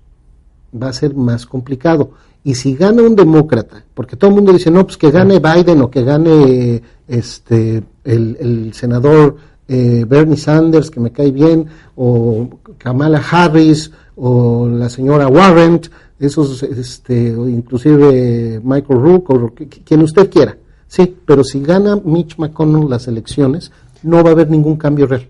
va 0.74 0.89
a 0.89 0.93
ser 0.93 1.16
más 1.16 1.45
complicado. 1.45 2.12
Y 2.43 2.56
si 2.56 2.76
gana 2.76 3.01
un 3.01 3.16
demócrata, 3.16 3.84
porque 3.93 4.16
todo 4.16 4.30
el 4.30 4.36
mundo 4.36 4.53
dice, 4.53 4.72
no, 4.72 4.86
pues 4.86 4.97
que 4.97 5.12
gane 5.12 5.39
Biden 5.39 5.82
o 5.82 5.89
que 5.89 6.03
gane 6.03 6.82
este 7.08 7.84
el, 8.03 8.72
senador 8.74 9.36
eh, 9.68 10.06
Bernie 10.08 10.38
Sanders, 10.38 10.91
que 10.91 10.99
me 10.99 11.12
cae 11.12 11.32
bien, 11.32 11.66
o 11.95 12.47
Kamala 12.78 13.20
Harris, 13.20 13.91
o 14.18 14.68
la 14.68 14.89
señora 14.89 15.28
Warren, 15.28 15.82
esos, 16.20 16.63
este, 16.63 17.28
inclusive 17.28 18.61
Michael 18.63 18.99
Rook, 19.01 19.30
o 19.30 19.53
quien 19.84 20.01
usted 20.01 20.30
quiera. 20.30 20.57
Sí, 20.88 21.16
pero 21.26 21.43
si 21.43 21.61
gana 21.61 21.97
Mitch 21.97 22.38
McConnell 22.38 22.89
las 22.89 23.07
elecciones, 23.07 23.72
no 24.03 24.24
va 24.24 24.30
a 24.30 24.34
haber 24.34 24.49
ningún 24.49 24.78
cambio 24.78 25.07
real. 25.07 25.28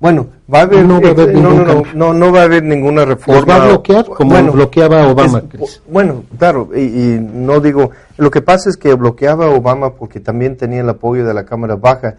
Bueno, 0.00 0.28
va 0.52 0.60
a 0.60 0.62
haber, 0.62 0.86
no, 0.86 0.98
va 0.98 1.08
a 1.08 1.10
haber 1.10 1.30
eh, 1.30 1.34
no, 1.34 1.52
no, 1.62 1.82
no, 1.94 2.14
no, 2.14 2.32
va 2.32 2.40
a 2.40 2.44
haber 2.44 2.62
ninguna 2.62 3.04
reforma. 3.04 3.44
va 3.44 3.64
a 3.64 3.68
bloquear 3.68 4.06
como 4.06 4.52
bloqueaba 4.52 5.06
Obama. 5.08 5.42
bueno, 5.88 6.24
claro, 6.38 6.70
y, 6.74 7.18
no 7.20 7.60
digo, 7.60 7.90
lo 8.16 8.30
que 8.30 8.40
pasa 8.40 8.70
es 8.70 8.78
que 8.78 8.94
bloqueaba 8.94 9.50
Obama 9.50 9.94
porque 9.94 10.18
también 10.18 10.56
tenía 10.56 10.80
el 10.80 10.88
apoyo 10.88 11.26
de 11.26 11.34
la 11.34 11.44
Cámara 11.44 11.76
Baja. 11.76 12.14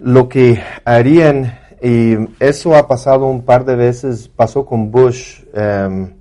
Lo 0.00 0.28
que 0.28 0.60
harían, 0.84 1.56
y 1.82 2.16
eso 2.40 2.74
ha 2.76 2.88
pasado 2.88 3.26
un 3.26 3.42
par 3.42 3.64
de 3.64 3.76
veces, 3.76 4.28
pasó 4.28 4.64
con 4.64 4.90
Bush, 4.90 5.42
em, 5.52 6.14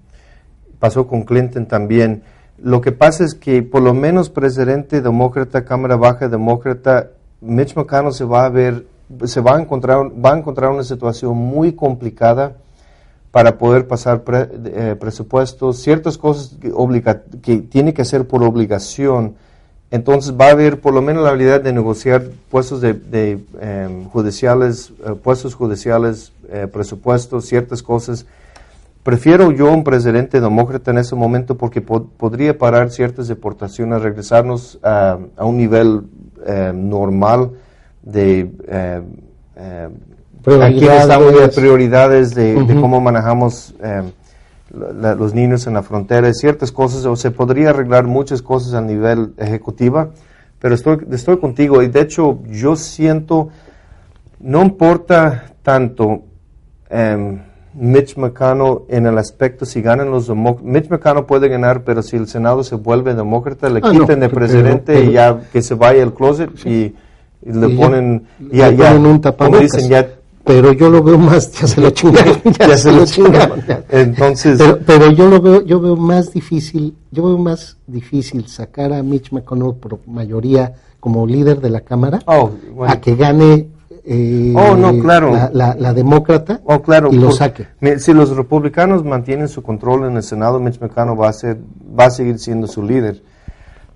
pasó 0.80 1.08
con 1.08 1.24
Clinton 1.24 1.66
también. 1.66 2.24
Lo 2.58 2.82
que 2.82 2.92
pasa 2.92 3.24
es 3.24 3.36
que 3.36 3.64
por 3.64 3.82
lo 3.82 3.94
menos 3.94 4.30
presidente 4.30 5.02
demócrata, 5.02 5.66
Cámara 5.66 5.96
Baja 5.96 6.28
demócrata, 6.28 7.12
Mitch 7.42 7.76
McConnell 7.76 8.14
se 8.14 8.26
va 8.26 8.46
a 8.46 8.50
ver 8.50 8.86
se 9.26 9.42
va 9.42 9.56
a 9.56 9.62
encontrar, 9.62 10.12
va 10.24 10.34
a 10.34 10.38
encontrar 10.38 10.72
una 10.72 10.84
situación 10.84 11.38
muy 11.38 11.74
complicada 11.74 12.56
para 13.32 13.58
poder 13.58 13.88
pasar 13.88 14.24
eh, 14.32 14.96
presupuestos, 15.00 15.78
ciertas 15.78 16.18
cosas 16.18 16.58
que, 16.60 16.72
que 17.42 17.58
tiene 17.58 17.94
que 17.94 18.02
hacer 18.02 18.28
por 18.28 18.44
obligación. 18.44 19.36
Entonces 19.96 20.34
va 20.40 20.48
a 20.48 20.52
haber 20.52 20.82
por 20.82 20.94
lo 20.94 21.02
menos 21.02 21.24
la 21.24 21.30
habilidad 21.30 21.62
de 21.62 21.72
negociar 21.72 22.24
puestos 22.52 22.82
de, 22.82 23.40
em, 23.62 24.06
judiciales, 24.10 24.92
eh, 25.06 25.14
puestos 25.22 25.56
judiciales, 25.56 26.34
eh, 26.50 26.68
presupuestos, 26.72 27.46
ciertas 27.46 27.82
cosas. 27.82 28.26
Prefiero 29.04 29.52
yo 29.52 29.72
un 29.72 29.84
presidente 29.84 30.42
demócrata 30.42 30.92
en 30.92 30.98
ese 30.98 31.16
momento 31.16 31.56
porque 31.56 31.80
podría 31.82 32.58
parar 32.58 32.92
ciertas 32.92 33.28
deportaciones, 33.28 34.02
regresarnos 34.02 34.80
a, 34.84 35.18
a 35.38 35.46
un 35.46 35.58
nivel 35.58 36.04
normal 36.74 37.52
de 38.02 38.52
eh, 38.68 39.02
eh, 39.56 39.90
prioridades. 40.44 41.40
de 41.40 41.48
prioridades 41.50 42.36
de, 42.36 42.54
cómo 42.80 43.02
manejamos 43.02 43.74
eh, 44.76 45.16
los 45.18 45.34
niños 45.34 45.68
en 45.68 45.74
la 45.74 45.84
frontera, 45.84 46.34
ciertas 46.34 46.72
cosas, 46.72 47.06
o 47.06 47.16
se 47.16 47.32
podría 47.32 47.70
arreglar 47.70 48.06
muchas 48.06 48.42
cosas 48.42 48.74
a 48.74 48.82
nivel 48.82 49.34
ejecutiva, 49.38 50.10
pero 50.60 50.76
estoy, 50.76 51.00
estoy 51.12 51.38
contigo. 51.38 51.82
Y 51.82 51.88
de 51.88 52.02
hecho 52.02 52.40
yo 52.50 52.76
siento, 52.76 53.50
no 54.40 54.62
importa 54.62 55.46
tanto 55.64 56.24
em, 56.90 57.40
Mitch 57.74 58.18
McConnell 58.18 58.80
en 58.90 59.06
el 59.06 59.18
aspecto 59.18 59.66
si 59.66 59.82
ganan 59.82 60.12
los 60.12 60.28
demócratas, 60.28 60.72
Mitch 60.72 60.90
McConnell 60.90 61.26
puede 61.26 61.50
ganar, 61.50 61.84
pero 61.84 62.02
si 62.02 62.16
el 62.16 62.28
Senado 62.28 62.64
se 62.64 62.76
vuelve 62.76 63.16
demócrata, 63.16 63.70
le 63.70 63.82
ah, 63.84 63.92
quiten 63.92 64.20
de 64.20 64.30
presidente 64.30 65.04
y 65.04 65.12
ya 65.14 65.42
que 65.52 65.62
se 65.62 65.76
vaya 65.76 66.04
al 66.04 66.14
closet 66.14 66.50
y 66.66 66.96
y 67.46 67.54
le 67.54 67.70
ponen, 67.70 68.24
ya, 68.52 68.72
ya, 68.72 68.96
un 68.96 69.22
tapabocas. 69.22 69.88
ya, 69.88 70.08
pero 70.46 70.72
yo 70.74 70.90
lo 70.90 71.02
veo 71.04 71.18
más, 71.18 71.52
ya 71.52 71.68
se 71.68 71.82
lo 71.82 71.90
chingaron, 71.90 72.40
ya, 72.60 72.78
se, 72.78 72.92
lo 72.92 73.06
chingaron. 73.06 73.64
Entonces, 73.90 74.62
pero, 74.86 75.12
yo 75.12 75.28
lo 75.28 75.42
veo, 75.42 75.66
yo 75.66 75.82
veo 75.82 75.96
más 75.96 76.32
difícil, 76.32 76.96
yo 77.12 77.24
veo 77.24 77.38
más 77.38 77.78
difícil 77.88 78.48
sacar 78.48 78.94
a 78.94 79.02
Mitch 79.02 79.32
McConnell 79.32 79.74
por 79.74 80.00
mayoría 80.08 80.74
como 81.00 81.26
líder 81.26 81.62
de 81.62 81.70
la 81.70 81.82
Cámara 81.82 82.20
oh, 82.26 82.52
a 82.88 83.00
que 83.00 83.16
gane 83.16 83.68
eh, 84.08 84.54
oh, 84.56 84.76
no, 84.76 85.00
claro. 85.00 85.32
la, 85.52 85.76
la, 85.78 85.94
demócrata 85.94 86.62
oh, 86.66 86.82
claro, 86.84 87.10
y 87.12 87.18
lo 87.18 87.32
saque. 87.32 87.66
Si 87.98 88.14
los 88.14 88.36
republicanos 88.36 89.04
mantienen 89.04 89.48
su 89.48 89.64
control 89.64 90.06
en 90.06 90.18
el 90.18 90.24
Senado, 90.24 90.60
Mitch 90.60 90.80
McConnell 90.80 91.20
va 91.20 91.30
a, 91.30 91.34
ser, 91.34 91.58
va 92.00 92.06
a 92.06 92.12
seguir 92.12 92.38
siendo 92.38 92.68
su 92.68 92.84
líder. 92.84 93.24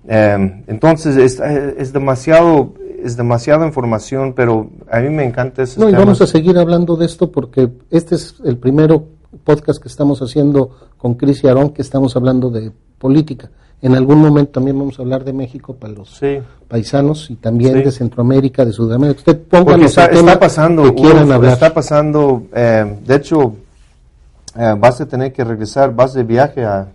Eh, 0.08 0.64
entonces 0.66 1.16
es, 1.16 1.38
es 1.38 1.92
demasiado 1.92 2.74
es 3.04 3.16
demasiada 3.16 3.66
información, 3.66 4.32
pero 4.34 4.70
a 4.90 5.00
mí 5.00 5.10
me 5.10 5.24
encanta 5.24 5.62
eso. 5.62 5.80
No, 5.80 5.88
y 5.88 5.92
vamos 5.92 6.20
a 6.20 6.26
seguir 6.26 6.58
hablando 6.58 6.96
de 6.96 7.06
esto 7.06 7.30
porque 7.30 7.68
este 7.90 8.14
es 8.14 8.36
el 8.44 8.56
primero 8.56 9.06
podcast 9.44 9.80
que 9.82 9.88
estamos 9.88 10.20
haciendo 10.20 10.70
con 10.96 11.14
Cris 11.14 11.44
y 11.44 11.48
Aarón, 11.48 11.70
que 11.70 11.82
estamos 11.82 12.16
hablando 12.16 12.50
de 12.50 12.72
política. 12.98 13.50
En 13.82 13.94
algún 13.94 14.18
momento 14.18 14.52
también 14.52 14.78
vamos 14.78 14.98
a 14.98 15.02
hablar 15.02 15.24
de 15.24 15.32
México 15.32 15.74
para 15.74 15.94
los 15.94 16.20
paisanos 16.68 17.30
y 17.30 17.36
también 17.36 17.82
de 17.82 17.90
Centroamérica, 17.90 18.64
de 18.64 18.72
Sudamérica. 18.72 19.18
Usted 19.18 19.40
pónganos 19.40 19.86
está, 19.86 20.06
está 20.06 20.38
pasando, 20.38 20.82
que 20.82 20.94
quieran 20.94 21.32
hablar. 21.32 21.54
Está 21.54 21.72
pasando, 21.72 22.42
eh, 22.54 22.98
de 23.06 23.14
hecho, 23.16 23.54
eh, 24.58 24.74
vas 24.78 25.00
a 25.00 25.06
tener 25.06 25.32
que 25.32 25.44
regresar, 25.44 25.94
vas 25.94 26.12
de 26.12 26.24
viaje 26.24 26.64
a, 26.64 26.88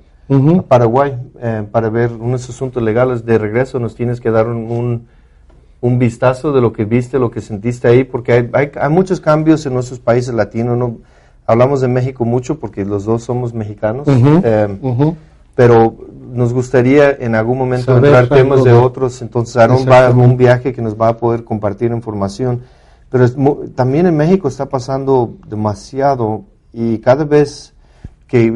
Paraguay 0.68 1.16
eh, 1.40 1.68
para 1.72 1.90
ver 1.90 2.12
unos 2.12 2.50
asuntos 2.50 2.82
legales 2.82 3.26
de 3.26 3.38
regreso. 3.38 3.80
Nos 3.80 3.96
tienes 3.96 4.20
que 4.20 4.32
dar 4.32 4.48
un 4.48 4.72
un 4.72 5.08
vistazo 6.00 6.52
de 6.52 6.62
lo 6.62 6.74
que 6.74 6.86
viste, 6.86 7.20
lo 7.20 7.32
que 7.32 7.42
sentiste 7.42 7.88
ahí, 7.88 8.04
porque 8.04 8.50
hay, 8.54 8.72
hay, 8.80 8.90
muchos 8.90 9.20
cambios 9.20 9.66
en 9.66 9.74
nuestros 9.74 10.00
países 10.00 10.34
latinos. 10.34 10.78
¿no? 10.78 10.98
Hablamos 11.46 11.82
de 11.82 11.88
México 11.88 12.26
mucho 12.26 12.60
porque 12.60 12.86
los 12.86 13.06
dos 13.06 13.24
somos 13.24 13.54
mexicanos, 13.54 14.08
eh, 14.08 14.68
pero 15.54 15.96
nos 16.32 16.54
gustaría 16.54 17.12
en 17.12 17.36
algún 17.36 17.58
momento 17.58 17.96
entrar 17.96 18.28
temas 18.28 18.64
de, 18.64 18.74
otros. 18.74 19.22
Entonces, 19.22 19.56
Aaron 19.58 19.86
va 19.90 20.08
a 20.08 20.10
un 20.12 20.38
viaje 20.38 20.74
que 20.74 20.82
nos 20.82 21.00
va 21.00 21.10
a 21.10 21.18
poder 21.18 21.44
compartir 21.44 21.92
información. 21.92 22.62
Pero 23.10 23.30
también 23.76 24.08
en 24.08 24.18
México 24.18 24.48
está 24.48 24.68
pasando 24.68 25.36
demasiado 25.48 26.44
y 26.74 26.98
cada 26.98 27.24
vez 27.24 27.74
que 28.28 28.52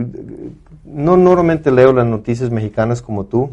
no 0.83 1.15
normalmente 1.15 1.71
leo 1.71 1.93
las 1.93 2.05
noticias 2.05 2.49
mexicanas 2.49 3.01
como 3.01 3.25
tú, 3.25 3.49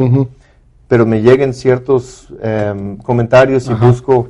pero 0.88 1.06
me 1.06 1.22
llegan 1.22 1.52
ciertos 1.52 2.28
em, 2.40 2.96
comentarios 2.98 3.68
y 3.68 3.74
busco 3.74 4.28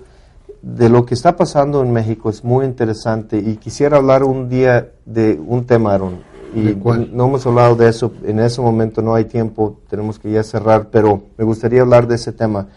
de 0.63 0.89
lo 0.89 1.05
que 1.05 1.15
está 1.15 1.37
pasando 1.37 1.83
en 1.83 1.93
México. 1.93 2.31
Es 2.31 2.43
muy 2.43 2.65
interesante 2.65 3.39
y 3.39 3.57
quisiera 3.57 3.99
hablar 3.99 4.25
un 4.25 4.49
día 4.49 4.91
de 5.05 5.41
un 5.45 5.65
tema, 5.65 5.95
Aaron. 5.95 6.21
Y 6.55 6.75
no 7.13 7.27
hemos 7.27 7.47
hablado 7.47 7.77
de 7.77 7.89
eso, 7.89 8.13
en 8.25 8.41
ese 8.41 8.63
momento 8.63 9.03
no 9.03 9.15
hay 9.15 9.27
tiempo, 9.27 9.79
tenemos 9.91 10.19
que 10.19 10.31
ya 10.31 10.43
cerrar, 10.43 10.89
pero 10.91 11.25
me 11.37 11.45
gustaría 11.45 11.83
hablar 11.83 12.07
de 12.07 12.15
ese 12.15 12.33
tema. 12.33 12.69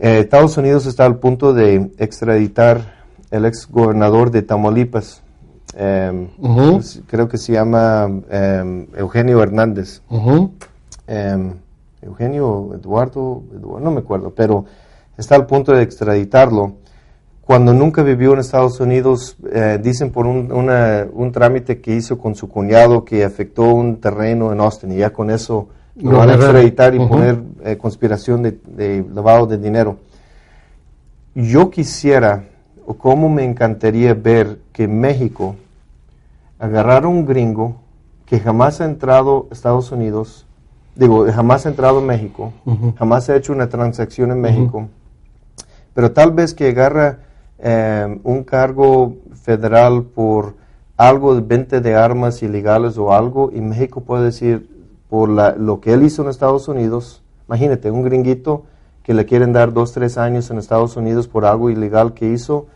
Eh, 0.00 0.18
Estados 0.20 0.56
Unidos 0.56 0.86
está 0.86 1.04
al 1.06 1.18
punto 1.18 1.52
de 1.54 1.92
extraditar 1.98 3.04
el 3.30 3.44
ex 3.44 3.68
gobernador 3.70 4.32
de 4.32 4.42
Tamaulipas, 4.42 5.22
em, 5.76 6.28
creo 7.06 7.28
que 7.28 7.38
se 7.38 7.52
llama 7.52 8.10
em, 8.28 8.88
Eugenio 8.96 9.40
Hernández. 9.42 10.02
Eugenio, 12.02 12.70
Eduardo, 12.74 13.42
no 13.80 13.90
me 13.90 14.00
acuerdo, 14.00 14.32
pero 14.34 14.64
está 15.16 15.36
al 15.36 15.46
punto 15.46 15.72
de 15.72 15.82
extraditarlo. 15.82 16.74
Cuando 17.42 17.72
nunca 17.72 18.02
vivió 18.02 18.34
en 18.34 18.40
Estados 18.40 18.80
Unidos, 18.80 19.36
eh, 19.52 19.78
dicen 19.82 20.10
por 20.10 20.26
un, 20.26 20.52
un, 20.52 21.32
trámite 21.32 21.80
que 21.80 21.94
hizo 21.94 22.18
con 22.18 22.34
su 22.34 22.48
cuñado 22.48 23.04
que 23.04 23.24
afectó 23.24 23.64
un 23.64 24.00
terreno 24.00 24.52
en 24.52 24.60
Austin 24.60 24.92
y 24.92 24.98
ya 24.98 25.10
con 25.10 25.30
eso 25.30 25.68
lo 25.96 26.18
van 26.18 26.30
a 26.30 26.34
extraditar 26.34 26.94
y 26.94 26.98
poner 26.98 27.42
eh, 27.64 27.76
conspiración 27.76 28.42
de, 28.42 29.04
lavado 29.12 29.46
de 29.46 29.58
dinero. 29.58 29.98
Yo 31.34 31.70
quisiera, 31.70 32.44
o 32.86 32.94
cómo 32.94 33.28
me 33.28 33.44
encantaría 33.44 34.14
ver 34.14 34.60
que 34.72 34.88
México 34.88 35.56
agarrara 36.58 37.08
un 37.08 37.26
gringo 37.26 37.76
que 38.24 38.38
jamás 38.40 38.80
ha 38.80 38.86
entrado 38.86 39.48
a 39.50 39.54
Estados 39.54 39.92
Unidos, 39.92 40.46
digo, 40.94 41.26
jamás 41.32 41.66
ha 41.66 41.70
entrado 41.70 41.98
a 41.98 42.02
México, 42.02 42.52
jamás 42.96 43.28
ha 43.28 43.36
hecho 43.36 43.52
una 43.52 43.68
transacción 43.68 44.30
en 44.30 44.40
México, 44.40 44.88
pero 45.94 46.12
tal 46.12 46.32
vez 46.32 46.54
que 46.54 46.68
agarra 46.68 47.20
eh, 47.58 48.20
un 48.24 48.44
cargo 48.44 49.16
federal 49.34 50.04
por 50.04 50.54
algo 50.96 51.34
de 51.34 51.40
venta 51.40 51.80
de 51.80 51.94
armas 51.94 52.42
ilegales 52.42 52.98
o 52.98 53.12
algo, 53.12 53.50
y 53.52 53.60
México 53.60 54.02
puede 54.02 54.24
decir, 54.24 54.68
por 55.08 55.28
lo 55.28 55.80
que 55.80 55.92
él 55.92 56.04
hizo 56.04 56.22
en 56.22 56.28
Estados 56.28 56.68
Unidos, 56.68 57.22
imagínate, 57.46 57.90
un 57.90 58.02
gringuito 58.02 58.64
que 59.02 59.14
le 59.14 59.26
quieren 59.26 59.52
dar 59.52 59.72
dos, 59.72 59.92
tres 59.92 60.16
años 60.16 60.50
en 60.50 60.58
Estados 60.58 60.96
Unidos 60.96 61.28
por 61.28 61.44
algo 61.44 61.70
ilegal 61.70 62.14
que 62.14 62.28
hizo 62.28 62.66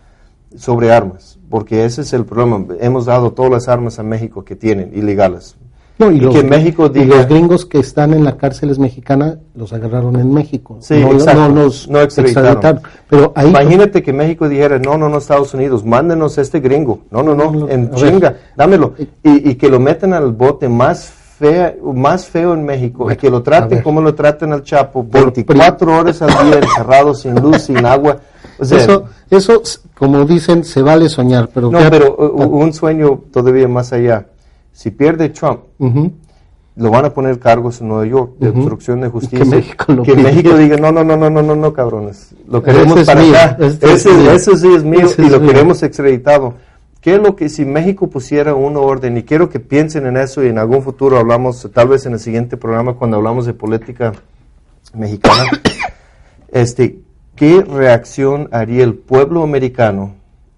sobre 0.56 0.92
armas, 0.92 1.38
porque 1.48 1.84
ese 1.84 2.02
es 2.02 2.12
el 2.12 2.24
problema. 2.24 2.74
Hemos 2.80 3.06
dado 3.06 3.32
todas 3.32 3.50
las 3.50 3.68
armas 3.68 3.98
a 3.98 4.02
México 4.02 4.44
que 4.44 4.56
tienen, 4.56 4.92
ilegales. 4.94 5.56
No, 5.98 6.10
y, 6.10 6.20
los, 6.20 6.34
que 6.34 6.42
México 6.42 6.90
los 6.94 7.26
gringos 7.26 7.64
que 7.64 7.78
están 7.78 8.12
en 8.12 8.22
la 8.22 8.36
cárcel 8.36 8.78
mexicana 8.78 9.38
los 9.54 9.72
agarraron 9.72 10.16
en 10.16 10.32
México. 10.32 10.76
Sí, 10.80 11.00
no, 11.00 11.12
exacto. 11.12 11.48
no 11.48 11.68
no 11.88 12.00
extraditaron. 12.00 12.82
Pero 13.08 13.32
ahí, 13.34 13.48
Imagínate 13.48 14.02
que 14.02 14.12
México 14.12 14.46
dijera, 14.46 14.78
no, 14.78 14.98
no, 14.98 15.08
no, 15.08 15.16
Estados 15.16 15.54
Unidos, 15.54 15.84
mándenos 15.84 16.36
este 16.36 16.60
gringo. 16.60 17.00
No, 17.10 17.22
no, 17.22 17.34
no, 17.34 17.68
en 17.70 17.90
chinga, 17.94 18.36
dámelo. 18.56 18.92
Y, 18.98 19.50
y, 19.50 19.54
que 19.54 19.70
lo 19.70 19.80
metan 19.80 20.12
al 20.12 20.32
bote 20.32 20.68
más 20.68 21.14
fea, 21.38 21.74
más 21.94 22.26
feo 22.26 22.52
en 22.52 22.64
México 22.64 23.10
y 23.10 23.16
que 23.16 23.30
lo 23.30 23.42
traten 23.42 23.80
como 23.82 24.02
lo 24.02 24.14
traten 24.14 24.52
al 24.52 24.62
Chapo, 24.62 25.02
24 25.02 25.98
horas 25.98 26.20
al 26.20 26.28
día 26.28 26.58
encerrado, 26.58 27.14
sin 27.14 27.34
luz, 27.36 27.62
sin 27.62 27.84
agua. 27.86 28.18
eso, 28.60 29.04
eso, 29.30 29.62
como 29.96 30.26
dicen, 30.26 30.62
se 30.62 30.82
vale 30.82 31.08
soñar, 31.08 31.48
pero... 31.52 31.70
No, 31.70 31.78
pero 31.90 32.16
un 32.16 32.72
sueño 32.72 33.22
todavía 33.32 33.66
más 33.66 33.92
allá 33.92 34.26
si 34.76 34.90
pierde 34.90 35.30
Trump, 35.30 35.60
lo 36.76 36.90
van 36.90 37.06
a 37.06 37.14
poner 37.14 37.38
cargos 37.38 37.80
en 37.80 37.88
Nueva 37.88 38.04
York 38.04 38.32
de 38.38 38.50
obstrucción 38.50 39.00
de 39.00 39.08
justicia. 39.08 39.62
Que 40.04 40.14
México, 40.14 40.54
diga, 40.54 40.76
no, 40.76 40.92
no, 40.92 41.02
no, 41.02 41.16
no, 41.16 41.30
no, 41.30 41.42
no, 41.42 41.56
no, 41.56 41.72
cabrones. 41.72 42.34
Lo 42.46 42.62
queremos 42.62 43.02
para 43.04 43.22
acá. 43.22 43.56
Ese, 43.58 44.54
sí 44.54 44.68
es 44.74 44.84
mío 44.84 45.08
y 45.16 45.30
lo 45.30 45.40
queremos 45.40 45.82
extraditado. 45.82 46.56
¿Qué 47.00 47.14
es 47.14 47.22
lo 47.22 47.36
que 47.36 47.48
si 47.48 47.64
México 47.64 48.10
pusiera 48.10 48.54
un 48.54 48.76
orden? 48.76 49.16
Y 49.16 49.22
quiero 49.22 49.48
que 49.48 49.60
piensen 49.60 50.04
en 50.04 50.18
eso 50.18 50.44
y 50.44 50.48
en 50.48 50.58
algún 50.58 50.82
futuro 50.82 51.18
hablamos, 51.18 51.66
tal 51.72 51.88
vez 51.88 52.04
en 52.04 52.12
el 52.12 52.20
siguiente 52.20 52.58
programa 52.58 52.96
cuando 52.96 53.16
hablamos 53.16 53.46
de 53.46 53.54
política 53.54 54.12
mexicana. 54.92 55.44
este, 56.52 56.98
¿Qué 57.34 57.62
reacción 57.62 58.50
haría 58.52 58.84
el 58.84 58.92
pueblo 58.92 59.42
americano 59.42 60.16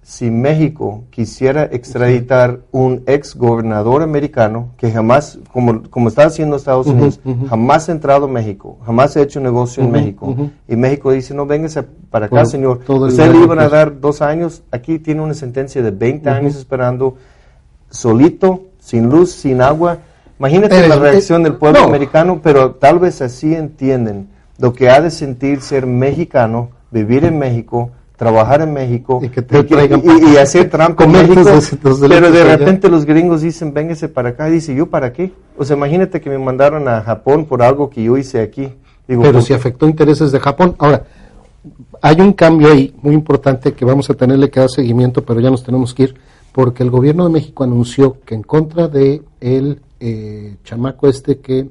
si 0.09 0.31
México 0.31 1.05
quisiera 1.11 1.65
extraditar 1.65 2.61
un 2.73 3.03
ex 3.05 3.37
gobernador 3.37 4.03
americano 4.03 4.71
que 4.79 4.91
jamás, 4.91 5.39
como, 5.53 5.83
como 5.91 6.09
está 6.09 6.25
haciendo 6.25 6.57
Estados 6.57 6.87
Unidos, 6.87 7.21
jamás 7.47 7.91
ha 7.91 7.93
entrado 7.93 8.25
a 8.25 8.29
México, 8.29 8.79
jamás 8.87 9.15
ha 9.19 9.21
hecho 9.21 9.39
negocio 9.39 9.85
en 9.85 9.91
México, 9.91 10.35
y 10.67 10.77
México 10.77 11.13
dice, 11.13 11.35
no, 11.35 11.45
véngase 11.45 11.83
para 11.83 12.25
acá, 12.25 12.47
señor, 12.47 12.81
usted 12.89 13.31
le 13.31 13.39
iban 13.39 13.59
a 13.59 13.69
dar 13.69 14.01
dos 14.01 14.23
años, 14.23 14.63
aquí 14.71 14.99
tiene 14.99 15.21
una 15.21 15.35
sentencia 15.35 15.83
de 15.83 15.91
20 15.91 16.31
años 16.31 16.57
esperando, 16.57 17.17
solito, 17.91 18.63
sin 18.79 19.11
luz, 19.11 19.33
sin 19.33 19.61
agua. 19.61 19.99
Imagínate 20.39 20.89
la 20.89 20.97
reacción 20.97 21.43
del 21.43 21.57
pueblo 21.57 21.81
americano, 21.81 22.41
pero 22.43 22.77
tal 22.77 22.99
vez 22.99 23.21
así 23.21 23.55
entienden 23.55 24.31
lo 24.57 24.73
que 24.73 24.89
ha 24.89 25.03
de 25.03 25.11
sentir 25.11 25.61
ser 25.61 25.85
mexicano, 25.85 26.71
vivir 26.91 27.27
en 27.27 27.39
México, 27.39 27.91
trabajar 28.19 28.63
en 28.63 28.73
México 28.73 29.23
y, 29.23 30.37
hacer 30.37 30.69
trampa 30.69 31.05
en 31.05 31.13
México, 31.13 31.61
pero 31.81 31.97
de 31.97 32.57
repente 32.57 32.89
los 32.89 33.05
gringos 33.05 33.43
dicen, 33.43 33.73
véngase 33.73 34.09
para 34.09 34.31
acá, 34.31 34.49
y 34.49 34.55
dice, 34.55 34.75
¿yo 34.75 34.87
para 34.87 35.13
qué? 35.13 35.33
O 35.57 35.65
sea, 35.65 35.77
imagínate 35.77 36.21
que 36.21 36.29
me 36.29 36.37
mandaron 36.37 36.89
a 36.89 37.01
Japón 37.01 37.47
por 37.47 37.63
algo 37.63 37.89
que 37.89 38.03
yo 38.03 38.19
hice 38.19 38.41
aquí. 38.41 38.75
pero 39.07 39.41
si 39.41 39.55
afectó 39.55 39.89
intereses 39.89 40.33
de 40.33 40.41
Japón. 40.41 40.75
Ahora, 40.79 41.05
hay 42.03 42.21
un 42.21 42.33
cambio 42.33 42.73
ahí 42.73 42.93
muy 43.03 43.15
importante 43.15 43.73
que 43.73 43.85
vamos 43.85 44.11
a 44.11 44.15
tenerle 44.15 44.51
que 44.51 44.59
dar 44.59 44.69
seguimiento, 44.69 45.25
pero 45.25 45.39
ya 45.39 45.51
nos 45.51 45.63
tenemos 45.63 45.95
que 45.95 46.03
ir, 46.03 46.15
porque 46.51 46.83
el 46.83 46.91
gobierno 46.91 47.25
de 47.25 47.31
México 47.31 47.63
anunció 47.63 48.21
que 48.27 48.35
en 48.35 48.43
contra 48.43 48.89
de 48.89 49.23
el 49.41 49.81
eh, 50.01 50.57
chamaco 50.65 51.09
este 51.09 51.39
que 51.39 51.69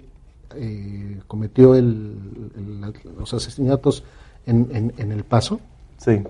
eh, 0.56 1.20
cometió 1.28 1.76
el, 1.76 2.16
los 3.20 3.34
asesinatos 3.34 4.06
en, 4.46 4.94
en 4.98 5.12
El 5.12 5.26
Paso, 5.26 5.60
Sí. 5.98 6.22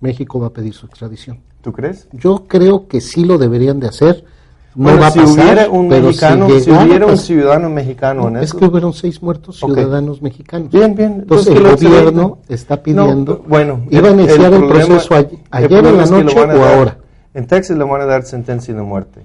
México 0.00 0.40
va 0.40 0.48
a 0.48 0.50
pedir 0.50 0.72
su 0.72 0.86
extradición. 0.86 1.38
¿Tú 1.62 1.72
crees? 1.72 2.08
Yo 2.12 2.44
creo 2.46 2.88
que 2.88 3.00
sí 3.00 3.24
lo 3.24 3.38
deberían 3.38 3.80
de 3.80 3.88
hacer. 3.88 4.24
No 4.74 4.96
va 4.98 5.08
a 5.08 5.12
pasar, 5.12 5.26
hubiera 5.26 5.68
un 5.68 5.88
mexicano, 5.88 6.48
si, 6.60 6.70
hubiera 6.70 7.06
un 7.06 7.18
ciudadano 7.18 7.68
mexicano 7.68 8.28
en 8.28 8.36
Es 8.36 8.54
que 8.54 8.64
hubieron 8.64 8.92
seis 8.92 9.20
muertos 9.20 9.58
ciudadanos 9.58 10.22
mexicanos. 10.22 10.70
Bien, 10.70 10.94
bien. 10.94 11.20
Entonces, 11.22 11.56
el 11.56 11.62
gobierno 11.62 12.38
está 12.48 12.80
pidiendo. 12.80 13.44
bueno, 13.48 13.84
iba 13.90 14.08
a 14.08 14.12
iniciar 14.12 14.54
el, 14.54 14.68
proceso 14.68 15.14
ayer, 15.50 15.84
en 15.86 15.96
la 15.96 16.06
noche 16.06 16.38
o 16.38 16.64
ahora. 16.64 16.98
En 17.34 17.46
Texas 17.46 17.76
le 17.76 17.84
van 17.84 18.00
a 18.00 18.06
dar 18.06 18.22
sentencia 18.22 18.72
de 18.72 18.82
muerte. 18.82 19.22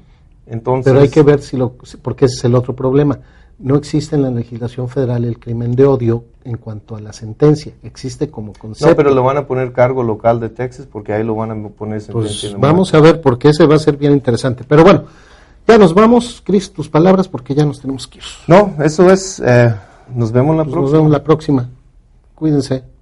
Entonces, 0.48 0.92
Pero 0.92 1.02
hay 1.02 1.10
que 1.10 1.24
ver 1.24 1.42
si 1.42 1.58
lo, 1.58 1.74
porque 2.02 2.26
ese 2.26 2.36
es 2.36 2.44
el 2.46 2.56
otro 2.56 2.76
problema 2.76 3.20
no 3.60 3.76
existe 3.76 4.16
en 4.16 4.24
la 4.24 4.32
legislación 4.32 4.90
federal 4.90 5.24
el 5.24 5.40
crimen 5.40 5.76
de 5.76 5.86
odio 5.86 6.26
en 6.44 6.58
cuanto 6.58 6.96
a 6.96 7.02
la 7.02 7.14
sentencia, 7.14 7.74
existe 7.84 8.30
como 8.30 8.54
concepto. 8.54 8.90
No, 8.90 8.96
pero 8.96 9.14
lo 9.14 9.24
van 9.24 9.38
a 9.38 9.48
poner 9.48 9.72
cargo 9.72 10.04
local 10.04 10.40
de 10.40 10.50
Texas 10.50 10.88
porque 10.92 11.14
ahí 11.14 11.24
lo 11.24 11.36
van 11.36 11.52
a 11.52 11.70
poner 11.70 12.02
sentencia. 12.02 12.50
Pues 12.52 12.62
vamos 12.62 12.94
a 12.94 13.00
ver 13.00 13.22
porque 13.22 13.50
ese 13.50 13.66
va 13.66 13.76
a 13.76 13.80
ser 13.80 13.98
bien 13.98 14.14
interesante. 14.14 14.64
Pero 14.68 14.84
bueno, 14.84 15.06
ya 15.68 15.78
nos 15.78 15.94
vamos, 15.94 16.42
Cris, 16.46 16.72
tus 16.72 16.90
palabras 16.90 17.28
porque 17.28 17.56
ya 17.56 17.66
nos 17.66 17.82
tenemos 17.82 18.08
que 18.08 18.20
ir. 18.20 18.26
No, 18.48 18.76
eso 18.84 19.10
es, 19.10 19.42
eh, 19.44 19.74
nos 20.14 20.32
vemos 20.32 20.56
la 20.56 20.64
próxima. 20.64 20.82
Nos 20.82 20.92
vemos 20.92 21.12
la 21.12 21.24
próxima. 21.24 21.70
Cuídense. 22.36 22.95